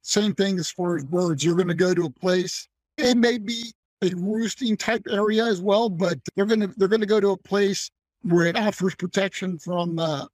same 0.01 0.33
thing 0.33 0.57
as 0.59 0.71
far 0.71 0.97
as 0.97 1.03
birds. 1.03 1.43
You're 1.43 1.55
gonna 1.55 1.73
go 1.73 1.93
to 1.93 2.05
a 2.05 2.09
place. 2.09 2.67
It 2.97 3.17
may 3.17 3.37
be 3.37 3.73
a 4.01 4.11
roosting 4.15 4.77
type 4.77 5.03
area 5.09 5.45
as 5.45 5.61
well, 5.61 5.89
but 5.89 6.17
they're 6.35 6.45
gonna 6.45 6.67
they're 6.77 6.87
gonna 6.87 7.05
go 7.05 7.19
to 7.19 7.29
a 7.31 7.37
place 7.37 7.91
where 8.23 8.45
it 8.47 8.57
offers 8.57 8.95
protection 8.95 9.57
from 9.59 9.99
uh, 9.99 10.25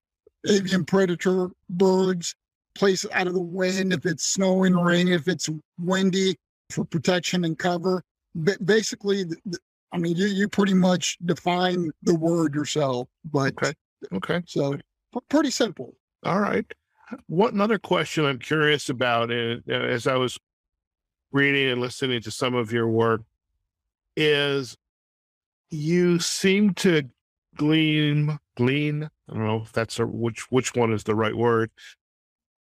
avian 0.48 0.86
predator 0.86 1.50
birds, 1.70 2.36
place 2.76 3.06
out 3.12 3.28
of 3.28 3.34
the 3.34 3.42
wind 3.42 3.94
if 3.94 4.06
it's 4.06 4.24
snowing, 4.24 4.76
or 4.76 4.86
rain, 4.86 5.08
if 5.08 5.28
it's 5.28 5.50
windy 5.80 6.36
for 6.72 6.86
protection 6.86 7.46
and 7.46 7.58
cover 7.60 8.04
But 8.34 8.66
basically, 8.66 9.26
I 9.92 9.98
mean, 9.98 10.16
you 10.16 10.28
you 10.28 10.48
pretty 10.48 10.74
much 10.74 11.18
define 11.26 11.92
the 12.04 12.16
word 12.16 12.56
yourself, 12.56 13.08
but 13.32 13.54
Okay. 13.54 13.74
Okay. 14.14 14.42
so 14.46 14.78
pretty 15.30 15.52
simple. 15.52 15.96
All 16.24 16.40
right. 16.40 16.66
What 17.28 17.54
another 17.54 17.78
question 17.78 18.26
I'm 18.26 18.40
curious 18.40 18.90
about 18.90 19.32
is, 19.32 19.62
uh, 19.70 19.74
as 19.74 20.08
I 20.08 20.16
was 20.16 20.40
reading 21.32 21.70
and 21.70 21.82
listening 21.82 22.22
to 22.22 22.32
some 22.32 22.56
of 22.56 22.72
your 22.72 22.88
work 22.88 23.22
is 24.16 24.78
you 25.70 26.20
seem 26.20 26.74
to 26.74 27.04
glean 27.58 28.38
glean 28.56 29.10
I 29.30 29.34
don't 29.34 29.46
know 29.46 29.62
if 29.62 29.72
that's 29.74 30.00
a 30.00 30.06
which 30.06 30.50
which 30.52 30.76
one 30.76 30.94
is 30.94 31.04
the 31.04 31.16
right 31.16 31.36
word 31.36 31.72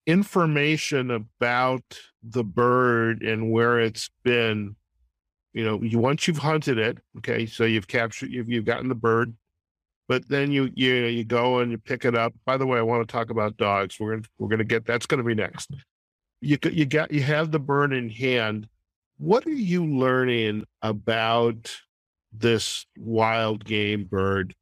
information 0.05 1.11
about 1.11 1.83
the 2.23 2.43
bird 2.43 3.21
and 3.21 3.51
where 3.51 3.79
it's 3.79 4.09
been 4.23 4.75
you 5.53 5.63
know 5.63 5.81
you 5.81 5.99
once 5.99 6.27
you've 6.27 6.37
hunted 6.37 6.77
it 6.77 6.97
okay 7.17 7.45
so 7.45 7.63
you've 7.63 7.87
captured 7.87 8.31
you've, 8.31 8.49
you've 8.49 8.65
gotten 8.65 8.89
the 8.89 8.95
bird 8.95 9.33
but 10.07 10.27
then 10.29 10.51
you 10.51 10.69
you 10.73 10.93
you 10.95 11.23
go 11.23 11.59
and 11.59 11.71
you 11.71 11.77
pick 11.77 12.05
it 12.05 12.15
up. 12.15 12.33
By 12.45 12.57
the 12.57 12.65
way, 12.65 12.79
I 12.79 12.83
want 12.83 13.07
to 13.07 13.11
talk 13.11 13.29
about 13.29 13.57
dogs. 13.57 13.97
We're 13.99 14.11
gonna 14.15 14.27
we're 14.37 14.47
gonna 14.49 14.63
get 14.63 14.85
that's 14.85 15.05
gonna 15.05 15.23
be 15.23 15.35
next. 15.35 15.71
You 16.41 16.57
you 16.71 16.85
got 16.85 17.11
you 17.11 17.21
have 17.23 17.51
the 17.51 17.59
bird 17.59 17.93
in 17.93 18.09
hand. 18.09 18.67
What 19.17 19.45
are 19.47 19.49
you 19.51 19.85
learning 19.85 20.65
about 20.81 21.75
this 22.31 22.85
wild 22.97 23.65
game 23.65 24.03
bird 24.03 24.53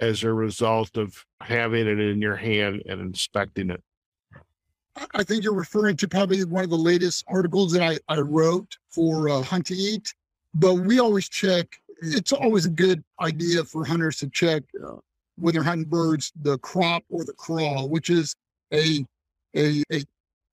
as 0.00 0.22
a 0.22 0.32
result 0.32 0.96
of 0.96 1.24
having 1.40 1.86
it 1.86 1.98
in 1.98 2.22
your 2.22 2.36
hand 2.36 2.82
and 2.86 3.00
inspecting 3.00 3.70
it? 3.70 3.82
I- 4.96 5.06
I 5.14 5.22
think 5.22 5.44
you're 5.44 5.54
referring 5.54 5.96
to 5.98 6.08
probably 6.08 6.42
one 6.44 6.64
of 6.64 6.70
the 6.70 6.76
latest 6.76 7.24
articles 7.28 7.72
that 7.72 7.82
I, 7.82 7.98
I 8.12 8.20
wrote 8.20 8.76
for 8.90 9.28
uh, 9.28 9.42
Hunt 9.42 9.66
to 9.66 9.74
Eat. 9.74 10.12
But 10.54 10.74
we 10.74 10.98
always 10.98 11.28
check. 11.28 11.68
It's 12.00 12.32
always 12.32 12.66
a 12.66 12.70
good 12.70 13.02
idea 13.20 13.64
for 13.64 13.84
hunters 13.84 14.18
to 14.18 14.28
check 14.28 14.62
uh, 14.84 14.96
when 15.36 15.54
they're 15.54 15.62
hunting 15.62 15.88
birds 15.88 16.32
the 16.42 16.58
crop 16.58 17.02
or 17.08 17.24
the 17.24 17.32
craw, 17.32 17.84
which 17.84 18.10
is 18.10 18.34
a 18.72 19.04
a, 19.56 19.82
a 19.92 20.04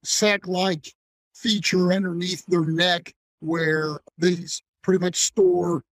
sac-like 0.04 0.92
feature 1.34 1.92
underneath 1.92 2.46
their 2.48 2.66
neck 2.66 3.14
where 3.40 4.00
these 4.18 4.62
pretty 4.82 5.04
much 5.04 5.16
store 5.18 5.84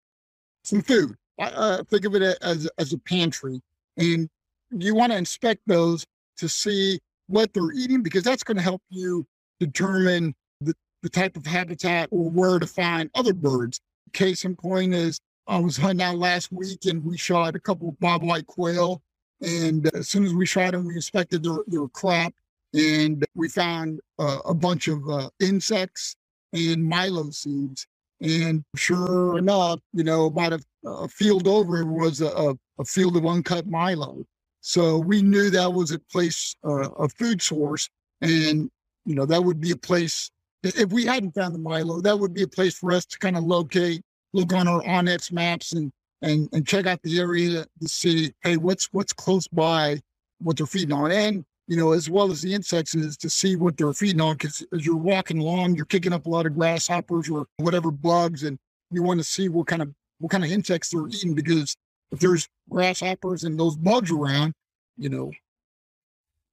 some 0.64 0.82
food. 0.82 1.16
I 1.40 1.46
uh, 1.46 1.84
think 1.84 2.06
of 2.06 2.16
it 2.16 2.38
as 2.42 2.68
as 2.78 2.94
a 2.94 2.98
pantry, 2.98 3.62
and 3.98 4.30
you 4.72 4.96
want 4.96 5.12
to 5.12 5.18
inspect 5.18 5.62
those 5.68 6.06
to 6.38 6.50
see 6.50 7.00
what 7.28 7.54
they're 7.54 7.72
eating 7.72 8.02
because 8.02 8.24
that's 8.24 8.44
going 8.44 8.58
to 8.58 8.64
help 8.64 8.82
you 8.90 9.26
determine 9.60 10.34
the, 10.62 10.74
the 11.02 11.10
type 11.10 11.38
of 11.38 11.46
habitat 11.46 12.10
or 12.12 12.30
where 12.30 12.60
to 12.60 12.68
find 12.68 13.10
other 13.16 13.34
birds. 13.34 13.80
Case 14.14 14.46
in 14.46 14.56
point 14.56 14.94
is 14.94 15.20
I 15.48 15.58
was 15.58 15.78
hunting 15.78 16.06
out 16.06 16.18
last 16.18 16.52
week 16.52 16.86
and 16.86 17.04
we 17.04 17.18
shot 17.18 17.56
a 17.56 17.60
couple 17.60 17.90
of 17.90 17.96
bobwhite 17.96 18.46
quail. 18.46 19.02
And 19.42 19.94
as 19.94 20.08
soon 20.08 20.26
as 20.26 20.34
we 20.34 20.46
shot 20.46 20.72
them, 20.72 20.88
we 20.88 20.96
inspected 20.96 21.44
their, 21.44 21.58
their 21.68 21.88
crop 21.90 22.34
and 22.74 23.24
we 23.36 23.50
found 23.50 24.00
uh, 24.20 24.40
a 24.46 24.54
bunch 24.54 24.88
of 24.88 25.08
uh, 25.10 25.30
insects 25.40 26.16
and 26.54 26.84
milo 26.84 27.30
seeds. 27.32 27.86
And 28.22 28.64
sure 28.76 29.38
enough, 29.38 29.80
you 29.92 30.04
know, 30.04 30.26
about 30.26 30.54
a, 30.54 30.60
a 30.88 31.08
field 31.10 31.48
over 31.48 31.86
was 31.86 32.22
a, 32.22 32.28
a, 32.28 32.56
a 32.80 32.86
field 32.86 33.18
of 33.18 33.26
uncut 33.26 33.68
milo. 33.68 34.24
So 34.62 34.98
we 34.98 35.22
knew 35.22 35.50
that 35.50 35.74
was 35.74 35.92
a 35.92 36.00
place, 36.00 36.56
uh, 36.64 36.90
a 36.92 37.10
food 37.10 37.42
source. 37.42 37.90
And, 38.22 38.72
you 39.06 39.16
know, 39.16 39.26
that 39.26 39.44
would 39.44 39.60
be 39.60 39.72
a 39.72 39.76
place, 39.76 40.32
if 40.64 40.94
we 40.94 41.06
hadn't 41.06 41.36
found 41.36 41.54
the 41.54 41.60
Milo, 41.60 42.00
that 42.00 42.18
would 42.18 42.34
be 42.34 42.44
a 42.44 42.48
place 42.48 42.78
for 42.78 42.94
us 42.94 43.06
to 43.08 43.20
kind 43.20 43.36
of 43.36 43.44
locate, 43.44 44.02
look 44.34 44.54
on 44.54 44.68
our 44.68 44.82
onX 44.82 45.32
maps 45.32 45.74
and, 45.74 45.92
and, 46.22 46.50
and 46.54 46.68
check 46.68 46.86
out 46.86 47.02
the 47.04 47.20
area 47.20 47.66
to 47.82 47.88
see, 47.88 48.34
hey, 48.42 48.58
what's, 48.58 48.90
what's 48.92 49.14
close 49.14 49.48
by, 49.48 50.02
what 50.40 50.58
they're 50.58 50.66
feeding 50.66 50.94
on. 50.94 51.12
And, 51.12 51.46
you 51.68 51.78
know, 51.78 51.94
as 51.94 52.10
well 52.10 52.32
as 52.32 52.42
the 52.42 52.54
insects 52.54 52.96
is 52.96 53.16
to 53.18 53.30
see 53.30 53.56
what 53.56 53.78
they're 53.78 53.94
feeding 53.94 54.22
on. 54.22 54.38
Cause 54.38 54.66
as 54.74 54.86
you're 54.86 54.96
walking 54.96 55.40
along, 55.40 55.76
you're 55.76 55.86
kicking 55.86 56.14
up 56.14 56.26
a 56.26 56.30
lot 56.30 56.46
of 56.46 56.56
grasshoppers 56.56 57.30
or 57.30 57.46
whatever 57.58 57.92
bugs. 57.92 58.44
And 58.44 58.58
you 58.92 59.04
want 59.04 59.20
to 59.20 59.24
see 59.24 59.50
what 59.50 59.68
kind 59.68 59.82
of, 59.82 59.94
what 60.20 60.32
kind 60.32 60.44
of 60.44 60.52
insects 60.52 60.90
they're 60.90 61.08
eating 61.08 61.34
because 61.34 61.76
if 62.12 62.20
there's 62.20 62.48
grasshoppers 62.70 63.44
and 63.44 63.60
those 63.60 63.76
bugs 63.76 64.12
around, 64.12 64.54
you 64.98 65.10
know, 65.10 65.32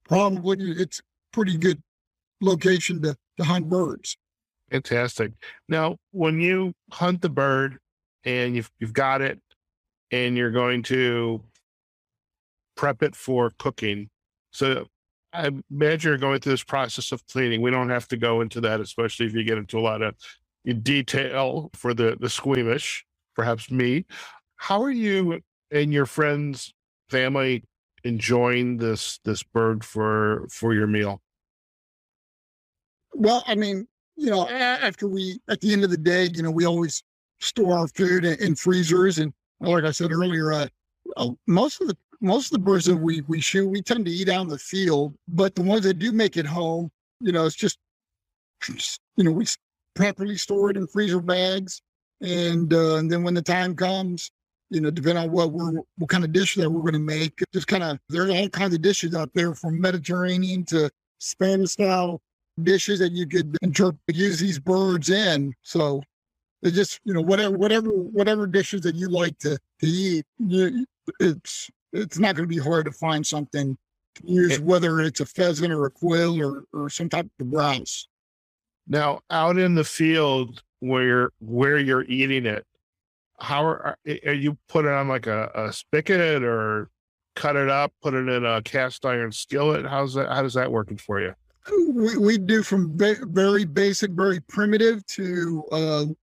probably 0.05 0.71
it's 0.71 1.01
pretty 1.31 1.57
good 1.57 1.81
location 2.41 3.01
to, 3.01 3.15
to 3.37 3.43
hunt 3.43 3.69
birds. 3.69 4.17
Fantastic. 4.71 5.33
Now, 5.67 5.97
when 6.11 6.39
you 6.39 6.73
hunt 6.91 7.21
the 7.21 7.29
bird 7.29 7.77
and 8.23 8.55
you've 8.55 8.71
you've 8.79 8.93
got 8.93 9.21
it 9.21 9.39
and 10.11 10.37
you're 10.37 10.51
going 10.51 10.83
to 10.83 11.43
prep 12.75 13.03
it 13.03 13.15
for 13.15 13.51
cooking. 13.59 14.09
So 14.51 14.85
I 15.33 15.51
imagine 15.69 16.09
you're 16.09 16.17
going 16.17 16.39
through 16.39 16.53
this 16.53 16.63
process 16.63 17.11
of 17.11 17.25
cleaning. 17.27 17.61
We 17.61 17.71
don't 17.71 17.89
have 17.89 18.07
to 18.09 18.17
go 18.17 18.41
into 18.41 18.61
that, 18.61 18.79
especially 18.79 19.25
if 19.25 19.33
you 19.33 19.43
get 19.43 19.57
into 19.57 19.77
a 19.77 19.81
lot 19.81 20.01
of 20.01 20.15
detail 20.83 21.69
for 21.73 21.93
the 21.93 22.17
the 22.19 22.29
squeamish, 22.29 23.05
perhaps 23.35 23.69
me. 23.69 24.05
How 24.55 24.81
are 24.81 24.91
you 24.91 25.41
and 25.71 25.93
your 25.93 26.05
friends, 26.05 26.73
family 27.09 27.63
enjoying 28.03 28.77
this 28.77 29.19
this 29.25 29.43
bird 29.43 29.83
for 29.83 30.47
for 30.49 30.73
your 30.73 30.87
meal? 30.87 31.21
Well, 33.13 33.43
I 33.45 33.55
mean, 33.55 33.87
you 34.15 34.29
know, 34.29 34.47
after 34.47 35.07
we, 35.07 35.39
at 35.49 35.61
the 35.61 35.73
end 35.73 35.83
of 35.83 35.89
the 35.89 35.97
day, 35.97 36.29
you 36.33 36.43
know, 36.43 36.51
we 36.51 36.65
always 36.65 37.03
store 37.39 37.77
our 37.77 37.87
food 37.87 38.25
in, 38.25 38.39
in 38.39 38.55
freezers. 38.55 39.17
And 39.17 39.33
like 39.59 39.83
I 39.83 39.91
said 39.91 40.11
earlier, 40.11 40.53
uh, 40.53 40.67
uh, 41.17 41.29
most 41.47 41.81
of 41.81 41.87
the, 41.87 41.97
most 42.21 42.47
of 42.47 42.51
the 42.51 42.59
birds 42.59 42.85
that 42.85 42.95
we, 42.95 43.21
we 43.21 43.41
shoot, 43.41 43.67
we 43.67 43.81
tend 43.81 44.05
to 44.05 44.11
eat 44.11 44.29
out 44.29 44.43
in 44.43 44.47
the 44.47 44.59
field, 44.59 45.15
but 45.27 45.55
the 45.55 45.63
ones 45.63 45.83
that 45.83 45.95
do 45.95 46.11
make 46.11 46.37
it 46.37 46.45
home, 46.45 46.91
you 47.19 47.31
know, 47.31 47.45
it's 47.45 47.55
just, 47.55 47.79
you 49.15 49.23
know, 49.23 49.31
we 49.31 49.45
properly 49.95 50.37
store 50.37 50.69
it 50.69 50.77
in 50.77 50.85
freezer 50.85 51.19
bags. 51.19 51.81
And, 52.21 52.71
uh, 52.71 52.97
and 52.97 53.11
then 53.11 53.23
when 53.23 53.33
the 53.33 53.41
time 53.41 53.75
comes, 53.75 54.29
you 54.69 54.81
know, 54.81 54.91
depending 54.91 55.23
on 55.23 55.31
what 55.31 55.51
we're, 55.51 55.81
what 55.97 56.09
kind 56.09 56.23
of 56.23 56.31
dish 56.31 56.55
that 56.55 56.69
we're 56.69 56.81
going 56.81 56.93
to 56.93 56.99
make, 56.99 57.41
just 57.53 57.67
kind 57.67 57.81
of, 57.81 57.97
there's 58.07 58.29
all 58.29 58.47
kinds 58.49 58.75
of 58.75 58.83
dishes 58.83 59.15
out 59.15 59.31
there 59.33 59.55
from 59.55 59.81
Mediterranean 59.81 60.63
to 60.65 60.91
Spanish 61.17 61.71
style 61.71 62.21
dishes 62.61 62.99
that 62.99 63.11
you 63.11 63.27
could 63.27 63.57
interpret 63.61 63.99
use 64.13 64.39
these 64.39 64.59
birds 64.59 65.09
in. 65.09 65.53
So 65.61 66.03
It's 66.61 66.75
just 66.75 66.99
you 67.05 67.13
know 67.13 67.21
whatever 67.21 67.57
whatever 67.57 67.89
whatever 67.89 68.47
dishes 68.47 68.81
that 68.81 68.95
you 68.95 69.09
like 69.09 69.37
to 69.39 69.57
to 69.79 69.87
eat. 69.87 70.25
You, 70.37 70.85
it's 71.19 71.69
it's 71.93 72.19
not 72.19 72.35
going 72.35 72.47
to 72.47 72.55
be 72.55 72.61
hard 72.61 72.85
to 72.85 72.91
find 72.91 73.25
something 73.25 73.77
to 74.15 74.23
use, 74.25 74.53
It- 74.53 74.63
whether 74.63 75.01
it's 75.01 75.19
a 75.19 75.25
pheasant 75.25 75.73
or 75.73 75.85
a 75.85 75.91
quail 75.91 76.41
or 76.41 76.63
or 76.73 76.89
some 76.89 77.09
type 77.09 77.27
of 77.39 77.49
grouse. 77.51 78.07
Now, 78.87 79.21
out 79.29 79.57
in 79.57 79.75
the 79.75 79.83
field 79.83 80.63
where 80.79 81.03
you're, 81.03 81.31
where 81.39 81.77
you're 81.77 82.03
eating 82.05 82.45
it, 82.45 82.65
how 83.39 83.63
are, 83.65 83.97
eh, 84.05 84.17
are 84.25 84.33
you 84.33 84.57
put 84.67 84.85
it 84.85 84.91
on 84.91 85.07
like 85.07 85.27
a, 85.27 85.49
a 85.53 85.71
spigot 85.71 86.43
or 86.43 86.89
cut 87.35 87.55
it 87.55 87.69
up, 87.69 87.93
put 88.01 88.13
it 88.15 88.27
in 88.27 88.43
a 88.43 88.61
cast 88.63 89.05
iron 89.05 89.31
skillet? 89.31 89.85
How's 89.85 90.15
that? 90.15 90.29
How 90.29 90.41
does 90.41 90.55
that 90.55 90.71
working 90.71 90.97
for 90.97 91.21
you? 91.21 91.33
We, 91.69 92.17
we 92.17 92.37
do 92.37 92.63
from 92.63 92.95
ba- 92.97 93.25
very 93.27 93.65
basic, 93.65 94.11
very 94.11 94.39
primitive 94.41 95.05
to 95.07 95.63
uh, 95.71 96.05
a 96.05 96.15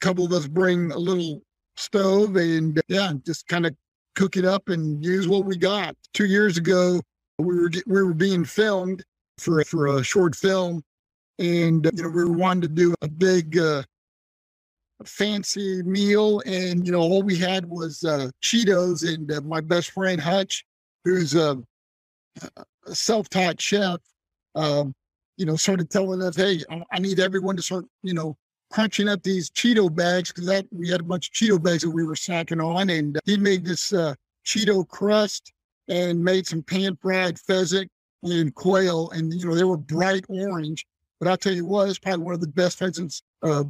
couple 0.00 0.24
of 0.24 0.32
us 0.32 0.46
bring 0.46 0.92
a 0.92 0.98
little 0.98 1.42
stove 1.76 2.36
and 2.36 2.80
yeah, 2.88 3.12
just 3.24 3.46
kind 3.48 3.66
of 3.66 3.74
cook 4.14 4.36
it 4.36 4.44
up 4.44 4.68
and 4.68 5.04
use 5.04 5.28
what 5.28 5.44
we 5.44 5.56
got. 5.56 5.96
Two 6.14 6.26
years 6.26 6.56
ago, 6.56 7.00
we 7.38 7.56
were 7.56 7.70
we 7.86 8.02
were 8.02 8.14
being 8.14 8.44
filmed 8.44 9.04
for 9.38 9.64
for 9.64 9.98
a 9.98 10.02
short 10.02 10.36
film, 10.36 10.82
and 11.38 11.88
you 11.94 12.02
know 12.02 12.08
we 12.08 12.24
were 12.24 12.32
wanting 12.32 12.62
to 12.62 12.68
do 12.68 12.94
a 13.02 13.08
big. 13.08 13.58
Uh, 13.58 13.82
fancy 15.06 15.82
meal 15.84 16.42
and 16.44 16.84
you 16.84 16.92
know 16.92 17.00
all 17.00 17.22
we 17.22 17.34
had 17.34 17.64
was 17.64 18.04
uh 18.04 18.28
cheetos 18.42 19.02
and 19.02 19.32
uh, 19.32 19.40
my 19.40 19.58
best 19.58 19.92
friend 19.92 20.20
hutch 20.20 20.62
who's 21.04 21.34
a, 21.34 21.56
a 22.86 22.94
self-taught 22.94 23.58
chef 23.58 23.98
um, 24.54 24.94
you 25.36 25.46
know, 25.46 25.56
started 25.56 25.90
telling 25.90 26.22
us, 26.22 26.36
"Hey, 26.36 26.60
I, 26.92 26.98
need 26.98 27.20
everyone 27.20 27.56
to 27.56 27.62
start, 27.62 27.86
you 28.02 28.14
know, 28.14 28.36
crunching 28.70 29.08
up 29.08 29.22
these 29.22 29.50
Cheeto 29.50 29.94
bags 29.94 30.30
because 30.30 30.46
that 30.46 30.66
we 30.70 30.88
had 30.88 31.00
a 31.00 31.04
bunch 31.04 31.28
of 31.28 31.32
Cheeto 31.32 31.62
bags 31.62 31.82
that 31.82 31.90
we 31.90 32.04
were 32.04 32.14
snacking 32.14 32.64
on." 32.64 32.90
And 32.90 33.18
he 33.24 33.36
made 33.36 33.64
this 33.64 33.92
uh, 33.92 34.14
Cheeto 34.44 34.86
crust 34.86 35.52
and 35.88 36.22
made 36.22 36.46
some 36.46 36.62
pan 36.62 36.96
fried 37.00 37.38
pheasant 37.38 37.90
and 38.22 38.54
quail, 38.54 39.10
and 39.10 39.32
you 39.32 39.46
know 39.46 39.54
they 39.54 39.64
were 39.64 39.76
bright 39.76 40.24
orange. 40.28 40.86
But 41.18 41.28
I'll 41.28 41.36
tell 41.36 41.52
you 41.52 41.66
what, 41.66 41.88
it's 41.88 41.98
probably 41.98 42.24
one 42.24 42.34
of 42.34 42.40
the 42.40 42.48
best 42.48 42.78
pheasants 42.78 43.22
uh, 43.42 43.64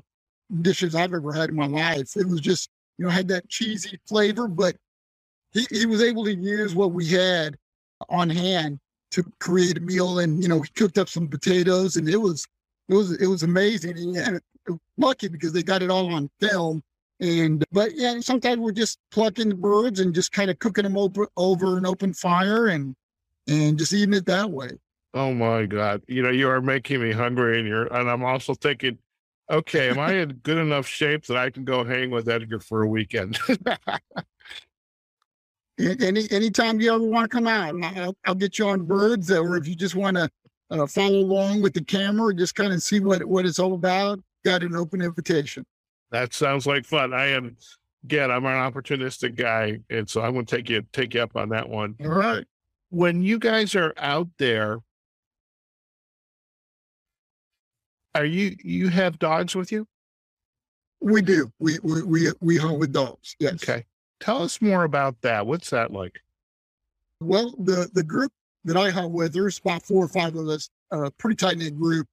dishes 0.63 0.95
I've 0.95 1.15
ever 1.15 1.33
had 1.33 1.51
in 1.51 1.57
my 1.57 1.67
life. 1.67 2.17
It 2.17 2.29
was 2.29 2.41
just, 2.41 2.71
you 2.99 3.05
know, 3.05 3.11
had 3.11 3.29
that 3.29 3.49
cheesy 3.49 3.99
flavor, 4.09 4.49
but 4.49 4.77
he, 5.53 5.67
he 5.71 5.87
was 5.87 6.03
able 6.03 6.25
to 6.25 6.35
use 6.35 6.75
what 6.75 6.93
we 6.93 7.07
had 7.09 7.57
on 8.09 8.31
hand 8.31 8.79
to 9.11 9.25
create 9.41 9.77
a 9.77 9.81
meal 9.81 10.19
and 10.21 10.43
you 10.43 10.49
know 10.49 10.61
he 10.61 10.69
cooked 10.71 10.99
up 10.99 11.09
some 11.09 11.29
potatoes 11.29 11.97
and 11.97 12.09
it 12.09 12.17
was 12.17 12.47
it 12.89 12.95
was 12.95 13.13
it 13.21 13.27
was 13.27 13.43
amazing 13.43 14.17
and 14.17 14.41
lucky 14.99 15.29
because 15.29 15.53
they 15.53 15.63
got 15.63 15.83
it 15.83 15.91
all 15.91 16.13
on 16.13 16.31
film 16.41 16.83
and 17.21 17.65
but 17.73 17.95
yeah 17.95 18.19
sometimes 18.21 18.59
we're 18.59 18.73
just 18.73 18.99
plucking 19.11 19.49
the 19.49 19.55
birds 19.55 20.01
and 20.01 20.15
just 20.15 20.33
kind 20.33 20.51
of 20.51 20.59
cooking 20.59 20.85
them 20.85 20.97
over 20.97 21.29
over 21.37 21.77
an 21.77 21.87
open 21.87 22.15
fire 22.15 22.69
and 22.69 22.95
and 23.49 23.79
just 23.79 23.93
eating 23.93 24.15
it 24.15 24.27
that 24.27 24.51
way 24.51 24.71
Oh 25.13 25.35
my 25.35 25.67
God. 25.67 26.03
You 26.07 26.23
know, 26.23 26.31
you 26.31 26.49
are 26.49 26.61
making 26.61 27.03
me 27.03 27.13
hungry 27.13 27.59
and 27.59 27.67
you're, 27.67 27.93
and 27.93 28.09
I'm 28.09 28.25
also 28.25 28.55
thinking, 28.55 28.99
okay, 29.51 29.91
am 29.91 29.99
I 29.99 30.13
in 30.23 30.35
good 30.35 30.59
enough 30.59 30.87
shape 30.87 31.27
that 31.27 31.37
I 31.37 31.51
can 31.51 31.65
go 31.65 31.85
hang 31.85 32.11
with 32.11 32.29
Edgar 32.29 32.61
for 32.61 32.83
a 32.83 32.89
weekend? 32.89 33.39
Any 35.81 36.31
anytime 36.31 36.81
you 36.81 36.95
ever 36.95 37.05
want 37.05 37.31
to 37.31 37.37
come 37.37 37.47
out 37.47 37.75
I'll, 37.97 38.17
I'll 38.27 38.35
get 38.35 38.59
you 38.59 38.69
on 38.69 38.83
birds 38.85 39.31
or 39.31 39.57
if 39.57 39.67
you 39.67 39.75
just 39.75 39.95
want 39.95 40.17
to 40.17 40.31
uh, 40.71 40.87
follow 40.87 41.19
along 41.19 41.63
with 41.63 41.75
the 41.75 41.83
camera 41.83 42.35
just 42.35 42.55
kind 42.55 42.73
of 42.73 42.83
see 42.83 43.01
what 43.01 43.25
what 43.25 43.47
it's 43.47 43.59
all 43.59 43.75
about 43.75 44.21
got 44.45 44.63
an 44.63 44.77
open 44.77 45.03
invitation 45.03 45.65
that 46.11 46.35
sounds 46.35 46.67
like 46.67 46.85
fun. 46.85 47.15
I 47.15 47.27
am, 47.27 47.57
again, 48.03 48.33
I'm 48.33 48.45
an 48.45 48.53
opportunistic 48.53 49.37
guy. 49.37 49.79
And 49.91 50.11
so 50.11 50.23
I'm 50.23 50.33
going 50.33 50.45
to 50.45 50.57
take 50.57 50.69
you, 50.69 50.83
take 50.93 51.15
you 51.15 51.23
up 51.23 51.37
on 51.37 51.51
that 51.51 51.69
one. 51.69 51.95
all 52.03 52.09
right 52.09 52.45
when 52.91 53.23
you 53.23 53.39
guys 53.39 53.75
are 53.77 53.95
out 53.97 54.29
there, 54.39 54.81
are 58.15 58.25
you 58.25 58.57
you 58.63 58.89
have 58.89 59.19
dogs 59.19 59.55
with 59.55 59.73
you? 59.73 59.87
we 61.03 61.23
do 61.23 61.51
we 61.59 61.79
we 61.83 62.03
we, 62.03 62.33
we 62.41 62.57
hunt 62.59 62.79
with 62.79 62.93
dogs 62.93 63.35
yes 63.39 63.55
Okay. 63.63 63.87
Tell 64.21 64.43
us 64.43 64.61
more 64.61 64.85
about 64.85 65.21
that. 65.23 65.47
What's 65.47 65.71
that 65.71 65.93
like? 65.93 66.21
Well, 67.21 67.55
the 67.59 67.89
the 67.93 68.03
group 68.03 68.33
that 68.65 68.77
I 68.77 68.91
hunt 68.91 69.13
with, 69.13 69.33
there's 69.33 69.59
about 69.59 69.83
four 69.83 70.05
or 70.05 70.09
five 70.09 70.37
of 70.37 70.49
us, 70.49 70.69
a 70.91 71.11
pretty 71.11 71.37
tight 71.37 71.59
knit 71.59 71.79
group, 71.79 72.07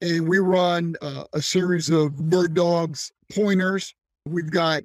and 0.00 0.28
we 0.28 0.38
run 0.38 0.96
uh, 1.00 1.24
a 1.32 1.40
series 1.40 1.90
of 1.90 2.16
bird 2.16 2.54
dogs, 2.54 3.12
pointers. 3.32 3.94
We've 4.26 4.50
got 4.50 4.82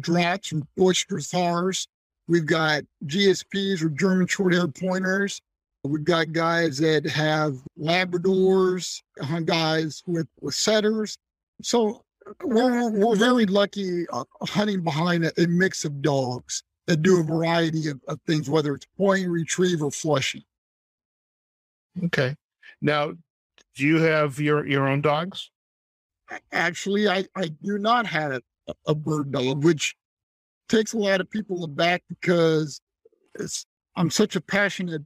drats 0.00 0.52
and 0.52 0.66
bush 0.76 1.06
dressars. 1.06 1.86
We've 2.28 2.46
got 2.46 2.82
GSPs 3.06 3.82
or 3.82 3.90
German 3.90 4.26
short-haired 4.26 4.74
pointers. 4.74 5.40
We've 5.84 6.04
got 6.04 6.32
guys 6.32 6.78
that 6.78 7.04
have 7.04 7.58
Labradors, 7.78 9.02
guys 9.44 10.02
with 10.06 10.26
with 10.40 10.54
setters. 10.54 11.18
So 11.60 12.02
we're 12.42 12.90
we're 12.90 13.16
very 13.16 13.46
lucky 13.46 14.06
uh, 14.08 14.24
hunting 14.42 14.82
behind 14.82 15.24
a, 15.24 15.42
a 15.42 15.46
mix 15.46 15.84
of 15.84 16.02
dogs 16.02 16.62
that 16.86 17.02
do 17.02 17.20
a 17.20 17.22
variety 17.22 17.88
of, 17.88 18.00
of 18.08 18.20
things, 18.26 18.48
whether 18.48 18.74
it's 18.74 18.86
point, 18.96 19.28
retrieve, 19.28 19.82
or 19.82 19.90
flushing. 19.90 20.42
Okay. 22.04 22.36
Now, 22.80 23.12
do 23.74 23.86
you 23.86 23.98
have 23.98 24.38
your 24.38 24.66
your 24.66 24.88
own 24.88 25.00
dogs? 25.00 25.50
Actually, 26.52 27.08
I, 27.08 27.24
I 27.36 27.48
do 27.62 27.78
not 27.78 28.06
have 28.06 28.32
a, 28.32 28.74
a 28.86 28.94
bird 28.94 29.32
dog, 29.32 29.64
which 29.64 29.94
takes 30.68 30.92
a 30.92 30.98
lot 30.98 31.20
of 31.20 31.30
people 31.30 31.64
aback 31.64 32.02
because 32.08 32.80
I'm 33.96 34.10
such 34.10 34.36
a 34.36 34.40
passionate 34.40 35.02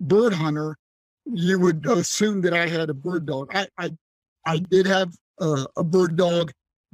bird 0.00 0.32
hunter. 0.32 0.76
You 1.26 1.58
would 1.60 1.86
assume 1.86 2.40
that 2.42 2.54
I 2.54 2.66
had 2.66 2.90
a 2.90 2.94
bird 2.94 3.26
dog. 3.26 3.54
I 3.54 3.68
I, 3.78 3.90
I 4.46 4.58
did 4.58 4.86
have 4.86 5.14
a, 5.38 5.66
a 5.76 5.84
bird 5.84 6.16
dog, 6.16 6.52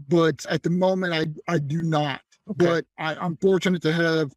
but 0.09 0.44
at 0.48 0.62
the 0.62 0.70
moment 0.70 1.12
I 1.12 1.53
I 1.53 1.59
do 1.59 1.83
not. 1.83 2.20
Okay. 2.50 2.64
But 2.66 2.85
I, 2.98 3.14
I'm 3.14 3.37
fortunate 3.37 3.83
to 3.83 3.92
have 3.92 4.33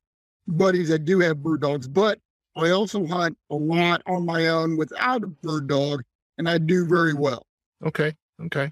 buddies 0.47 0.89
that 0.89 1.05
do 1.05 1.19
have 1.21 1.41
bird 1.41 1.61
dogs. 1.61 1.87
But 1.87 2.19
I 2.55 2.69
also 2.69 3.05
hunt 3.05 3.37
a 3.49 3.55
lot 3.55 4.03
on 4.05 4.25
my 4.25 4.47
own 4.49 4.77
without 4.77 5.23
a 5.23 5.27
bird 5.27 5.67
dog, 5.67 6.03
and 6.37 6.47
I 6.47 6.57
do 6.59 6.85
very 6.85 7.13
well. 7.13 7.45
Okay. 7.85 8.15
Okay. 8.41 8.71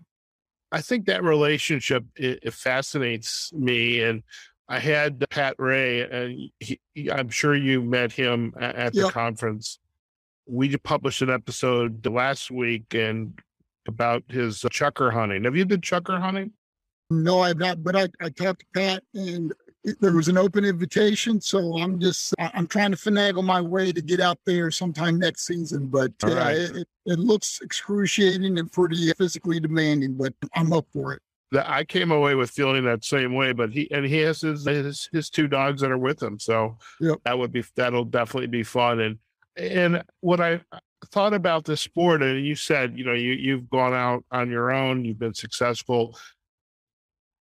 I 0.71 0.81
think 0.81 1.05
that 1.07 1.23
relationship 1.23 2.05
it, 2.15 2.39
it 2.43 2.53
fascinates 2.53 3.51
me, 3.53 4.01
and 4.01 4.23
I 4.69 4.79
had 4.79 5.27
Pat 5.29 5.55
Ray, 5.57 6.01
and 6.01 6.49
he, 6.59 6.79
I'm 7.11 7.29
sure 7.29 7.55
you 7.55 7.81
met 7.81 8.11
him 8.11 8.53
at 8.59 8.93
the 8.93 9.01
Yep. 9.01 9.11
conference. 9.11 9.79
We 10.45 10.75
published 10.77 11.21
an 11.21 11.29
episode 11.29 12.05
last 12.05 12.51
week 12.51 12.93
and 12.93 13.37
about 13.87 14.23
his 14.27 14.63
uh, 14.65 14.69
chukar 14.69 15.11
hunting. 15.13 15.43
Have 15.43 15.55
you 15.55 15.65
been 15.65 15.81
chukar 15.81 16.19
hunting? 16.21 16.51
No, 17.09 17.41
I've 17.41 17.57
not, 17.57 17.83
but 17.83 17.95
I, 17.95 18.07
I 18.21 18.29
talked 18.29 18.61
to 18.61 18.65
Pat 18.73 19.03
and 19.13 19.53
there 19.99 20.13
was 20.13 20.27
an 20.27 20.37
open 20.37 20.63
invitation. 20.63 21.41
So 21.41 21.77
I'm 21.77 21.99
just, 21.99 22.33
I'm 22.39 22.67
trying 22.67 22.91
to 22.91 22.97
finagle 22.97 23.43
my 23.43 23.59
way 23.59 23.91
to 23.91 24.01
get 24.01 24.19
out 24.19 24.37
there 24.45 24.71
sometime 24.71 25.19
next 25.19 25.45
season. 25.45 25.87
But 25.87 26.11
yeah, 26.25 26.33
right. 26.35 26.55
it, 26.57 26.87
it, 27.07 27.19
looks 27.19 27.59
excruciating 27.61 28.59
and 28.59 28.71
pretty 28.71 29.11
physically 29.13 29.59
demanding, 29.59 30.15
but 30.15 30.33
I'm 30.55 30.71
up 30.71 30.85
for 30.93 31.13
it. 31.13 31.21
that 31.51 31.69
I 31.69 31.83
came 31.83 32.11
away 32.11 32.35
with 32.35 32.49
feeling 32.51 32.85
that 32.85 33.03
same 33.03 33.33
way, 33.33 33.51
but 33.53 33.71
he 33.71 33.91
and 33.91 34.05
he 34.05 34.17
has 34.19 34.39
his 34.41 34.65
his, 34.65 35.09
his 35.11 35.29
two 35.29 35.47
dogs 35.47 35.81
that 35.81 35.91
are 35.91 35.97
with 35.97 36.21
him, 36.21 36.39
so 36.39 36.77
Yep. 37.01 37.17
that 37.25 37.37
would 37.37 37.51
be 37.51 37.63
that'll 37.75 38.05
definitely 38.05 38.47
be 38.47 38.63
fun. 38.63 38.99
And 39.01 39.17
and 39.57 40.03
what 40.21 40.39
I 40.39 40.61
thought 41.07 41.33
about 41.33 41.65
this 41.65 41.81
sport, 41.81 42.21
and 42.21 42.45
you 42.45 42.55
said, 42.55 42.97
you 42.97 43.05
know, 43.05 43.13
you 43.13 43.33
you've 43.33 43.69
gone 43.69 43.93
out 43.93 44.23
on 44.31 44.49
your 44.49 44.71
own, 44.71 45.05
you've 45.05 45.19
been 45.19 45.33
successful. 45.33 46.17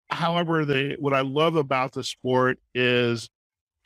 However, 0.09 0.65
the 0.65 0.95
what 0.99 1.13
I 1.13 1.21
love 1.21 1.55
about 1.55 1.93
the 1.93 2.03
sport 2.03 2.59
is 2.73 3.29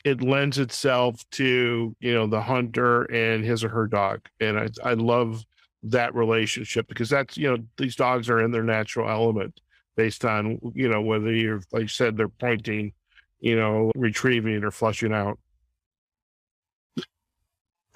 it 0.05 0.21
lends 0.21 0.59
itself 0.59 1.23
to 1.31 1.95
you 1.99 2.13
know 2.13 2.27
the 2.27 2.41
hunter 2.41 3.03
and 3.03 3.43
his 3.43 3.63
or 3.63 3.69
her 3.69 3.87
dog, 3.87 4.21
and 4.39 4.57
I 4.59 4.69
I 4.83 4.93
love 4.93 5.43
that 5.83 6.15
relationship 6.15 6.87
because 6.87 7.09
that's 7.09 7.37
you 7.37 7.49
know 7.49 7.63
these 7.77 7.95
dogs 7.95 8.29
are 8.29 8.41
in 8.41 8.51
their 8.51 8.63
natural 8.63 9.09
element 9.09 9.59
based 9.95 10.23
on 10.23 10.59
you 10.73 10.87
know 10.87 11.01
whether 11.01 11.31
you're 11.31 11.61
like 11.71 11.83
you 11.83 11.87
said 11.87 12.15
they're 12.15 12.29
pointing 12.29 12.93
you 13.39 13.55
know 13.55 13.91
retrieving 13.95 14.63
or 14.63 14.71
flushing 14.71 15.13
out 15.13 15.37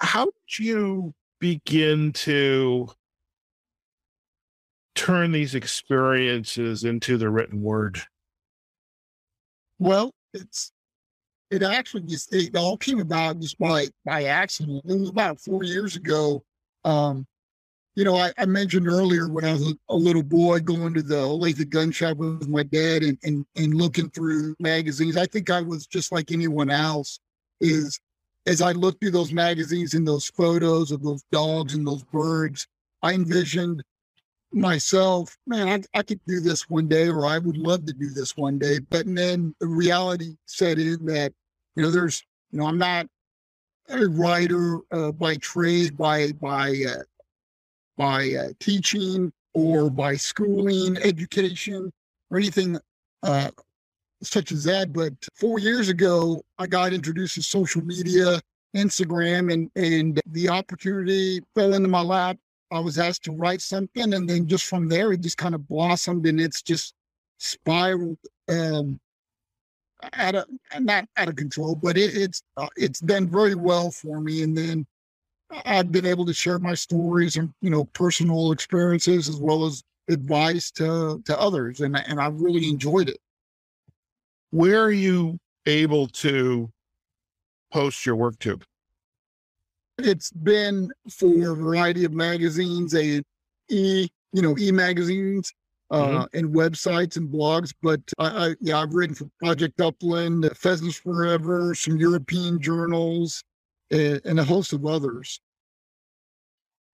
how 0.00 0.26
did 0.26 0.58
you 0.58 1.14
begin 1.40 2.12
to 2.12 2.88
turn 4.94 5.32
these 5.32 5.54
experiences 5.54 6.84
into 6.84 7.16
the 7.16 7.30
written 7.30 7.62
word 7.62 8.02
Well, 9.78 10.12
it's, 10.34 10.72
it 11.50 11.62
actually 11.62 12.02
just, 12.02 12.34
it 12.34 12.56
all 12.56 12.76
came 12.76 13.00
about 13.00 13.38
just 13.38 13.58
by, 13.58 13.86
by 14.04 14.24
accident. 14.24 14.82
It 14.84 14.98
was 14.98 15.08
about 15.08 15.40
four 15.40 15.62
years 15.62 15.96
ago. 15.96 16.42
Um, 16.84 17.26
you 17.94 18.04
know, 18.04 18.16
I, 18.16 18.32
I, 18.38 18.46
mentioned 18.46 18.86
earlier 18.86 19.28
when 19.28 19.44
I 19.44 19.52
was 19.52 19.74
a, 19.88 19.94
little 19.94 20.22
boy 20.22 20.60
going 20.60 20.94
to 20.94 21.02
the 21.02 21.16
Olathe 21.16 21.68
gun 21.68 21.90
shop 21.90 22.18
with 22.18 22.48
my 22.48 22.62
dad 22.62 23.02
and, 23.02 23.18
and, 23.24 23.44
and 23.56 23.74
looking 23.74 24.08
through 24.10 24.54
magazines. 24.60 25.16
I 25.16 25.26
think 25.26 25.50
I 25.50 25.62
was 25.62 25.86
just 25.86 26.12
like 26.12 26.30
anyone 26.30 26.70
else 26.70 27.18
is 27.60 27.98
as 28.48 28.62
I 28.62 28.72
looked 28.72 29.00
through 29.00 29.10
those 29.10 29.32
magazines 29.32 29.92
and 29.92 30.08
those 30.08 30.26
photos 30.26 30.90
of 30.90 31.02
those 31.02 31.22
dogs 31.30 31.74
and 31.74 31.86
those 31.86 32.02
birds, 32.04 32.66
I 33.02 33.12
envisioned 33.12 33.82
myself, 34.52 35.36
man, 35.46 35.68
I, 35.68 35.98
I 35.98 36.02
could 36.02 36.20
do 36.26 36.40
this 36.40 36.62
one 36.70 36.88
day, 36.88 37.08
or 37.08 37.26
I 37.26 37.36
would 37.36 37.58
love 37.58 37.84
to 37.84 37.92
do 37.92 38.08
this 38.08 38.38
one 38.38 38.58
day. 38.58 38.78
But 38.78 39.04
then 39.06 39.54
the 39.60 39.66
reality 39.66 40.36
set 40.46 40.78
in 40.78 41.04
that, 41.06 41.34
you 41.76 41.82
know, 41.82 41.90
there's, 41.90 42.24
you 42.50 42.58
know, 42.58 42.66
I'm 42.66 42.78
not 42.78 43.06
a 43.90 44.06
writer 44.06 44.78
uh, 44.92 45.12
by 45.12 45.36
trade, 45.36 45.98
by, 45.98 46.32
by, 46.32 46.84
uh, 46.88 47.02
by 47.98 48.30
uh, 48.32 48.48
teaching 48.60 49.30
or 49.52 49.90
by 49.90 50.16
schooling, 50.16 50.96
education, 50.98 51.92
or 52.30 52.38
anything 52.38 52.78
uh, 53.22 53.50
such 54.22 54.52
as 54.52 54.64
that. 54.64 54.92
But 54.92 55.12
four 55.34 55.58
years 55.58 55.88
ago, 55.88 56.42
I 56.58 56.66
got 56.66 56.92
introduced 56.92 57.34
to 57.36 57.42
social 57.42 57.82
media, 57.82 58.40
Instagram, 58.76 59.52
and 59.52 59.70
and 59.76 60.20
the 60.26 60.48
opportunity 60.48 61.40
fell 61.54 61.74
into 61.74 61.88
my 61.88 62.02
lap. 62.02 62.36
I 62.70 62.80
was 62.80 62.98
asked 62.98 63.24
to 63.24 63.32
write 63.32 63.62
something, 63.62 64.12
and 64.12 64.28
then 64.28 64.46
just 64.46 64.66
from 64.66 64.88
there, 64.88 65.12
it 65.12 65.20
just 65.20 65.38
kind 65.38 65.54
of 65.54 65.66
blossomed, 65.68 66.26
and 66.26 66.40
it's 66.40 66.62
just 66.62 66.94
spiraled 67.38 68.18
um, 68.48 69.00
out 70.14 70.34
of 70.34 70.44
not 70.80 71.06
out 71.16 71.28
of 71.28 71.36
control, 71.36 71.74
but 71.74 71.96
it, 71.96 72.16
it's 72.16 72.42
uh, 72.56 72.68
it's 72.76 73.00
done 73.00 73.28
very 73.28 73.54
well 73.54 73.90
for 73.90 74.20
me. 74.20 74.42
And 74.42 74.56
then 74.56 74.86
I've 75.64 75.90
been 75.90 76.06
able 76.06 76.26
to 76.26 76.34
share 76.34 76.58
my 76.58 76.74
stories 76.74 77.36
and 77.36 77.52
you 77.60 77.70
know 77.70 77.84
personal 77.84 78.52
experiences 78.52 79.28
as 79.28 79.36
well 79.36 79.64
as 79.64 79.82
advice 80.08 80.70
to 80.72 81.22
to 81.24 81.40
others, 81.40 81.80
and 81.80 81.96
and 81.96 82.20
I've 82.20 82.40
really 82.40 82.68
enjoyed 82.68 83.08
it. 83.08 83.18
Where 84.50 84.82
are 84.82 84.92
you 84.92 85.38
able 85.66 86.08
to 86.08 86.70
post 87.72 88.06
your 88.06 88.16
work 88.16 88.38
to? 88.40 88.58
It's 89.98 90.30
been 90.30 90.90
for 91.10 91.52
a 91.52 91.54
variety 91.54 92.04
of 92.04 92.12
magazines, 92.12 92.94
a 92.94 93.22
e 93.68 94.08
you 94.32 94.42
know 94.42 94.56
e 94.58 94.70
magazines, 94.70 95.52
uh, 95.90 96.06
mm-hmm. 96.06 96.38
and 96.38 96.54
websites 96.54 97.16
and 97.16 97.28
blogs. 97.28 97.72
But 97.82 98.00
I, 98.18 98.26
I, 98.26 98.54
yeah, 98.60 98.78
I've 98.78 98.94
written 98.94 99.14
for 99.14 99.28
Project 99.40 99.80
Upland, 99.80 100.48
Pheasants 100.56 100.96
Forever, 100.96 101.74
some 101.74 101.96
European 101.96 102.60
journals, 102.60 103.42
and, 103.90 104.20
and 104.24 104.40
a 104.40 104.44
host 104.44 104.72
of 104.72 104.86
others. 104.86 105.40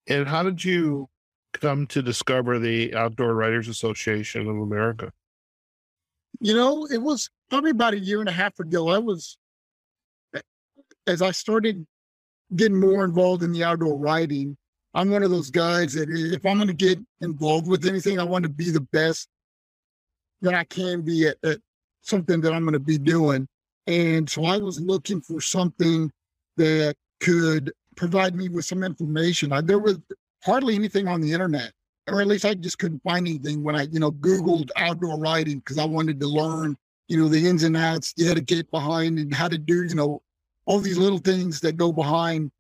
And 0.07 0.29
how 0.29 0.43
did 0.43 0.65
you 0.65 1.09
come 1.53 1.87
to 1.89 2.03
discover 2.03 2.59
the 2.59 2.95
Outdoor 2.95 3.35
Writers 3.35 3.69
Association 3.69 4.49
of 4.49 4.59
America? 4.59 5.13
You 6.41 6.55
know, 6.55 6.87
it 6.87 7.01
was 7.01 7.31
probably 7.55 7.71
about 7.71 7.95
a 7.95 7.99
year 8.01 8.19
and 8.19 8.29
a 8.29 8.33
half 8.33 8.59
ago. 8.59 8.89
I 8.89 8.99
was, 8.99 9.39
as 11.07 11.23
I 11.23 11.31
started 11.31 11.87
getting 12.57 12.81
more 12.81 13.05
involved 13.05 13.45
in 13.45 13.53
the 13.53 13.63
outdoor 13.63 13.97
writing, 13.97 14.57
I'm 14.93 15.09
one 15.09 15.23
of 15.23 15.31
those 15.31 15.53
guys 15.53 15.93
that 15.93 16.09
if 16.11 16.45
I'm 16.45 16.57
going 16.57 16.67
to 16.67 16.75
get 16.75 16.99
involved 17.21 17.69
with 17.69 17.87
anything, 17.87 18.19
I 18.19 18.25
want 18.25 18.43
to 18.43 18.49
be 18.49 18.71
the 18.71 18.81
best 18.81 19.29
that 20.43 20.53
I 20.53 20.65
can 20.65 21.03
be 21.03 21.29
at, 21.29 21.37
at 21.45 21.59
something 22.03 22.41
that 22.41 22.53
I'm 22.53 22.65
going 22.65 22.73
to 22.73 22.81
be 22.81 22.99
doing. 22.99 23.47
And 23.87 24.29
so 24.29 24.47
I 24.47 24.57
was 24.57 24.81
looking 24.81 25.21
for 25.21 25.41
something 25.41 26.11
that 26.57 26.97
could 27.21 27.73
provide 27.95 28.35
me 28.35 28.49
with 28.49 28.65
some 28.65 28.83
information. 28.83 29.53
I, 29.53 29.61
there 29.61 29.79
was 29.79 30.01
hardly 30.43 30.75
anything 30.75 31.07
on 31.07 31.21
the 31.21 31.33
internet, 31.33 31.71
or 32.09 32.21
at 32.21 32.27
least 32.27 32.47
I 32.47 32.55
just 32.55 32.81
couldn't 32.81 33.05
find 33.05 33.29
anything 33.29 33.63
when 33.63 33.77
I, 33.77 33.83
you 33.83 34.01
know, 34.01 34.11
Googled 34.11 34.71
outdoor 34.75 35.21
writing 35.21 35.61
because 35.61 35.79
I 35.79 35.85
wanted 35.85 36.19
to 36.19 36.27
learn, 36.27 36.77
you 37.09 37.19
know, 37.19 37.29
the 37.29 37.47
ins 37.47 37.63
and 37.63 37.77
outs, 37.77 38.13
the 38.15 38.29
etiquette 38.29 38.71
behind 38.71 39.19
and 39.19 39.35
how 39.35 39.49
to 39.49 39.59
do, 39.59 39.85
you 39.85 39.95
know, 39.95 40.23
all 40.67 40.79
these 40.79 40.99
little 40.99 41.19
things 41.19 41.61
that 41.61 41.77
go 41.77 41.93
behind 41.93 42.51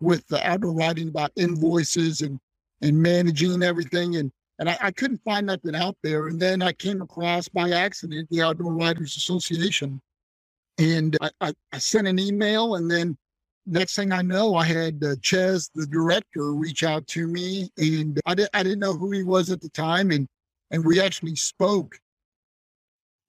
with 0.00 0.26
the 0.28 0.46
outdoor 0.46 0.74
writing 0.74 1.08
about 1.08 1.32
invoices 1.36 2.20
and 2.20 2.38
and 2.82 3.00
managing 3.00 3.62
everything. 3.62 4.16
And 4.16 4.30
and 4.58 4.68
I, 4.68 4.78
I 4.80 4.90
couldn't 4.90 5.22
find 5.24 5.46
nothing 5.46 5.74
out 5.74 5.96
there. 6.02 6.28
And 6.28 6.38
then 6.38 6.62
I 6.62 6.72
came 6.72 7.00
across 7.02 7.48
by 7.48 7.70
accident 7.70 8.28
the 8.30 8.42
Outdoor 8.42 8.72
Writers 8.72 9.16
Association. 9.16 10.00
And 10.78 11.16
I, 11.20 11.30
I, 11.40 11.54
I 11.72 11.78
sent 11.78 12.08
an 12.08 12.18
email 12.18 12.74
and 12.74 12.90
then 12.90 13.16
next 13.66 13.96
thing 13.96 14.12
I 14.12 14.22
know, 14.22 14.54
I 14.54 14.64
had 14.64 15.02
uh, 15.02 15.16
Chez, 15.22 15.70
the 15.74 15.86
director, 15.86 16.52
reach 16.52 16.84
out 16.84 17.06
to 17.08 17.26
me, 17.26 17.70
and 17.78 18.20
I, 18.26 18.34
di- 18.34 18.48
I 18.52 18.62
didn't 18.62 18.80
know 18.80 18.94
who 18.94 19.10
he 19.10 19.22
was 19.22 19.50
at 19.50 19.60
the 19.60 19.68
time, 19.70 20.10
and 20.10 20.28
and 20.70 20.84
we 20.84 21.00
actually 21.00 21.36
spoke 21.36 21.98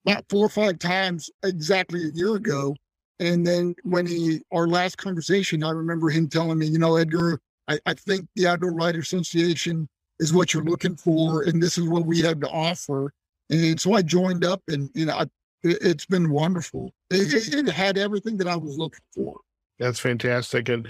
about 0.06 0.24
four 0.28 0.46
or 0.46 0.48
five 0.48 0.78
times 0.78 1.30
exactly 1.42 2.04
a 2.04 2.12
year 2.12 2.36
ago. 2.36 2.76
And 3.18 3.46
then 3.46 3.74
when 3.82 4.06
he 4.06 4.42
our 4.52 4.68
last 4.68 4.98
conversation, 4.98 5.64
I 5.64 5.70
remember 5.70 6.10
him 6.10 6.28
telling 6.28 6.58
me, 6.58 6.66
you 6.66 6.78
know, 6.78 6.96
Edgar, 6.96 7.40
I, 7.68 7.78
I 7.86 7.94
think 7.94 8.28
the 8.36 8.46
Outdoor 8.46 8.72
Writer 8.72 9.00
Association 9.00 9.88
is 10.18 10.32
what 10.32 10.54
you're 10.54 10.64
looking 10.64 10.96
for, 10.96 11.42
and 11.42 11.62
this 11.62 11.78
is 11.78 11.88
what 11.88 12.06
we 12.06 12.20
have 12.22 12.40
to 12.40 12.48
offer. 12.48 13.12
And 13.50 13.80
so 13.80 13.94
I 13.94 14.02
joined 14.02 14.44
up, 14.44 14.62
and 14.68 14.90
you 14.94 15.06
know, 15.06 15.14
I, 15.14 15.26
it, 15.62 15.82
has 15.82 16.06
been 16.06 16.30
wonderful. 16.30 16.92
It, 17.10 17.32
it, 17.32 17.66
it 17.66 17.72
had 17.72 17.98
everything 17.98 18.36
that 18.38 18.48
I 18.48 18.56
was 18.56 18.76
looking 18.76 19.04
for. 19.14 19.40
That's 19.78 19.98
fantastic. 19.98 20.68
And 20.68 20.88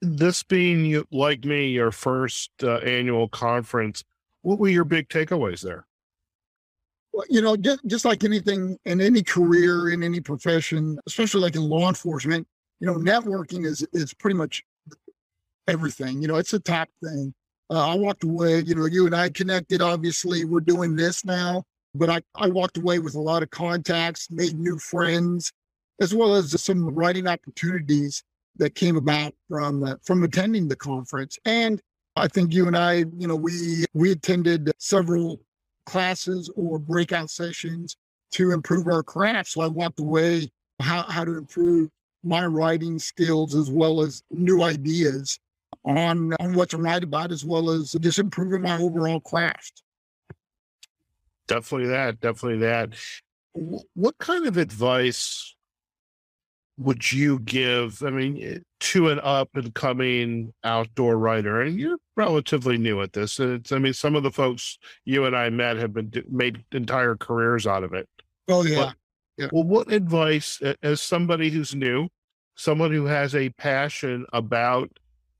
this 0.00 0.42
being 0.42 1.02
like 1.10 1.44
me, 1.44 1.68
your 1.68 1.90
first 1.90 2.50
uh, 2.62 2.76
annual 2.78 3.28
conference, 3.28 4.04
what 4.42 4.58
were 4.58 4.68
your 4.68 4.84
big 4.84 5.08
takeaways 5.08 5.62
there? 5.62 5.86
You 7.28 7.42
know, 7.42 7.56
just, 7.56 7.80
just 7.86 8.04
like 8.04 8.24
anything 8.24 8.76
in 8.84 9.00
any 9.00 9.22
career, 9.22 9.90
in 9.90 10.02
any 10.02 10.20
profession, 10.20 10.98
especially 11.06 11.42
like 11.42 11.54
in 11.54 11.62
law 11.62 11.88
enforcement, 11.88 12.46
you 12.80 12.86
know, 12.86 12.94
networking 12.94 13.64
is 13.64 13.86
is 13.92 14.12
pretty 14.12 14.36
much 14.36 14.62
everything. 15.68 16.20
You 16.20 16.28
know, 16.28 16.36
it's 16.36 16.52
a 16.52 16.58
top 16.58 16.88
thing. 17.02 17.34
Uh, 17.70 17.92
I 17.92 17.94
walked 17.94 18.24
away, 18.24 18.60
you 18.60 18.74
know, 18.74 18.86
you 18.86 19.06
and 19.06 19.14
I 19.14 19.30
connected. 19.30 19.80
Obviously, 19.80 20.44
we're 20.44 20.60
doing 20.60 20.96
this 20.96 21.24
now, 21.24 21.64
but 21.94 22.10
I, 22.10 22.20
I 22.34 22.48
walked 22.48 22.76
away 22.76 22.98
with 22.98 23.14
a 23.14 23.20
lot 23.20 23.42
of 23.42 23.50
contacts, 23.50 24.30
made 24.30 24.58
new 24.58 24.78
friends, 24.78 25.52
as 26.00 26.14
well 26.14 26.34
as 26.34 26.60
some 26.60 26.94
writing 26.94 27.26
opportunities 27.26 28.22
that 28.56 28.74
came 28.74 28.96
about 28.96 29.34
from 29.48 29.84
uh, 29.84 29.94
from 30.04 30.22
attending 30.22 30.68
the 30.68 30.76
conference. 30.76 31.38
And 31.44 31.80
I 32.16 32.28
think 32.28 32.52
you 32.52 32.66
and 32.66 32.76
I, 32.76 33.04
you 33.18 33.26
know, 33.26 33.36
we 33.36 33.84
we 33.94 34.12
attended 34.12 34.70
several 34.78 35.40
classes 35.86 36.50
or 36.56 36.78
breakout 36.78 37.30
sessions 37.30 37.96
to 38.32 38.50
improve 38.50 38.86
our 38.86 39.02
craft. 39.02 39.50
So 39.50 39.60
I 39.60 39.68
walked 39.68 40.00
away 40.00 40.50
how 40.80 41.02
how 41.02 41.24
to 41.24 41.36
improve 41.36 41.90
my 42.22 42.46
writing 42.46 42.98
skills 42.98 43.54
as 43.54 43.70
well 43.70 44.00
as 44.00 44.22
new 44.30 44.62
ideas 44.62 45.38
on 45.84 46.32
on 46.40 46.54
what 46.54 46.70
to 46.70 46.78
write 46.78 47.04
about, 47.04 47.30
as 47.30 47.44
well 47.44 47.70
as 47.70 47.92
just 48.00 48.18
improving 48.18 48.62
my 48.62 48.78
overall 48.78 49.20
craft. 49.20 49.82
Definitely 51.46 51.88
that. 51.88 52.20
Definitely 52.20 52.60
that. 52.60 52.94
What 53.94 54.18
kind 54.18 54.46
of 54.46 54.56
advice 54.56 55.54
would 56.76 57.12
you 57.12 57.38
give? 57.40 58.02
I 58.02 58.10
mean, 58.10 58.42
eh, 58.42 58.58
to 58.80 59.08
an 59.08 59.20
up 59.22 59.50
and 59.54 59.74
coming 59.74 60.52
outdoor 60.64 61.18
writer, 61.18 61.60
and 61.60 61.78
you're 61.78 61.98
relatively 62.16 62.78
new 62.78 63.00
at 63.00 63.12
this. 63.12 63.38
It's, 63.38 63.72
I 63.72 63.78
mean, 63.78 63.92
some 63.92 64.16
of 64.16 64.22
the 64.22 64.30
folks 64.30 64.78
you 65.04 65.24
and 65.24 65.36
I 65.36 65.50
met 65.50 65.76
have 65.76 65.92
been 65.92 66.12
made 66.28 66.64
entire 66.72 67.16
careers 67.16 67.66
out 67.66 67.84
of 67.84 67.92
it. 67.92 68.08
Oh 68.48 68.64
yeah. 68.64 68.76
But, 68.76 68.94
yeah. 69.36 69.48
Well, 69.52 69.64
what 69.64 69.92
advice, 69.92 70.60
as 70.82 71.00
somebody 71.00 71.50
who's 71.50 71.74
new, 71.74 72.08
someone 72.54 72.92
who 72.92 73.06
has 73.06 73.34
a 73.34 73.50
passion 73.50 74.26
about 74.32 74.90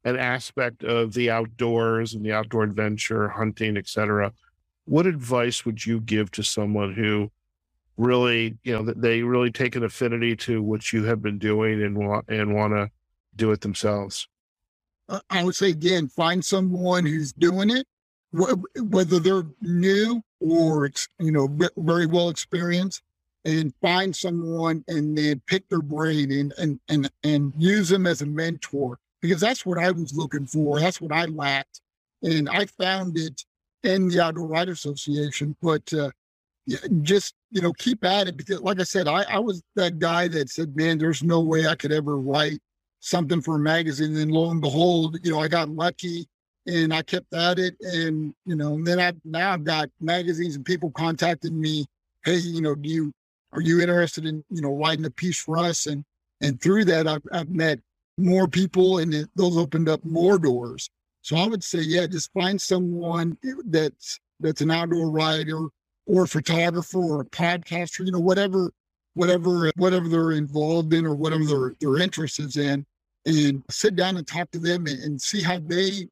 an 0.05 0.17
aspect 0.17 0.83
of 0.85 1.15
the 1.15 1.31
outdoors 1.31 2.15
and 2.15 2.25
the 2.25 2.33
outdoor 2.33 2.65
adventure, 2.65 3.29
hunting, 3.29 3.77
etc., 3.77 4.33
what 4.85 5.07
advice 5.07 5.65
would 5.65 5.87
you 5.87 6.01
give 6.01 6.31
to 6.33 6.43
someone 6.43 6.93
who 6.93 7.31
really, 7.97 8.57
you 8.65 8.73
know, 8.73 8.83
they 8.83 9.23
really 9.23 9.51
take 9.51 9.77
an 9.77 9.85
affinity 9.85 10.37
to 10.37 10.63
what 10.63 10.93
you 10.93 11.05
have 11.05 11.23
been 11.23 11.39
doing 11.39 11.83
and 11.83 11.97
want 11.97 12.27
and 12.29 12.55
want 12.55 12.73
to 12.73 12.91
do 13.37 13.51
it 13.53 13.61
themselves? 13.61 14.29
I 15.29 15.45
would 15.45 15.55
say 15.55 15.71
again, 15.71 16.09
find 16.09 16.45
someone 16.45 17.05
who's 17.05 17.33
doing 17.33 17.71
it, 17.71 17.87
whether 18.33 19.19
they're 19.21 19.47
new 19.61 20.23
or 20.41 20.91
you 21.19 21.33
know 21.33 21.49
very 21.77 22.07
well 22.07 22.31
experienced, 22.31 23.03
and 23.45 23.75
find 23.83 24.15
someone 24.17 24.83
and 24.89 25.17
then 25.17 25.43
pick 25.47 25.69
their 25.69 25.83
brain 25.83 26.33
and 26.33 26.55
and 26.59 26.81
and 26.89 27.11
and 27.23 27.53
use 27.59 27.91
them 27.91 28.07
as 28.07 28.23
a 28.23 28.27
mentor 28.27 28.99
because 29.21 29.41
that's 29.41 29.67
what 29.67 29.79
I 29.79 29.91
was 29.91 30.15
looking 30.15 30.47
for. 30.47 30.81
That's 30.81 31.01
what 31.01 31.13
I 31.13 31.27
lacked, 31.27 31.81
and 32.23 32.49
I 32.49 32.67
found 32.67 33.19
it 33.19 33.45
in 33.83 34.09
the 34.09 34.21
Outdoor 34.21 34.47
Writer 34.47 34.73
Association. 34.73 35.55
But 35.63 35.93
uh, 35.93 36.11
just 37.03 37.35
you 37.51 37.61
know 37.61 37.73
keep 37.75 38.05
at 38.05 38.27
it 38.27 38.37
because 38.39 38.61
like 38.63 38.81
i 38.81 38.85
said 38.85 39.07
I, 39.07 39.23
I 39.25 39.39
was 39.39 39.63
that 39.77 39.99
guy 39.99 40.29
that 40.29 40.49
said 40.49 40.75
man 40.75 40.97
there's 40.97 41.23
no 41.23 41.41
way 41.41 41.67
i 41.67 41.75
could 41.75 41.93
ever 41.93 42.17
write 42.19 42.59
something 43.01 43.43
for 43.43 43.57
a 43.57 43.59
magazine 43.59 44.17
and 44.17 44.33
lo 44.33 44.51
and 44.51 44.63
behold 44.63 45.19
you 45.23 45.31
know 45.31 45.41
i 45.41 45.49
got 45.49 45.69
lucky 45.69 46.27
and 46.67 46.93
I 46.95 47.03
kept 47.03 47.33
at 47.35 47.59
it. 47.59 47.77
And, 47.81 48.35
you 48.47 48.57
know, 48.57 48.75
and 48.75 48.87
then 48.87 49.01
I, 49.01 49.13
now 49.25 49.53
I've 49.53 49.65
got 49.65 49.91
magazines 50.01 50.57
and 50.57 50.65
people 50.65 50.91
contacting 50.91 51.59
me. 51.59 51.87
Hey, 52.25 52.37
you 52.37 52.63
know, 52.63 52.75
do 52.75 52.89
you, 52.89 53.13
are 53.53 53.61
you 53.61 53.81
interested 53.81 54.25
in, 54.25 54.45
you 54.51 54.63
know, 54.63 54.75
writing 54.75 55.05
a 55.05 55.11
piece 55.11 55.41
for 55.41 55.59
us? 55.59 55.87
And, 55.87 56.05
and 56.41 56.61
through 56.61 56.87
that, 56.87 57.07
I've, 57.07 57.23
I've 57.33 57.51
met 57.51 57.81
more 58.17 58.49
people 58.49 58.99
and 58.99 59.13
it, 59.13 59.29
those 59.35 59.57
opened 59.57 59.89
up 59.89 60.05
more 60.05 60.39
doors. 60.39 60.89
So 61.23 61.37
I 61.37 61.47
would 61.47 61.65
say, 61.65 61.81
yeah, 61.81 62.07
just 62.07 62.33
find 62.33 62.61
someone 62.61 63.37
that's, 63.67 64.21
that's 64.41 64.61
an 64.61 64.71
outdoor 64.71 65.11
writer 65.11 65.69
or 66.07 66.25
a 66.25 66.29
photographer 66.29 66.99
or 66.99 67.21
a 67.21 67.25
podcaster, 67.25 68.05
you 68.05 68.13
know, 68.13 68.21
whatever, 68.21 68.71
whatever, 69.15 69.71
whatever 69.77 70.09
they're 70.09 70.33
involved 70.33 70.93
in 70.93 71.07
or 71.07 71.15
whatever 71.15 71.45
their, 71.45 71.75
their 71.81 72.03
interest 72.03 72.41
is 72.41 72.57
in 72.57 72.85
and 73.27 73.63
sit 73.71 73.97
down 73.97 74.17
and 74.17 74.27
talk 74.27 74.51
to 74.51 74.59
them 74.59 74.87
and, 74.87 75.03
and 75.03 75.21
see 75.21 75.43
how 75.43 75.59
they 75.59 76.07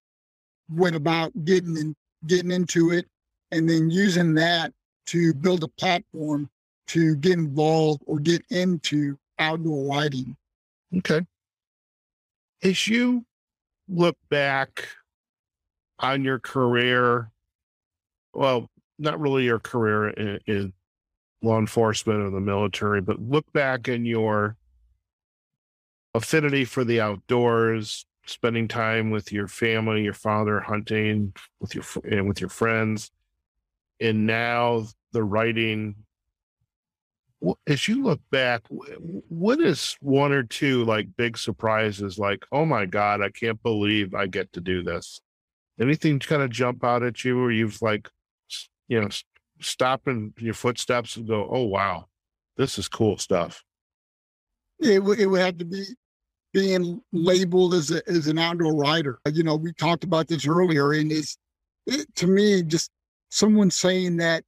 went 0.70 0.96
about 0.96 1.32
getting 1.44 1.76
in, 1.76 1.94
getting 2.26 2.50
into 2.50 2.92
it 2.92 3.06
and 3.50 3.68
then 3.68 3.90
using 3.90 4.34
that 4.34 4.72
to 5.06 5.34
build 5.34 5.62
a 5.62 5.68
platform 5.68 6.48
to 6.86 7.16
get 7.16 7.32
involved 7.32 8.02
or 8.06 8.18
get 8.18 8.42
into 8.50 9.16
outdoor 9.38 9.84
lighting. 9.84 10.36
Okay. 10.98 11.20
As 12.62 12.86
you 12.86 13.24
look 13.88 14.16
back 14.30 14.88
on 15.98 16.24
your 16.24 16.38
career, 16.38 17.30
well, 18.32 18.68
not 19.02 19.20
really 19.20 19.44
your 19.44 19.58
career 19.58 20.08
in, 20.10 20.38
in 20.46 20.72
law 21.42 21.58
enforcement 21.58 22.20
or 22.20 22.30
the 22.30 22.40
military, 22.40 23.00
but 23.00 23.20
look 23.20 23.52
back 23.52 23.88
in 23.88 24.04
your 24.04 24.56
affinity 26.14 26.64
for 26.64 26.84
the 26.84 27.00
outdoors, 27.00 28.06
spending 28.26 28.68
time 28.68 29.10
with 29.10 29.32
your 29.32 29.48
family, 29.48 30.04
your 30.04 30.14
father, 30.14 30.60
hunting 30.60 31.32
with 31.60 31.74
your 31.74 31.84
and 32.04 32.28
with 32.28 32.40
your 32.40 32.50
friends, 32.50 33.10
and 34.00 34.26
now 34.26 34.86
the 35.12 35.22
writing. 35.22 35.96
As 37.66 37.88
you 37.88 38.04
look 38.04 38.20
back, 38.30 38.62
what 38.68 39.60
is 39.60 39.96
one 40.00 40.30
or 40.30 40.44
two 40.44 40.84
like 40.84 41.08
big 41.16 41.36
surprises? 41.36 42.16
Like, 42.16 42.44
oh 42.52 42.64
my 42.64 42.86
god, 42.86 43.20
I 43.20 43.30
can't 43.30 43.60
believe 43.64 44.14
I 44.14 44.28
get 44.28 44.52
to 44.52 44.60
do 44.60 44.84
this. 44.84 45.20
Anything 45.80 46.20
kind 46.20 46.42
of 46.42 46.50
jump 46.50 46.84
out 46.84 47.02
at 47.02 47.24
you, 47.24 47.40
where 47.40 47.50
you've 47.50 47.82
like, 47.82 48.08
you 48.92 49.00
know, 49.00 49.08
stop 49.58 50.06
in 50.06 50.34
your 50.38 50.52
footsteps 50.52 51.16
and 51.16 51.26
go, 51.26 51.48
oh 51.50 51.64
wow, 51.64 52.08
this 52.58 52.76
is 52.76 52.88
cool 52.88 53.16
stuff. 53.16 53.64
It, 54.80 54.98
w- 54.98 55.18
it 55.18 55.26
would 55.26 55.40
have 55.40 55.56
to 55.58 55.64
be 55.64 55.84
being 56.52 57.00
labeled 57.10 57.72
as 57.72 57.90
a, 57.90 58.06
as 58.06 58.26
an 58.26 58.36
outdoor 58.36 58.74
writer. 58.74 59.18
You 59.32 59.44
know, 59.44 59.56
we 59.56 59.72
talked 59.72 60.04
about 60.04 60.28
this 60.28 60.46
earlier, 60.46 60.92
and 60.92 61.10
it's 61.10 61.38
it, 61.86 62.14
to 62.16 62.26
me 62.26 62.62
just 62.62 62.90
someone 63.30 63.70
saying 63.70 64.18
that 64.18 64.44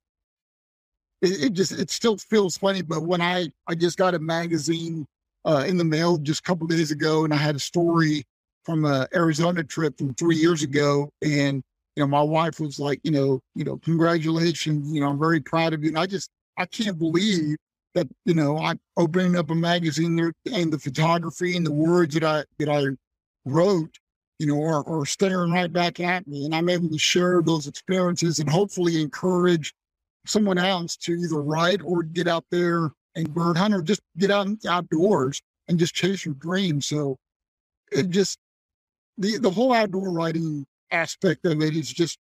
it, 1.22 1.44
it, 1.44 1.52
just 1.54 1.72
it 1.72 1.90
still 1.90 2.18
feels 2.18 2.58
funny. 2.58 2.82
But 2.82 3.04
when 3.04 3.22
I 3.22 3.48
I 3.66 3.74
just 3.74 3.96
got 3.96 4.14
a 4.14 4.18
magazine 4.18 5.06
uh, 5.46 5.64
in 5.66 5.78
the 5.78 5.84
mail 5.84 6.18
just 6.18 6.40
a 6.40 6.42
couple 6.42 6.66
days 6.66 6.90
ago, 6.90 7.24
and 7.24 7.32
I 7.32 7.38
had 7.38 7.56
a 7.56 7.60
story 7.60 8.24
from 8.62 8.84
a 8.84 9.08
Arizona 9.14 9.64
trip 9.64 9.96
from 9.96 10.12
three 10.12 10.36
years 10.36 10.62
ago, 10.62 11.08
and 11.22 11.62
you 11.96 12.02
know 12.02 12.08
my 12.08 12.22
wife 12.22 12.60
was 12.60 12.78
like, 12.78 13.00
you 13.04 13.10
know, 13.10 13.40
you 13.54 13.64
know, 13.64 13.76
congratulations, 13.78 14.92
you 14.92 15.00
know, 15.00 15.08
I'm 15.08 15.18
very 15.18 15.40
proud 15.40 15.72
of 15.72 15.82
you. 15.82 15.90
And 15.90 15.98
I 15.98 16.06
just 16.06 16.30
I 16.56 16.66
can't 16.66 16.98
believe 16.98 17.56
that 17.94 18.08
you 18.24 18.34
know 18.34 18.58
I'm 18.58 18.80
opening 18.96 19.36
up 19.36 19.50
a 19.50 19.54
magazine 19.54 20.16
there 20.16 20.32
and 20.52 20.72
the 20.72 20.78
photography 20.78 21.56
and 21.56 21.64
the 21.64 21.72
words 21.72 22.14
that 22.14 22.24
I 22.24 22.44
that 22.58 22.68
I 22.68 22.86
wrote, 23.44 23.96
you 24.38 24.46
know, 24.46 24.62
are, 24.62 24.86
are 24.88 25.06
staring 25.06 25.52
right 25.52 25.72
back 25.72 26.00
at 26.00 26.26
me, 26.26 26.44
and 26.44 26.54
I'm 26.54 26.68
able 26.68 26.88
to 26.90 26.98
share 26.98 27.42
those 27.42 27.66
experiences 27.66 28.38
and 28.40 28.50
hopefully 28.50 29.00
encourage 29.00 29.72
someone 30.26 30.58
else 30.58 30.96
to 30.96 31.12
either 31.12 31.40
write 31.40 31.82
or 31.84 32.02
get 32.02 32.26
out 32.26 32.44
there 32.50 32.90
and 33.14 33.32
bird 33.32 33.56
hunt 33.56 33.74
or 33.74 33.82
just 33.82 34.00
get 34.18 34.30
out 34.30 34.48
outdoors 34.66 35.40
and 35.68 35.78
just 35.78 35.94
chase 35.94 36.24
your 36.24 36.34
dreams. 36.34 36.86
So 36.86 37.16
it 37.92 38.10
just 38.10 38.38
the 39.18 39.38
the 39.38 39.50
whole 39.50 39.72
outdoor 39.72 40.10
writing 40.10 40.66
aspect 40.94 41.44
of 41.44 41.60
it 41.60 41.76
is 41.76 41.92
just 41.92 42.18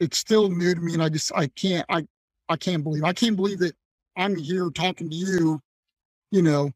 it's 0.00 0.18
still 0.18 0.48
new 0.48 0.74
to 0.74 0.80
me 0.80 0.94
and 0.94 1.02
I 1.02 1.08
just 1.08 1.32
I 1.34 1.48
can't 1.48 1.84
I 1.88 2.06
I 2.48 2.56
can't 2.56 2.82
believe 2.82 3.04
I 3.04 3.12
can't 3.12 3.36
believe 3.36 3.58
that 3.58 3.74
I'm 4.16 4.36
here 4.36 4.70
talking 4.70 5.10
to 5.10 5.16
you, 5.16 5.60
you 6.30 6.42
know, 6.42 6.70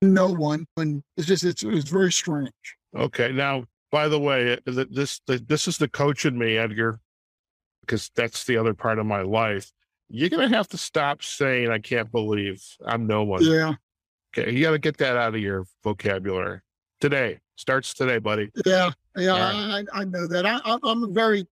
no 0.00 0.28
one. 0.28 0.66
And 0.76 1.02
it's 1.16 1.26
just, 1.26 1.44
it's, 1.44 1.62
it's 1.62 1.90
very 1.90 2.12
strange. 2.12 2.50
Okay. 2.96 3.32
Now, 3.32 3.64
by 3.90 4.08
the 4.08 4.18
way, 4.18 4.54
uh, 4.54 4.84
this, 4.90 5.20
this 5.26 5.68
is 5.68 5.78
the 5.78 5.88
coach 5.88 6.24
in 6.24 6.38
me, 6.38 6.56
Edgar, 6.56 7.00
because 7.80 8.10
that's 8.14 8.44
the 8.44 8.56
other 8.56 8.74
part 8.74 8.98
of 8.98 9.06
my 9.06 9.22
life. 9.22 9.70
You're 10.08 10.30
going 10.30 10.48
to 10.48 10.56
have 10.56 10.68
to 10.68 10.78
stop 10.78 11.22
saying, 11.22 11.70
I 11.70 11.78
can't 11.78 12.10
believe 12.10 12.62
I'm 12.86 13.06
no 13.06 13.24
one. 13.24 13.42
Yeah. 13.42 13.74
Okay. 14.36 14.52
You 14.52 14.62
got 14.62 14.72
to 14.72 14.78
get 14.78 14.98
that 14.98 15.16
out 15.16 15.34
of 15.34 15.40
your 15.40 15.66
vocabulary 15.82 16.60
today. 17.00 17.40
Starts 17.56 17.94
today, 17.94 18.18
buddy. 18.18 18.50
Yeah. 18.66 18.90
Yeah. 19.16 19.30
Right. 19.32 19.86
I, 19.92 20.00
I 20.00 20.04
know 20.04 20.26
that. 20.26 20.44
I, 20.44 20.60
I'm 20.64 21.04
a 21.04 21.08
very, 21.08 21.46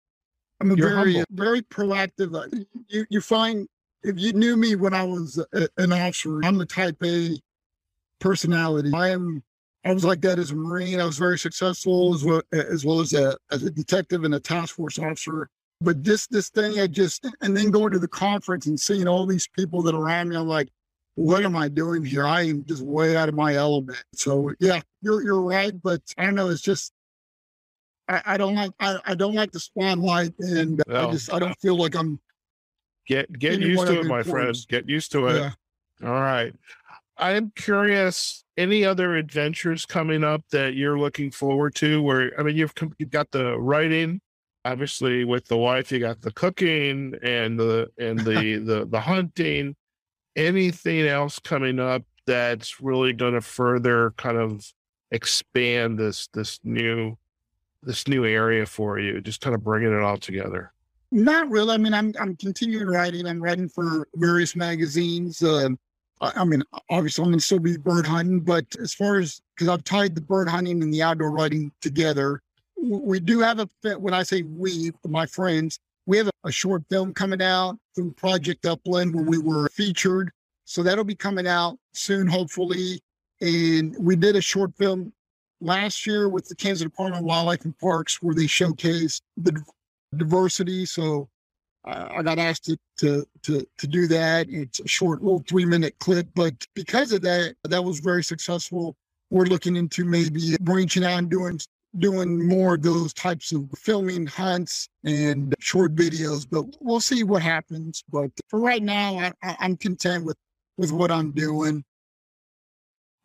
I'm 0.61 0.70
a 0.70 0.74
You're 0.74 0.90
very, 0.94 1.14
humble. 1.14 1.26
very 1.32 1.62
proactive. 1.62 2.34
Uh, 2.34 2.64
you, 2.88 3.07
you 3.11 3.20
find 3.20 3.68
if 4.03 4.18
you 4.18 4.32
knew 4.32 4.57
me 4.57 4.76
when 4.76 4.94
I 4.94 5.03
was 5.03 5.42
a, 5.53 5.68
an 5.76 5.92
officer, 5.92 6.40
I'm 6.42 6.57
the 6.57 6.66
type 6.66 6.96
A 7.05 7.38
personality. 8.18 8.90
I 8.94 9.11
am. 9.11 9.42
I 9.84 9.94
was 9.94 10.05
like 10.05 10.20
that 10.22 10.38
as 10.38 10.51
a 10.51 10.55
Marine. 10.55 11.01
I 11.01 11.07
was 11.07 11.16
very 11.18 11.38
successful 11.38 12.14
as 12.14 12.24
well 12.24 12.42
as 12.53 12.84
well 12.84 13.01
as 13.01 13.12
a 13.12 13.36
as 13.51 13.62
a 13.62 13.70
detective 13.70 14.24
and 14.24 14.34
a 14.34 14.40
task 14.40 14.76
force 14.76 14.98
officer. 14.98 15.48
But 15.82 16.05
this 16.05 16.26
this 16.26 16.51
thing, 16.51 16.78
I 16.78 16.86
just 16.86 17.26
and 17.40 17.57
then 17.57 17.70
going 17.70 17.92
to 17.92 17.98
the 17.98 18.09
conference 18.09 18.66
and 18.66 18.78
seeing 18.78 19.09
all 19.09 19.26
these 19.26 19.48
people 19.48 19.82
that 19.82 19.94
are 19.94 20.03
around 20.03 20.28
me, 20.28 20.36
I'm 20.36 20.46
like, 20.46 20.68
what 21.14 21.44
am 21.44 21.57
I 21.57 21.68
doing 21.68 22.05
here? 22.05 22.26
I 22.26 22.42
am 22.42 22.64
just 22.66 22.82
way 22.82 23.16
out 23.16 23.30
of 23.30 23.34
my 23.34 23.55
element. 23.55 24.03
So 24.14 24.53
yeah, 24.61 24.80
you're 25.03 25.22
you're 25.22 25.42
right, 25.42 25.72
but 25.82 26.03
I 26.18 26.24
don't 26.26 26.34
know. 26.34 26.48
It's 26.51 26.61
just 26.61 26.92
I, 28.09 28.22
I 28.26 28.36
don't 28.36 28.55
like 28.55 28.72
I, 28.80 28.98
I 29.05 29.14
don't 29.14 29.34
like 29.34 29.53
the 29.53 29.61
spotlight, 29.61 30.34
and 30.38 30.82
I 30.88 31.11
just 31.11 31.32
I 31.32 31.38
don't 31.38 31.59
feel 31.61 31.76
like 31.76 31.94
I'm 31.94 32.20
Get 33.11 33.36
get 33.40 33.61
used 33.61 33.88
to 33.88 34.01
it, 34.01 34.07
my 34.07 34.22
friends. 34.22 34.66
Get 34.66 34.88
used 34.88 35.11
to 35.12 35.26
it. 35.26 35.40
Yeah. 35.40 36.09
All 36.09 36.20
right. 36.20 36.55
I'm 37.16 37.53
curious. 37.57 38.44
Any 38.57 38.84
other 38.84 39.16
adventures 39.16 39.84
coming 39.84 40.22
up 40.22 40.42
that 40.53 40.74
you're 40.74 40.96
looking 40.96 41.32
forward 41.32 41.74
to? 41.76 42.01
Where 42.01 42.32
I 42.38 42.44
mean, 42.44 42.57
you've 42.57 42.72
you've 42.98 43.11
got 43.11 43.32
the 43.32 43.59
writing, 43.59 44.20
obviously 44.64 45.24
with 45.24 45.46
the 45.46 45.57
wife. 45.57 45.90
You 45.90 45.98
got 45.98 46.20
the 46.20 46.30
cooking 46.30 47.16
and 47.20 47.59
the 47.59 47.90
and 47.98 48.20
the 48.20 48.59
the 48.64 48.86
the 48.88 49.01
hunting. 49.01 49.74
Anything 50.36 51.09
else 51.09 51.40
coming 51.40 51.80
up 51.80 52.05
that's 52.28 52.80
really 52.80 53.12
going 53.12 53.34
to 53.34 53.40
further 53.40 54.12
kind 54.18 54.36
of 54.36 54.64
expand 55.11 55.98
this 55.98 56.28
this 56.32 56.61
new 56.64 57.16
this 57.82 58.06
new 58.08 58.24
area 58.24 58.66
for 58.66 58.98
you? 58.98 59.20
Just 59.20 59.40
kind 59.40 59.54
of 59.54 59.64
bringing 59.64 59.92
it 59.92 60.02
all 60.02 60.18
together. 60.18 60.72
Not 61.12 61.50
really. 61.50 61.74
I 61.74 61.78
mean, 61.78 61.94
I'm 61.94 62.14
I'm 62.20 62.36
continuing 62.36 62.86
writing. 62.86 63.26
I'm 63.26 63.42
writing 63.42 63.68
for 63.68 64.08
various 64.14 64.54
magazines. 64.54 65.42
Uh, 65.42 65.70
I, 66.20 66.44
mean, 66.44 66.62
obviously, 66.90 67.22
I'm 67.22 67.30
going 67.30 67.38
to 67.38 67.44
still 67.44 67.58
be 67.58 67.76
bird 67.78 68.06
hunting, 68.06 68.40
but 68.40 68.64
as 68.80 68.92
far 68.92 69.18
as 69.18 69.40
because 69.54 69.68
I've 69.68 69.84
tied 69.84 70.14
the 70.14 70.20
bird 70.20 70.48
hunting 70.48 70.82
and 70.82 70.92
the 70.92 71.02
outdoor 71.02 71.30
writing 71.30 71.72
together, 71.80 72.42
we 72.76 73.18
do 73.18 73.40
have 73.40 73.58
a. 73.58 73.68
When 73.98 74.14
I 74.14 74.22
say 74.22 74.42
we, 74.42 74.92
my 75.06 75.26
friends, 75.26 75.80
we 76.06 76.16
have 76.18 76.28
a, 76.28 76.48
a 76.48 76.52
short 76.52 76.84
film 76.90 77.12
coming 77.12 77.42
out 77.42 77.78
through 77.94 78.12
Project 78.12 78.66
Upland 78.66 79.14
where 79.14 79.24
we 79.24 79.38
were 79.38 79.68
featured. 79.70 80.30
So 80.64 80.84
that'll 80.84 81.02
be 81.02 81.16
coming 81.16 81.48
out 81.48 81.78
soon, 81.92 82.28
hopefully. 82.28 83.00
And 83.41 83.97
we 83.99 84.16
did 84.16 84.36
a 84.36 84.41
short 84.41 84.76
film 84.76 85.12
last 85.61 86.07
year 86.07 86.28
with 86.28 86.49
the 86.49 86.55
Kansas 86.55 86.84
Department 86.84 87.22
of 87.22 87.26
Wildlife 87.26 87.64
and 87.64 87.78
Parks 87.78 88.22
where 88.22 88.34
they 88.34 88.45
showcased 88.45 89.22
the 89.36 89.62
diversity. 90.16 90.84
So 90.86 91.28
I, 91.84 92.22
got 92.22 92.38
asked 92.38 92.64
to, 92.66 92.76
to, 92.99 93.26
to 93.43 93.66
to 93.78 93.86
do 93.86 94.07
that. 94.09 94.49
It's 94.51 94.80
a 94.80 94.88
short 94.88 95.22
little 95.22 95.43
three 95.49 95.64
minute 95.64 95.95
clip, 95.99 96.28
but 96.34 96.55
because 96.74 97.12
of 97.12 97.22
that, 97.22 97.55
that 97.64 97.82
was 97.82 98.01
very 98.01 98.22
successful. 98.22 98.97
We're 99.30 99.47
looking 99.47 99.76
into 99.76 100.05
maybe 100.05 100.57
branching 100.61 101.05
out 101.05 101.18
and 101.18 101.30
doing 101.30 101.59
doing 101.99 102.47
more 102.47 102.74
of 102.74 102.82
those 102.82 103.12
types 103.12 103.53
of 103.53 103.68
filming 103.76 104.26
hunts 104.26 104.88
and 105.05 105.55
short 105.59 105.95
videos, 105.95 106.47
but 106.49 106.64
we'll 106.80 107.01
see 107.01 107.24
what 107.24 107.43
happens. 107.43 108.05
But 108.12 108.30
for 108.49 108.61
right 108.61 108.82
now, 108.82 109.32
I, 109.43 109.57
I'm 109.59 109.76
content 109.76 110.24
with 110.24 110.36
with 110.76 110.93
what 110.93 111.11
I'm 111.11 111.32
doing. 111.32 111.82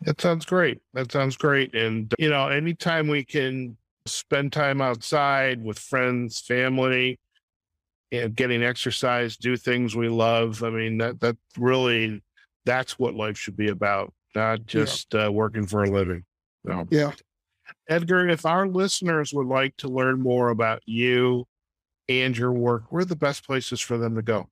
That 0.01 0.21
sounds 0.21 0.45
great. 0.45 0.79
That 0.93 1.11
sounds 1.11 1.37
great. 1.37 1.73
And, 1.73 2.13
you 2.19 2.29
know, 2.29 2.47
anytime 2.47 3.07
we 3.07 3.23
can 3.23 3.77
spend 4.05 4.53
time 4.53 4.81
outside 4.81 5.63
with 5.63 5.79
friends, 5.79 6.41
family, 6.41 7.19
and 8.11 8.35
getting 8.35 8.63
exercise, 8.63 9.37
do 9.37 9.57
things 9.57 9.95
we 9.95 10.09
love. 10.09 10.63
I 10.63 10.69
mean, 10.69 10.97
that 10.99 11.19
that 11.21 11.37
really 11.57 12.21
that's 12.65 12.99
what 12.99 13.15
life 13.15 13.37
should 13.37 13.57
be 13.57 13.69
about, 13.69 14.13
not 14.35 14.65
just 14.65 15.13
yeah. 15.13 15.27
uh, 15.27 15.31
working 15.31 15.65
for 15.65 15.83
a 15.83 15.89
living. 15.89 16.23
Yeah. 16.89 17.11
Edgar, 17.89 18.27
if 18.29 18.45
our 18.45 18.67
listeners 18.67 19.33
would 19.33 19.47
like 19.47 19.75
to 19.77 19.87
learn 19.87 20.21
more 20.21 20.49
about 20.49 20.81
you 20.85 21.45
and 22.09 22.37
your 22.37 22.51
work, 22.51 22.83
where 22.89 23.01
are 23.01 23.05
the 23.05 23.15
best 23.15 23.45
places 23.45 23.81
for 23.81 23.97
them 23.97 24.15
to 24.15 24.21
go? 24.21 24.49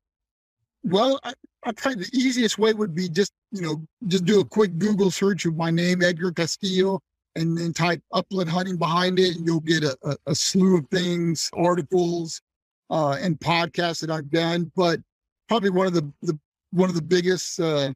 Well, 0.84 1.20
I, 1.66 1.70
I 1.70 1.74
find 1.74 2.00
the 2.00 2.10
easiest 2.14 2.58
way 2.58 2.74
would 2.74 2.96
be 2.96 3.10
just, 3.10 3.32
you 3.52 3.62
know, 3.62 3.86
just 4.08 4.26
do 4.26 4.40
a 4.40 4.46
quick 4.46 4.78
Google 4.78 5.12
search 5.12 5.46
of 5.46 5.56
my 5.56 5.72
name, 5.72 6.04
Edgar 6.04 6.32
Castillo, 6.32 7.00
and 7.36 7.58
then 7.58 7.74
type 7.74 8.02
upland 8.12 8.50
hunting 8.50 8.78
behind 8.78 9.20
it. 9.20 9.36
And 9.36 9.46
you'll 9.46 9.60
get 9.60 9.84
a, 9.84 9.98
a, 10.04 10.18
a 10.28 10.36
slew 10.36 10.78
of 10.78 10.88
things, 10.90 11.50
articles, 11.54 12.42
uh, 12.90 13.18
and 13.20 13.40
podcasts 13.40 14.02
that 14.02 14.12
I've 14.12 14.30
done. 14.30 14.72
But 14.76 15.00
probably 15.48 15.70
one 15.70 15.88
of 15.88 15.94
the, 15.94 16.12
the 16.22 16.38
one 16.72 16.90
of 16.90 16.96
the 16.96 17.02
biggest 17.02 17.60
uh, 17.60 17.94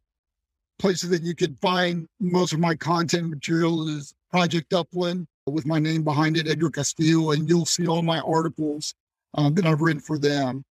places 0.80 1.10
that 1.10 1.24
you 1.24 1.36
can 1.36 1.56
find 1.56 2.08
most 2.20 2.54
of 2.54 2.60
my 2.60 2.76
content 2.76 3.30
material 3.30 3.88
is 3.88 4.14
Project 4.32 4.74
Upland 4.74 5.28
with 5.46 5.66
my 5.66 5.80
name 5.80 6.04
behind 6.04 6.38
it, 6.38 6.48
Edgar 6.48 6.70
Castillo, 6.70 7.32
and 7.32 7.50
you'll 7.50 7.66
see 7.66 7.88
all 7.88 8.02
my 8.02 8.20
articles 8.20 8.94
um, 9.36 9.56
that 9.56 9.66
I've 9.66 9.82
written 9.82 10.02
for 10.02 10.18
them. 10.18 10.64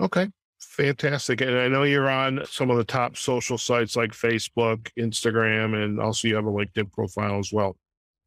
Okay. 0.00 0.28
Fantastic. 0.60 1.40
And 1.40 1.56
I 1.56 1.68
know 1.68 1.84
you're 1.84 2.10
on 2.10 2.44
some 2.46 2.70
of 2.70 2.76
the 2.76 2.84
top 2.84 3.16
social 3.16 3.58
sites 3.58 3.96
like 3.96 4.10
Facebook, 4.10 4.90
Instagram, 4.98 5.82
and 5.82 6.00
also 6.00 6.28
you 6.28 6.34
have 6.36 6.46
a 6.46 6.50
LinkedIn 6.50 6.90
profile 6.92 7.38
as 7.38 7.52
well. 7.52 7.76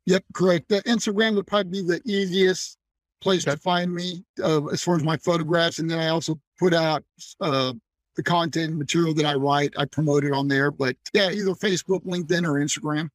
Yep, 0.05 0.23
correct. 0.33 0.69
The 0.69 0.81
Instagram 0.83 1.35
would 1.35 1.47
probably 1.47 1.81
be 1.81 1.87
the 1.87 2.01
easiest 2.05 2.77
place 3.21 3.47
okay. 3.47 3.55
to 3.55 3.61
find 3.61 3.93
me 3.93 4.23
uh, 4.43 4.65
as 4.67 4.81
far 4.81 4.95
as 4.95 5.03
my 5.03 5.17
photographs. 5.17 5.79
And 5.79 5.89
then 5.89 5.99
I 5.99 6.07
also 6.07 6.39
put 6.57 6.73
out 6.73 7.03
uh, 7.39 7.73
the 8.15 8.23
content 8.23 8.77
material 8.77 9.13
that 9.15 9.25
I 9.25 9.35
write. 9.35 9.73
I 9.77 9.85
promote 9.85 10.23
it 10.23 10.33
on 10.33 10.47
there. 10.47 10.71
But 10.71 10.95
yeah, 11.13 11.29
either 11.29 11.51
Facebook, 11.51 12.03
LinkedIn, 12.05 12.45
or 12.45 12.59
Instagram. 12.59 13.09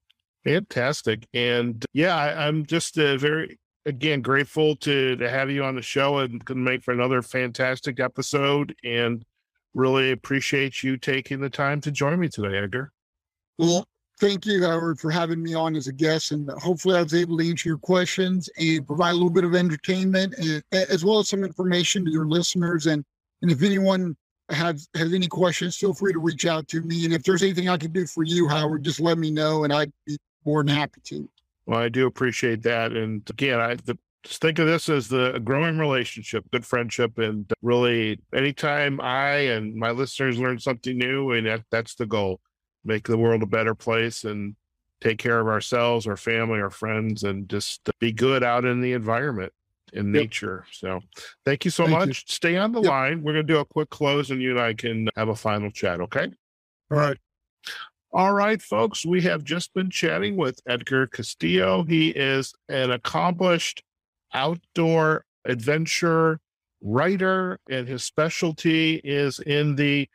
Fantastic. 0.45 1.27
And 1.35 1.85
yeah, 1.93 2.17
I, 2.17 2.47
am 2.47 2.67
just 2.67 2.99
uh, 2.99 3.17
very, 3.17 3.59
again, 3.87 4.21
grateful 4.21 4.77
to, 4.77 5.17
to 5.17 5.31
have 5.31 5.51
you 5.51 5.65
on 5.65 5.77
the 5.77 5.83
show 5.83 6.19
and 6.19 6.45
can 6.45 6.63
make 6.63 6.83
for 6.83 6.93
another 6.93 7.23
fantastic 7.23 8.01
episode. 8.01 8.75
And 8.85 9.25
really 9.75 10.11
appreciate 10.11 10.83
you 10.83 10.97
taking 10.97 11.41
the 11.41 11.49
time 11.49 11.81
to 11.83 11.91
join 11.91 12.19
me 12.19 12.29
today, 12.29 12.59
Edgar. 12.59 12.93
Well, 13.59 13.87
thank 14.21 14.45
you, 14.45 14.63
Howard, 14.63 14.99
for 14.99 15.11
having 15.11 15.43
me 15.43 15.55
on 15.55 15.77
as 15.77 15.87
a 15.87 15.93
guest. 15.93 16.33
And 16.33 16.51
hopefully 16.51 16.97
I 16.97 17.03
was 17.03 17.15
able 17.15 17.39
to 17.39 17.49
answer 17.49 17.69
your 17.69 17.79
questions 17.79 18.51
and 18.59 18.87
provide 18.87 19.11
a 19.11 19.15
little 19.15 19.31
bit 19.31 19.45
of 19.45 19.55
entertainment 19.55 20.35
eh, 20.39 20.61
and, 20.73 20.91
as 20.91 21.05
well 21.05 21.21
as 21.21 21.29
some 21.29 21.45
information 21.45 22.05
to 22.05 22.11
your 22.11 22.27
listeners. 22.27 22.87
And, 22.87 23.05
and 23.43 23.51
if 23.51 23.63
anyone 23.63 24.17
has, 24.51 24.89
has 24.95 25.15
any 25.15 25.29
questions, 25.29 25.77
feel 25.77 25.95
free 25.95 26.13
to 26.13 26.19
reach 26.19 26.45
out 26.45 26.67
to 26.69 26.83
me. 26.83 27.05
And 27.05 27.15
if 27.15 27.23
there's 27.23 27.43
anything 27.43 27.69
I 27.69 27.77
can 27.77 27.93
do 27.93 28.07
for 28.07 28.25
you, 28.25 28.49
Howard, 28.49 28.83
just 28.83 29.01
let 29.01 29.17
me 29.17 29.31
know 29.31 29.65
and 29.65 29.73
I'd 29.73 29.93
be 30.07 30.19
more 30.45 30.65
than 30.65 30.75
happy 30.75 31.01
to. 31.05 31.29
Well, 31.67 31.81
I 31.81 31.89
do 31.89 32.07
appreciate 32.07 32.63
that. 32.63 32.93
And 32.93 33.29
again, 33.29 33.61
I 33.61 33.75
the, 33.75 33.99
just 34.23 34.41
think 34.41 34.59
of 34.59 34.67
this 34.67 34.89
as 34.89 35.09
the 35.09 35.41
growing 35.45 35.79
relationship, 35.79 36.45
good 36.53 36.65
friendship, 36.65 37.19
and 37.19 37.51
really 37.63 38.21
anytime 38.35 39.01
I 39.01 39.35
and 39.35 39.75
my 39.75 39.91
listeners 39.91 40.39
learn 40.39 40.59
something 40.59 40.97
new, 40.97 41.33
and 41.33 41.47
that, 41.47 41.63
that's 41.71 41.95
the 41.97 42.07
goal 42.07 42.41
make 42.87 43.07
the 43.07 43.19
world 43.19 43.43
a 43.43 43.47
better 43.47 43.75
place 43.75 44.25
and 44.25 44.55
take 45.01 45.19
care 45.19 45.41
of 45.41 45.49
ourselves, 45.49 46.07
our 46.07 46.17
family, 46.17 46.61
our 46.61 46.71
friends, 46.71 47.25
and 47.25 47.49
just 47.49 47.91
be 48.01 48.13
good 48.13 48.43
out 48.43 48.65
in 48.65 48.81
the 48.81 48.93
environment 48.93 49.53
in 49.93 50.07
yep. 50.07 50.23
nature. 50.23 50.65
So 50.73 51.01
thank 51.45 51.65
you 51.65 51.71
so 51.71 51.85
thank 51.85 51.99
much. 51.99 52.09
You. 52.09 52.15
Stay 52.15 52.57
on 52.57 52.73
the 52.73 52.81
yep. 52.81 52.91
line. 52.91 53.23
We're 53.23 53.35
going 53.35 53.47
to 53.47 53.53
do 53.53 53.59
a 53.59 53.65
quick 53.65 53.91
close 53.91 54.31
and 54.31 54.41
you 54.41 54.53
and 54.53 54.61
I 54.61 54.75
can 54.75 55.09
have 55.17 55.29
a 55.29 55.37
final 55.37 55.71
chat. 55.71 56.01
Okay. 56.01 56.31
All 56.91 56.99
right. 56.99 57.19
All 58.17 58.33
right, 58.33 58.63
folks. 58.63 59.05
We 59.05 59.21
have 59.25 59.45
just 59.45 59.75
been 59.75 59.91
chatting 59.91 60.39
with 60.39 60.59
Edgar 60.67 61.07
Castillo. 61.07 61.85
He 61.85 62.09
is 62.09 62.55
an 62.67 62.91
accomplished 62.91 63.83
outdoor 64.33 65.27
adventure 65.45 66.41
writer, 66.81 67.59
and 67.69 67.87
his 67.87 68.05
specialty 68.05 69.03
is 69.05 69.39
in 69.41 69.77
the 69.77 70.09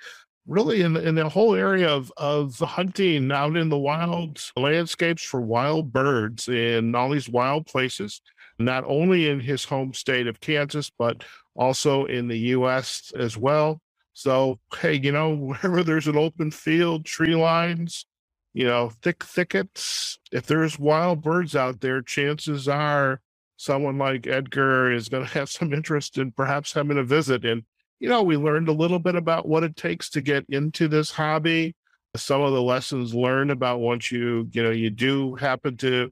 really 0.47 0.81
in, 0.81 0.97
in 0.97 1.13
the 1.13 1.29
whole 1.29 1.53
area 1.53 1.89
of, 1.89 2.11
of 2.17 2.57
hunting 2.57 3.31
out 3.31 3.55
in 3.55 3.69
the 3.69 3.77
wild 3.77 4.41
landscapes 4.57 5.21
for 5.21 5.39
wild 5.39 5.93
birds 5.93 6.47
in 6.47 6.95
all 6.95 7.11
these 7.11 7.29
wild 7.29 7.67
places, 7.67 8.19
not 8.57 8.83
only 8.87 9.29
in 9.29 9.39
his 9.39 9.63
home 9.63 9.93
state 9.93 10.25
of 10.25 10.41
Kansas, 10.41 10.89
but 10.97 11.23
also 11.55 12.05
in 12.05 12.27
the 12.27 12.39
U.S. 12.39 13.13
as 13.15 13.37
well. 13.37 13.79
So, 14.13 14.59
hey, 14.79 14.95
you 14.95 15.11
know, 15.11 15.33
wherever 15.35 15.83
there's 15.83 16.07
an 16.07 16.17
open 16.17 16.51
field, 16.51 17.05
tree 17.05 17.35
lines, 17.35 18.05
you 18.53 18.65
know, 18.65 18.91
thick 19.01 19.23
thickets, 19.23 20.19
if 20.31 20.45
there's 20.45 20.77
wild 20.77 21.21
birds 21.21 21.55
out 21.55 21.81
there, 21.81 22.01
chances 22.01 22.67
are 22.67 23.21
someone 23.57 23.97
like 23.97 24.27
Edgar 24.27 24.91
is 24.91 25.09
going 25.09 25.25
to 25.27 25.33
have 25.33 25.49
some 25.49 25.73
interest 25.73 26.17
in 26.17 26.31
perhaps 26.31 26.73
having 26.73 26.97
a 26.97 27.03
visit. 27.03 27.45
And 27.45 27.63
you 27.99 28.09
know, 28.09 28.23
we 28.23 28.35
learned 28.35 28.67
a 28.67 28.73
little 28.73 28.97
bit 28.97 29.15
about 29.15 29.47
what 29.47 29.63
it 29.63 29.75
takes 29.75 30.09
to 30.09 30.21
get 30.21 30.43
into 30.49 30.87
this 30.87 31.11
hobby. 31.11 31.75
Some 32.15 32.41
of 32.41 32.51
the 32.51 32.61
lessons 32.61 33.13
learned 33.13 33.51
about 33.51 33.79
once 33.79 34.11
you, 34.11 34.49
you 34.51 34.63
know, 34.63 34.71
you 34.71 34.89
do 34.89 35.35
happen 35.35 35.77
to 35.77 36.11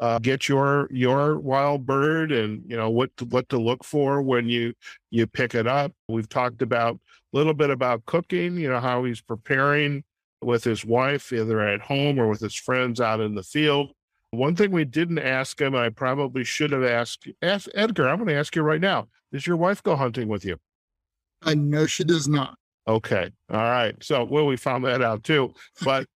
uh, 0.00 0.18
get 0.18 0.48
your 0.48 0.88
your 0.90 1.38
wild 1.38 1.86
bird 1.86 2.30
and 2.30 2.62
you 2.66 2.76
know 2.76 2.88
what 2.90 3.14
to, 3.16 3.24
what 3.26 3.48
to 3.50 3.58
look 3.58 3.84
for 3.84 4.22
when 4.22 4.48
you 4.48 4.74
you 5.10 5.26
pick 5.26 5.54
it 5.54 5.66
up. 5.66 5.92
We've 6.08 6.28
talked 6.28 6.62
about 6.62 7.00
little 7.32 7.54
bit 7.54 7.70
about 7.70 8.04
cooking. 8.06 8.56
You 8.56 8.70
know 8.70 8.80
how 8.80 9.04
he's 9.04 9.20
preparing 9.20 10.04
with 10.42 10.64
his 10.64 10.84
wife, 10.84 11.32
either 11.32 11.60
at 11.60 11.80
home 11.80 12.18
or 12.18 12.28
with 12.28 12.40
his 12.40 12.54
friends 12.54 13.00
out 13.00 13.20
in 13.20 13.34
the 13.34 13.42
field. 13.42 13.92
One 14.32 14.54
thing 14.54 14.70
we 14.70 14.84
didn't 14.84 15.18
ask 15.18 15.60
him, 15.60 15.74
I 15.74 15.88
probably 15.88 16.44
should 16.44 16.70
have 16.70 16.84
asked, 16.84 17.28
asked 17.42 17.68
Edgar. 17.74 18.08
I'm 18.08 18.16
going 18.16 18.28
to 18.28 18.34
ask 18.34 18.54
you 18.54 18.62
right 18.62 18.80
now: 18.80 19.08
Does 19.32 19.46
your 19.46 19.56
wife 19.56 19.82
go 19.82 19.96
hunting 19.96 20.28
with 20.28 20.44
you? 20.44 20.58
I 21.42 21.54
know 21.54 21.86
she 21.86 22.04
does 22.04 22.28
not. 22.28 22.56
Okay. 22.86 23.30
All 23.50 23.58
right. 23.58 23.94
So, 24.02 24.24
well, 24.24 24.46
we 24.46 24.56
found 24.56 24.84
that 24.84 25.02
out 25.02 25.24
too. 25.24 25.54
But 25.84 26.06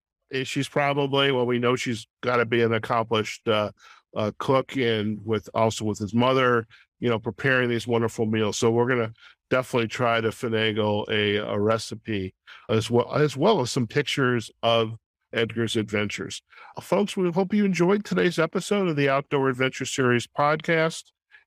she's 0.44 0.68
probably, 0.68 1.30
well, 1.30 1.46
we 1.46 1.58
know 1.58 1.76
she's 1.76 2.06
got 2.22 2.36
to 2.36 2.44
be 2.44 2.62
an 2.62 2.72
accomplished 2.72 3.46
uh, 3.48 3.70
uh, 4.16 4.32
cook 4.38 4.76
and 4.76 5.18
with 5.24 5.48
also 5.54 5.84
with 5.84 5.98
his 5.98 6.14
mother, 6.14 6.66
you 7.00 7.08
know, 7.08 7.18
preparing 7.18 7.68
these 7.68 7.86
wonderful 7.86 8.26
meals. 8.26 8.58
So, 8.58 8.70
we're 8.70 8.88
going 8.88 9.08
to 9.08 9.12
definitely 9.50 9.88
try 9.88 10.20
to 10.20 10.28
finagle 10.28 11.08
a, 11.10 11.36
a 11.36 11.58
recipe 11.58 12.34
as 12.68 12.90
well 12.90 13.12
as 13.14 13.36
well 13.36 13.60
as 13.60 13.70
some 13.70 13.86
pictures 13.86 14.50
of 14.62 14.96
Edgar's 15.32 15.76
adventures. 15.76 16.42
Uh, 16.76 16.80
folks, 16.80 17.16
we 17.16 17.30
hope 17.30 17.52
you 17.52 17.64
enjoyed 17.64 18.04
today's 18.04 18.38
episode 18.38 18.88
of 18.88 18.96
the 18.96 19.08
Outdoor 19.08 19.48
Adventure 19.48 19.84
Series 19.84 20.26
podcast 20.26 21.04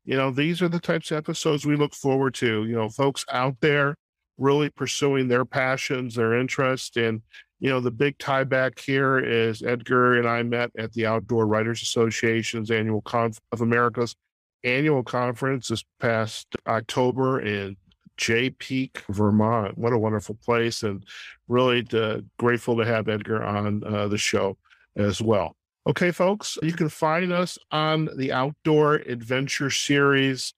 you 0.07 0.15
know, 0.15 0.31
these 0.31 0.61
are 0.61 0.69
the 0.69 0.79
types 0.79 1.11
of 1.11 1.17
episodes 1.17 1.65
we 1.65 1.75
look 1.75 1.93
forward 1.93 2.33
to. 2.35 2.63
You 2.63 2.75
know, 2.75 2.87
folks 2.87 3.25
out 3.29 3.57
there 3.59 3.93
really 4.37 4.69
pursuing 4.69 5.27
their 5.27 5.43
passions, 5.43 6.15
their 6.15 6.39
interests. 6.39 6.95
And, 6.95 7.21
you 7.59 7.69
know, 7.69 7.81
the 7.81 7.91
big 7.91 8.17
tie 8.17 8.45
back 8.45 8.79
here 8.79 9.19
is 9.19 9.61
Edgar 9.61 10.17
and 10.17 10.25
I 10.25 10.43
met 10.43 10.71
at 10.77 10.93
the 10.93 11.05
Outdoor 11.05 11.45
Writers 11.45 11.81
Association's 11.81 12.71
annual 12.71 13.01
conf 13.01 13.37
of 13.51 13.59
America's 13.59 14.15
annual 14.63 15.03
conference 15.03 15.67
this 15.67 15.83
past 15.99 16.55
October 16.65 17.41
in 17.41 17.75
Jay 18.17 18.49
Peak, 18.49 19.03
Vermont. 19.09 19.77
What 19.77 19.93
a 19.93 19.97
wonderful 19.97 20.35
place. 20.43 20.83
And 20.83 21.05
really 21.47 21.83
to, 21.85 22.25
grateful 22.37 22.77
to 22.77 22.85
have 22.85 23.07
Edgar 23.07 23.43
on 23.43 23.83
uh, 23.83 24.07
the 24.07 24.17
show 24.17 24.57
as 24.95 25.21
well. 25.21 25.55
Okay, 25.85 26.11
folks, 26.11 26.57
you 26.61 26.73
can 26.73 26.89
find 26.89 27.31
us 27.31 27.57
on 27.71 28.09
the 28.17 28.33
Outdoor 28.33 28.95
Adventure 28.95 29.69
Series 29.69 30.53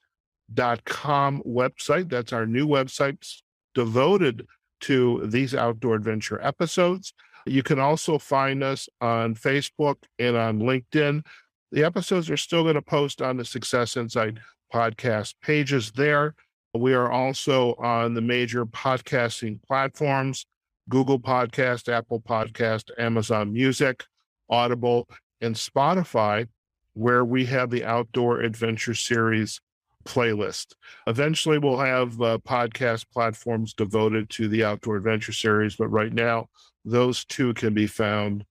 dot 0.52 0.84
com 0.86 1.44
website. 1.46 2.10
That's 2.10 2.34
our 2.34 2.48
new 2.48 2.68
website 2.68 3.42
devoted 3.76 4.48
to 4.82 5.22
these 5.28 5.54
outdoor 5.54 5.94
adventure 5.96 6.42
episodes. 6.42 7.14
You 7.46 7.62
can 7.62 7.80
also 7.80 8.18
find 8.18 8.64
us 8.64 8.90
on 9.02 9.36
Facebook 9.36 9.98
and 10.18 10.36
on 10.36 10.60
LinkedIn. 10.60 11.26
The 11.72 11.84
episodes 11.84 12.32
are 12.32 12.38
still 12.38 12.64
going 12.64 12.76
to 12.76 12.82
post 12.82 13.22
on 13.22 13.38
the 13.38 13.46
Success 13.46 13.96
Insight 13.96 14.40
podcast 14.74 15.36
pages 15.44 15.92
there. 15.92 16.34
We 16.74 16.94
are 16.94 17.12
also 17.12 17.74
on 17.76 18.14
the 18.14 18.22
major 18.22 18.66
podcasting 18.66 19.62
platforms 19.64 20.46
Google 20.90 21.20
Podcast, 21.20 21.92
Apple 21.92 22.20
Podcast, 22.20 22.90
Amazon 22.98 23.54
Music. 23.54 24.06
Audible, 24.50 25.08
and 25.42 25.56
Spotify, 25.56 26.48
where 26.94 27.24
we 27.24 27.46
have 27.46 27.70
the 27.70 27.86
Outdoor 27.86 28.42
Adventure 28.42 28.94
Series 28.94 29.62
playlist. 30.06 30.74
Eventually, 31.08 31.58
we'll 31.58 31.78
have 31.78 32.20
uh, 32.22 32.40
podcast 32.40 33.06
platforms 33.12 33.74
devoted 33.74 34.30
to 34.32 34.48
the 34.48 34.64
Outdoor 34.64 34.98
Adventure 34.98 35.34
Series, 35.34 35.76
but 35.76 35.88
right 35.88 36.14
now, 36.14 36.48
those 36.84 37.26
two 37.26 37.54
can 37.54 37.74
be 37.74 37.88
found 37.88 38.44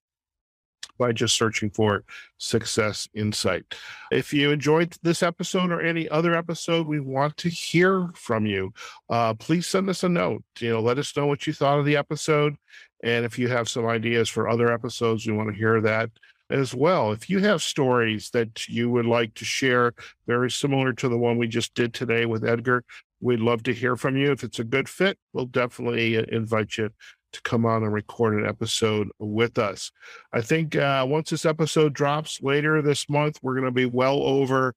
by 0.98 1.12
just 1.12 1.36
searching 1.36 1.70
for 1.70 2.04
Success 2.38 3.08
Insight. 3.14 3.74
If 4.10 4.32
you 4.34 4.50
enjoyed 4.50 4.96
this 5.02 5.22
episode 5.22 5.70
or 5.70 5.80
any 5.80 6.08
other 6.08 6.34
episode, 6.34 6.86
we 6.86 7.00
want 7.00 7.36
to 7.38 7.48
hear 7.48 8.10
from 8.14 8.44
you. 8.46 8.72
Uh, 9.08 9.34
please 9.34 9.66
send 9.66 9.88
us 9.88 10.02
a 10.02 10.08
note. 10.08 10.42
You 10.58 10.70
know, 10.70 10.80
let 10.80 10.98
us 10.98 11.16
know 11.16 11.26
what 11.26 11.46
you 11.46 11.52
thought 11.52 11.78
of 11.78 11.84
the 11.86 11.96
episode. 11.96 12.56
And 13.02 13.24
if 13.24 13.38
you 13.38 13.48
have 13.48 13.68
some 13.68 13.86
ideas 13.86 14.28
for 14.28 14.48
other 14.48 14.72
episodes, 14.72 15.26
we 15.26 15.32
want 15.32 15.50
to 15.50 15.56
hear 15.56 15.80
that. 15.82 16.10
as 16.50 16.74
well. 16.74 17.12
If 17.12 17.28
you 17.28 17.40
have 17.40 17.62
stories 17.62 18.30
that 18.30 18.68
you 18.68 18.90
would 18.90 19.06
like 19.06 19.34
to 19.34 19.44
share, 19.44 19.92
very 20.26 20.50
similar 20.50 20.92
to 20.94 21.08
the 21.08 21.18
one 21.18 21.38
we 21.38 21.46
just 21.46 21.74
did 21.74 21.92
today 21.92 22.24
with 22.26 22.44
Edgar, 22.44 22.84
we'd 23.20 23.40
love 23.40 23.62
to 23.64 23.74
hear 23.74 23.96
from 23.96 24.16
you. 24.16 24.32
If 24.32 24.44
it's 24.44 24.58
a 24.58 24.64
good 24.64 24.88
fit, 24.88 25.18
we'll 25.32 25.46
definitely 25.46 26.16
uh, 26.16 26.22
invite 26.28 26.78
you 26.78 26.90
to 27.32 27.42
come 27.42 27.66
on 27.66 27.82
and 27.82 27.92
record 27.92 28.34
an 28.34 28.46
episode 28.46 29.08
with 29.18 29.58
us. 29.58 29.90
I 30.32 30.40
think 30.40 30.76
uh, 30.76 31.06
once 31.08 31.30
this 31.30 31.44
episode 31.44 31.92
drops 31.92 32.40
later 32.42 32.80
this 32.82 33.08
month, 33.08 33.38
we're 33.42 33.54
going 33.54 33.66
to 33.66 33.70
be 33.70 33.86
well 33.86 34.22
over 34.22 34.74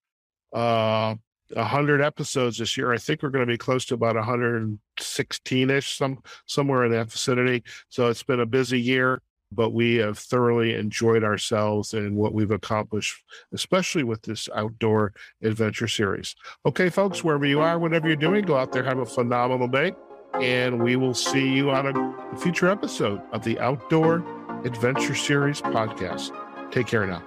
uh, 0.53 1.15
100 1.53 2.01
episodes 2.01 2.57
this 2.57 2.77
year. 2.77 2.91
I 2.91 2.97
think 2.97 3.23
we're 3.23 3.29
going 3.29 3.45
to 3.45 3.53
be 3.53 3.57
close 3.57 3.85
to 3.85 3.93
about 3.93 4.15
116ish, 4.15 5.97
some 5.97 6.19
somewhere 6.45 6.85
in 6.85 6.91
that 6.91 7.11
vicinity. 7.11 7.63
So 7.89 8.07
it's 8.07 8.23
been 8.23 8.39
a 8.39 8.45
busy 8.45 8.79
year 8.79 9.21
but 9.51 9.71
we 9.71 9.95
have 9.95 10.17
thoroughly 10.17 10.73
enjoyed 10.75 11.23
ourselves 11.23 11.93
and 11.93 12.15
what 12.15 12.33
we've 12.33 12.51
accomplished, 12.51 13.21
especially 13.53 14.03
with 14.03 14.21
this 14.21 14.47
outdoor 14.55 15.13
adventure 15.43 15.87
series. 15.87 16.35
Okay, 16.65 16.89
folks, 16.89 17.23
wherever 17.23 17.45
you 17.45 17.59
are, 17.59 17.77
whatever 17.77 18.07
you're 18.07 18.15
doing, 18.15 18.45
go 18.45 18.55
out 18.55 18.71
there, 18.71 18.83
have 18.83 18.99
a 18.99 19.05
phenomenal 19.05 19.67
day, 19.67 19.91
and 20.35 20.81
we 20.81 20.95
will 20.95 21.13
see 21.13 21.47
you 21.47 21.71
on 21.71 21.87
a 21.87 22.37
future 22.37 22.69
episode 22.69 23.21
of 23.31 23.43
the 23.43 23.59
Outdoor 23.59 24.23
Adventure 24.63 25.15
Series 25.15 25.61
podcast. 25.61 26.31
Take 26.71 26.87
care 26.87 27.05
now. 27.05 27.23